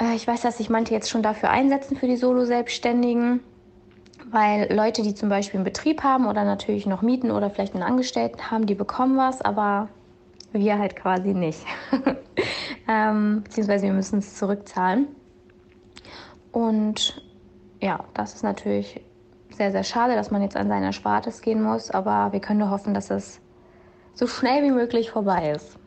Äh, 0.00 0.16
ich 0.16 0.26
weiß, 0.26 0.40
dass 0.40 0.58
sich 0.58 0.70
manche 0.70 0.92
jetzt 0.92 1.08
schon 1.08 1.22
dafür 1.22 1.50
einsetzen 1.50 1.96
für 1.96 2.06
die 2.06 2.16
Solo-Selbstständigen, 2.16 3.40
weil 4.30 4.72
Leute, 4.72 5.02
die 5.02 5.14
zum 5.14 5.28
Beispiel 5.28 5.58
einen 5.58 5.64
Betrieb 5.64 6.02
haben 6.02 6.26
oder 6.26 6.44
natürlich 6.44 6.86
noch 6.86 7.02
Mieten 7.02 7.30
oder 7.30 7.50
vielleicht 7.50 7.74
einen 7.74 7.84
Angestellten 7.84 8.50
haben, 8.50 8.66
die 8.66 8.74
bekommen 8.74 9.16
was, 9.16 9.40
aber 9.40 9.88
wir 10.52 10.78
halt 10.78 10.96
quasi 10.96 11.32
nicht. 11.32 11.64
ähm, 12.88 13.42
beziehungsweise 13.44 13.86
wir 13.86 13.92
müssen 13.92 14.18
es 14.18 14.36
zurückzahlen. 14.36 15.06
Und 16.52 17.22
ja, 17.80 18.04
das 18.14 18.34
ist 18.34 18.42
natürlich 18.42 19.00
sehr, 19.50 19.70
sehr 19.70 19.84
schade, 19.84 20.14
dass 20.14 20.30
man 20.30 20.42
jetzt 20.42 20.56
an 20.56 20.68
seine 20.68 20.86
Erspartes 20.86 21.42
gehen 21.42 21.62
muss, 21.62 21.90
aber 21.90 22.32
wir 22.32 22.40
können 22.40 22.60
nur 22.60 22.70
hoffen, 22.70 22.94
dass 22.94 23.10
es 23.10 23.40
so 24.14 24.26
schnell 24.26 24.62
wie 24.62 24.70
möglich 24.70 25.10
vorbei 25.10 25.52
ist. 25.52 25.78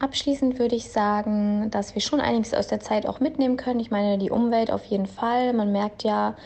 Abschließend 0.00 0.60
würde 0.60 0.76
ich 0.76 0.92
sagen, 0.92 1.70
dass 1.70 1.94
wir 1.94 2.02
schon 2.02 2.20
einiges 2.20 2.54
aus 2.54 2.68
der 2.68 2.78
Zeit 2.78 3.06
auch 3.06 3.18
mitnehmen 3.18 3.56
können. 3.56 3.80
Ich 3.80 3.90
meine, 3.90 4.16
die 4.18 4.30
Umwelt 4.30 4.70
auf 4.70 4.84
jeden 4.84 5.06
Fall. 5.06 5.52
Man 5.52 5.72
merkt 5.72 6.04
ja, 6.04 6.36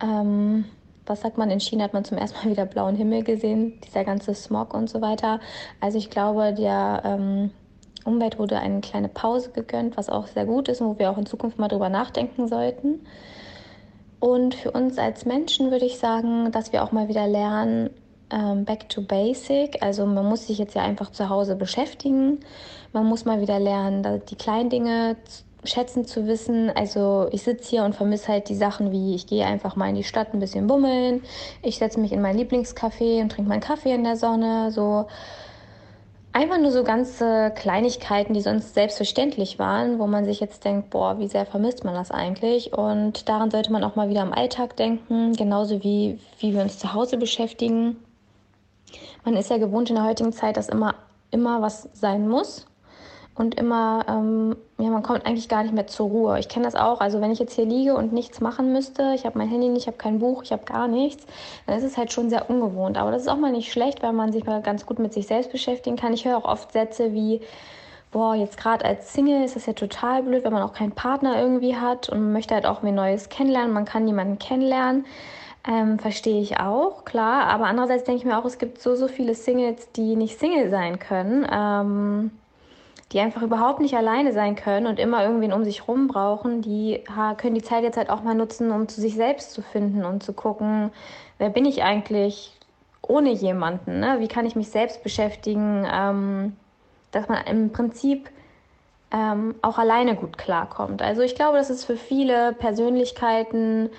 ähm, 0.00 0.66
was 1.04 1.20
sagt 1.20 1.36
man, 1.36 1.50
in 1.50 1.58
China 1.60 1.84
hat 1.84 1.92
man 1.92 2.04
zum 2.04 2.18
ersten 2.18 2.38
Mal 2.38 2.52
wieder 2.52 2.66
blauen 2.66 2.94
Himmel 2.94 3.24
gesehen, 3.24 3.80
dieser 3.84 4.04
ganze 4.04 4.32
Smog 4.34 4.74
und 4.74 4.88
so 4.88 5.00
weiter. 5.00 5.40
Also 5.80 5.98
ich 5.98 6.08
glaube, 6.08 6.54
der 6.54 7.02
ähm, 7.04 7.50
Umwelt 8.04 8.38
wurde 8.38 8.58
eine 8.58 8.80
kleine 8.80 9.08
Pause 9.08 9.50
gegönnt, 9.50 9.96
was 9.96 10.08
auch 10.08 10.26
sehr 10.26 10.44
gut 10.44 10.68
ist 10.68 10.80
und 10.80 10.88
wo 10.88 10.98
wir 10.98 11.10
auch 11.10 11.18
in 11.18 11.26
Zukunft 11.26 11.58
mal 11.58 11.68
drüber 11.68 11.88
nachdenken 11.88 12.48
sollten. 12.48 13.00
Und 14.20 14.54
für 14.54 14.70
uns 14.70 14.98
als 14.98 15.24
Menschen 15.24 15.70
würde 15.70 15.84
ich 15.84 15.98
sagen, 15.98 16.50
dass 16.52 16.72
wir 16.72 16.82
auch 16.82 16.92
mal 16.92 17.08
wieder 17.08 17.26
lernen, 17.26 17.90
ähm, 18.30 18.64
back 18.64 18.88
to 18.88 19.02
basic. 19.02 19.82
Also 19.82 20.06
man 20.06 20.26
muss 20.26 20.46
sich 20.46 20.58
jetzt 20.58 20.74
ja 20.74 20.82
einfach 20.82 21.10
zu 21.10 21.28
Hause 21.28 21.56
beschäftigen. 21.56 22.40
Man 22.92 23.06
muss 23.06 23.24
mal 23.24 23.40
wieder 23.40 23.58
lernen, 23.58 24.22
die 24.28 24.36
kleinen 24.36 24.70
Dinge 24.70 25.16
schätzen 25.64 26.04
zu 26.04 26.26
wissen. 26.26 26.70
Also 26.74 27.28
ich 27.32 27.42
sitze 27.42 27.70
hier 27.70 27.84
und 27.84 27.94
vermisse 27.94 28.28
halt 28.28 28.48
die 28.48 28.54
Sachen 28.54 28.92
wie, 28.92 29.14
ich 29.14 29.26
gehe 29.26 29.46
einfach 29.46 29.76
mal 29.76 29.88
in 29.88 29.94
die 29.94 30.04
Stadt 30.04 30.32
ein 30.32 30.40
bisschen 30.40 30.66
bummeln. 30.66 31.22
Ich 31.62 31.78
setze 31.78 32.00
mich 32.00 32.12
in 32.12 32.20
mein 32.20 32.36
Lieblingscafé 32.36 33.20
und 33.22 33.30
trinke 33.30 33.48
meinen 33.48 33.60
Kaffee 33.60 33.94
in 33.94 34.04
der 34.04 34.16
Sonne. 34.16 34.70
So 34.70 35.06
Einfach 36.36 36.58
nur 36.58 36.72
so 36.72 36.82
ganze 36.82 37.52
Kleinigkeiten, 37.54 38.34
die 38.34 38.40
sonst 38.40 38.74
selbstverständlich 38.74 39.60
waren, 39.60 40.00
wo 40.00 40.08
man 40.08 40.24
sich 40.24 40.40
jetzt 40.40 40.64
denkt, 40.64 40.90
boah, 40.90 41.20
wie 41.20 41.28
sehr 41.28 41.46
vermisst 41.46 41.84
man 41.84 41.94
das 41.94 42.10
eigentlich? 42.10 42.72
Und 42.72 43.28
daran 43.28 43.52
sollte 43.52 43.70
man 43.70 43.84
auch 43.84 43.94
mal 43.94 44.08
wieder 44.08 44.22
im 44.22 44.32
Alltag 44.32 44.74
denken, 44.74 45.34
genauso 45.34 45.84
wie, 45.84 46.18
wie 46.40 46.52
wir 46.52 46.62
uns 46.62 46.80
zu 46.80 46.92
Hause 46.92 47.18
beschäftigen. 47.18 47.98
Man 49.24 49.36
ist 49.36 49.48
ja 49.48 49.58
gewohnt 49.58 49.90
in 49.90 49.94
der 49.94 50.06
heutigen 50.06 50.32
Zeit, 50.32 50.56
dass 50.56 50.68
immer, 50.68 50.96
immer 51.30 51.62
was 51.62 51.88
sein 51.92 52.26
muss 52.26 52.66
und 53.36 53.54
immer, 53.54 54.04
ähm, 54.08 54.56
ja, 54.78 54.90
man 54.90 55.04
kommt 55.04 55.24
eigentlich 55.24 55.48
gar 55.48 55.62
nicht 55.62 55.74
mehr 55.74 55.86
zur 55.86 56.08
Ruhe. 56.08 56.38
Ich 56.40 56.48
kenne 56.48 56.64
das 56.64 56.74
auch. 56.74 57.00
Also 57.00 57.20
wenn 57.20 57.30
ich 57.30 57.38
jetzt 57.38 57.54
hier 57.54 57.64
liege 57.64 57.94
und 57.94 58.12
nichts 58.12 58.40
machen 58.40 58.72
müsste, 58.72 59.12
ich 59.14 59.24
habe 59.24 59.38
mein 59.38 59.48
Handy 59.48 59.68
nicht, 59.68 59.82
ich 59.82 59.86
habe 59.86 59.98
kein 59.98 60.18
Buch, 60.18 60.42
ich 60.42 60.50
habe 60.50 60.64
gar 60.64 60.88
nichts, 60.88 61.24
dann 61.66 61.78
ist 61.78 61.84
es 61.84 61.96
halt 61.96 62.12
schon 62.12 62.28
sehr 62.28 62.50
ungewohnt. 62.50 62.98
Aber 62.98 63.12
das 63.12 63.22
ist 63.22 63.28
auch 63.28 63.36
mal 63.36 63.52
nicht 63.52 63.70
schlecht, 63.70 64.02
weil 64.02 64.12
man 64.12 64.32
sich 64.32 64.44
mal 64.44 64.60
ganz 64.62 64.84
gut 64.84 64.98
mit 64.98 65.12
sich 65.12 65.28
selbst 65.28 65.52
beschäftigen 65.52 65.96
kann. 65.96 66.12
Ich 66.12 66.24
höre 66.24 66.36
auch 66.36 66.44
oft 66.44 66.72
Sätze 66.72 67.12
wie, 67.12 67.40
boah, 68.10 68.34
jetzt 68.34 68.56
gerade 68.56 68.84
als 68.84 69.12
Single 69.12 69.44
ist 69.44 69.54
das 69.54 69.66
ja 69.66 69.74
total 69.74 70.24
blöd, 70.24 70.42
wenn 70.42 70.52
man 70.52 70.62
auch 70.62 70.72
keinen 70.72 70.92
Partner 70.92 71.40
irgendwie 71.40 71.76
hat 71.76 72.08
und 72.08 72.20
man 72.20 72.32
möchte 72.32 72.54
halt 72.54 72.66
auch 72.66 72.82
mir 72.82 72.92
Neues 72.92 73.28
kennenlernen. 73.28 73.72
Man 73.72 73.84
kann 73.84 74.04
niemanden 74.04 74.40
kennenlernen. 74.40 75.04
Ähm, 75.68 76.00
verstehe 76.00 76.40
ich 76.40 76.58
auch, 76.58 77.04
klar. 77.04 77.44
Aber 77.44 77.66
andererseits 77.66 78.04
denke 78.04 78.18
ich 78.18 78.24
mir 78.24 78.38
auch, 78.38 78.44
es 78.44 78.58
gibt 78.58 78.80
so, 78.80 78.96
so 78.96 79.06
viele 79.06 79.34
Singles, 79.36 79.92
die 79.92 80.16
nicht 80.16 80.38
Single 80.38 80.68
sein 80.68 80.98
können. 80.98 81.46
Ähm, 81.50 82.30
die 83.12 83.20
einfach 83.20 83.42
überhaupt 83.42 83.80
nicht 83.80 83.96
alleine 83.96 84.32
sein 84.32 84.56
können 84.56 84.86
und 84.86 84.98
immer 84.98 85.22
irgendwen 85.24 85.52
um 85.52 85.64
sich 85.64 85.86
rum 85.86 86.08
brauchen, 86.08 86.62
die 86.62 87.02
können 87.36 87.54
die 87.54 87.62
Zeit 87.62 87.84
jetzt 87.84 87.96
halt 87.96 88.10
auch 88.10 88.22
mal 88.22 88.34
nutzen, 88.34 88.70
um 88.70 88.88
zu 88.88 89.00
sich 89.00 89.14
selbst 89.14 89.52
zu 89.52 89.62
finden 89.62 90.04
und 90.04 90.22
zu 90.22 90.32
gucken, 90.32 90.90
wer 91.38 91.50
bin 91.50 91.64
ich 91.64 91.82
eigentlich 91.82 92.52
ohne 93.02 93.30
jemanden? 93.30 94.00
Ne? 94.00 94.16
Wie 94.18 94.28
kann 94.28 94.46
ich 94.46 94.56
mich 94.56 94.70
selbst 94.70 95.02
beschäftigen, 95.02 95.86
ähm, 95.90 96.56
dass 97.12 97.28
man 97.28 97.44
im 97.46 97.70
Prinzip 97.70 98.30
ähm, 99.14 99.54
auch 99.62 99.78
alleine 99.78 100.16
gut 100.16 100.36
klarkommt. 100.36 101.00
Also 101.00 101.22
ich 101.22 101.36
glaube, 101.36 101.56
dass 101.56 101.70
es 101.70 101.84
für 101.84 101.96
viele 101.96 102.52
Persönlichkeiten 102.52 103.90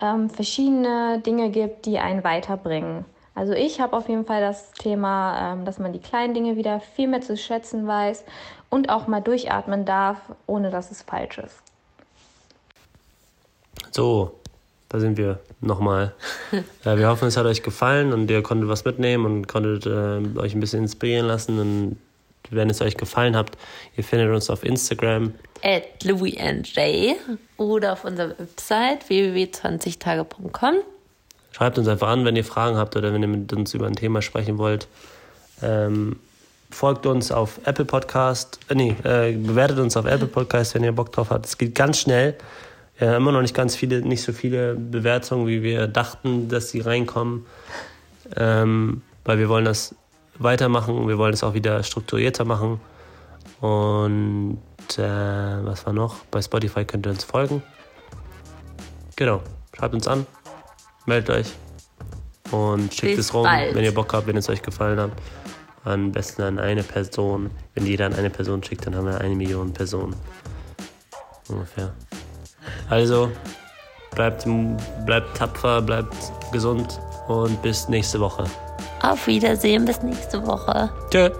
ähm, 0.00 0.30
verschiedene 0.30 1.20
Dinge 1.20 1.50
gibt, 1.50 1.84
die 1.84 1.98
einen 1.98 2.24
weiterbringen. 2.24 3.04
Also 3.34 3.52
ich 3.52 3.80
habe 3.80 3.96
auf 3.96 4.08
jeden 4.08 4.26
Fall 4.26 4.40
das 4.40 4.72
Thema, 4.72 5.54
ähm, 5.54 5.64
dass 5.64 5.78
man 5.78 5.92
die 5.92 5.98
kleinen 5.98 6.34
Dinge 6.34 6.56
wieder 6.56 6.80
viel 6.80 7.08
mehr 7.08 7.20
zu 7.20 7.36
schätzen 7.36 7.86
weiß 7.86 8.24
und 8.68 8.90
auch 8.90 9.06
mal 9.06 9.20
durchatmen 9.20 9.84
darf, 9.84 10.18
ohne 10.46 10.70
dass 10.70 10.90
es 10.90 11.02
falsch 11.02 11.38
ist. 11.38 11.62
So, 13.90 14.38
da 14.88 15.00
sind 15.00 15.16
wir 15.16 15.38
nochmal. 15.60 16.14
äh, 16.84 16.96
wir 16.96 17.08
hoffen, 17.08 17.28
es 17.28 17.36
hat 17.36 17.46
euch 17.46 17.62
gefallen 17.62 18.12
und 18.12 18.30
ihr 18.30 18.42
konntet 18.42 18.68
was 18.68 18.84
mitnehmen 18.84 19.24
und 19.24 19.48
konntet 19.48 19.86
äh, 19.86 20.38
euch 20.38 20.54
ein 20.54 20.60
bisschen 20.60 20.80
inspirieren 20.80 21.26
lassen. 21.26 21.58
Und 21.58 21.96
wenn 22.50 22.70
es 22.70 22.80
euch 22.80 22.96
gefallen 22.96 23.36
hat. 23.36 23.50
Ihr 23.96 24.04
findet 24.04 24.30
uns 24.30 24.50
auf 24.50 24.64
Instagram. 24.64 25.34
At 25.62 26.04
louisnj 26.04 27.16
oder 27.56 27.92
auf 27.92 28.04
unserer 28.04 28.38
Website 28.38 29.08
www.20tage.com. 29.08 30.76
Schreibt 31.52 31.78
uns 31.78 31.88
einfach 31.88 32.08
an, 32.08 32.24
wenn 32.24 32.34
ihr 32.36 32.44
Fragen 32.44 32.76
habt 32.76 32.96
oder 32.96 33.12
wenn 33.12 33.22
ihr 33.22 33.28
mit 33.28 33.52
uns 33.52 33.74
über 33.74 33.86
ein 33.86 33.94
Thema 33.94 34.22
sprechen 34.22 34.58
wollt. 34.58 34.88
Ähm, 35.62 36.16
folgt 36.70 37.06
uns 37.06 37.30
auf 37.30 37.60
Apple 37.64 37.84
Podcast, 37.84 38.58
äh, 38.68 38.74
nee, 38.74 38.96
äh, 39.04 39.32
bewertet 39.32 39.78
uns 39.78 39.96
auf 39.96 40.06
Apple 40.06 40.26
Podcast, 40.26 40.74
wenn 40.74 40.82
ihr 40.82 40.92
Bock 40.92 41.12
drauf 41.12 41.30
habt. 41.30 41.46
Es 41.46 41.58
geht 41.58 41.74
ganz 41.74 41.98
schnell. 41.98 42.36
Haben 43.00 43.16
immer 43.16 43.32
noch 43.32 43.42
nicht 43.42 43.54
ganz 43.54 43.74
viele, 43.74 44.00
nicht 44.02 44.22
so 44.22 44.32
viele 44.32 44.74
Bewertungen, 44.74 45.48
wie 45.48 45.62
wir 45.62 45.88
dachten, 45.88 46.48
dass 46.48 46.70
sie 46.70 46.80
reinkommen. 46.80 47.46
Ähm, 48.36 49.02
weil 49.24 49.38
wir 49.38 49.48
wollen 49.48 49.64
das 49.64 49.94
weitermachen, 50.38 51.08
wir 51.08 51.18
wollen 51.18 51.34
es 51.34 51.42
auch 51.42 51.54
wieder 51.54 51.82
strukturierter 51.82 52.44
machen. 52.44 52.80
Und 53.60 54.58
äh, 54.98 55.02
was 55.02 55.86
war 55.86 55.92
noch? 55.92 56.16
Bei 56.30 56.42
Spotify 56.42 56.84
könnt 56.84 57.06
ihr 57.06 57.10
uns 57.10 57.24
folgen. 57.24 57.62
Genau, 59.16 59.40
schreibt 59.76 59.94
uns 59.94 60.06
an, 60.06 60.26
meldet 61.06 61.30
euch 61.30 61.46
und 62.50 62.92
schickt 62.92 63.16
Bis 63.16 63.26
es 63.26 63.34
rum, 63.34 63.44
bald. 63.44 63.74
wenn 63.74 63.84
ihr 63.84 63.94
Bock 63.94 64.12
habt, 64.12 64.26
wenn 64.26 64.36
es 64.36 64.48
euch 64.48 64.62
gefallen 64.62 65.00
hat. 65.00 65.10
Am 65.84 66.12
besten 66.12 66.42
an 66.42 66.58
eine 66.58 66.82
Person. 66.84 67.50
Wenn 67.74 67.86
jeder 67.86 68.06
an 68.06 68.14
eine 68.14 68.30
Person 68.30 68.62
schickt, 68.62 68.86
dann 68.86 68.94
haben 68.94 69.06
wir 69.06 69.20
eine 69.20 69.34
Million 69.34 69.72
Personen. 69.72 70.14
Ungefähr. 71.48 71.92
Also, 72.88 73.30
bleibt, 74.14 74.46
bleibt 75.06 75.36
tapfer, 75.36 75.82
bleibt 75.82 76.14
gesund 76.52 77.00
und 77.26 77.60
bis 77.62 77.88
nächste 77.88 78.20
Woche. 78.20 78.44
Auf 79.02 79.26
Wiedersehen, 79.26 79.84
bis 79.84 80.02
nächste 80.02 80.46
Woche. 80.46 80.90
Tschö. 81.10 81.30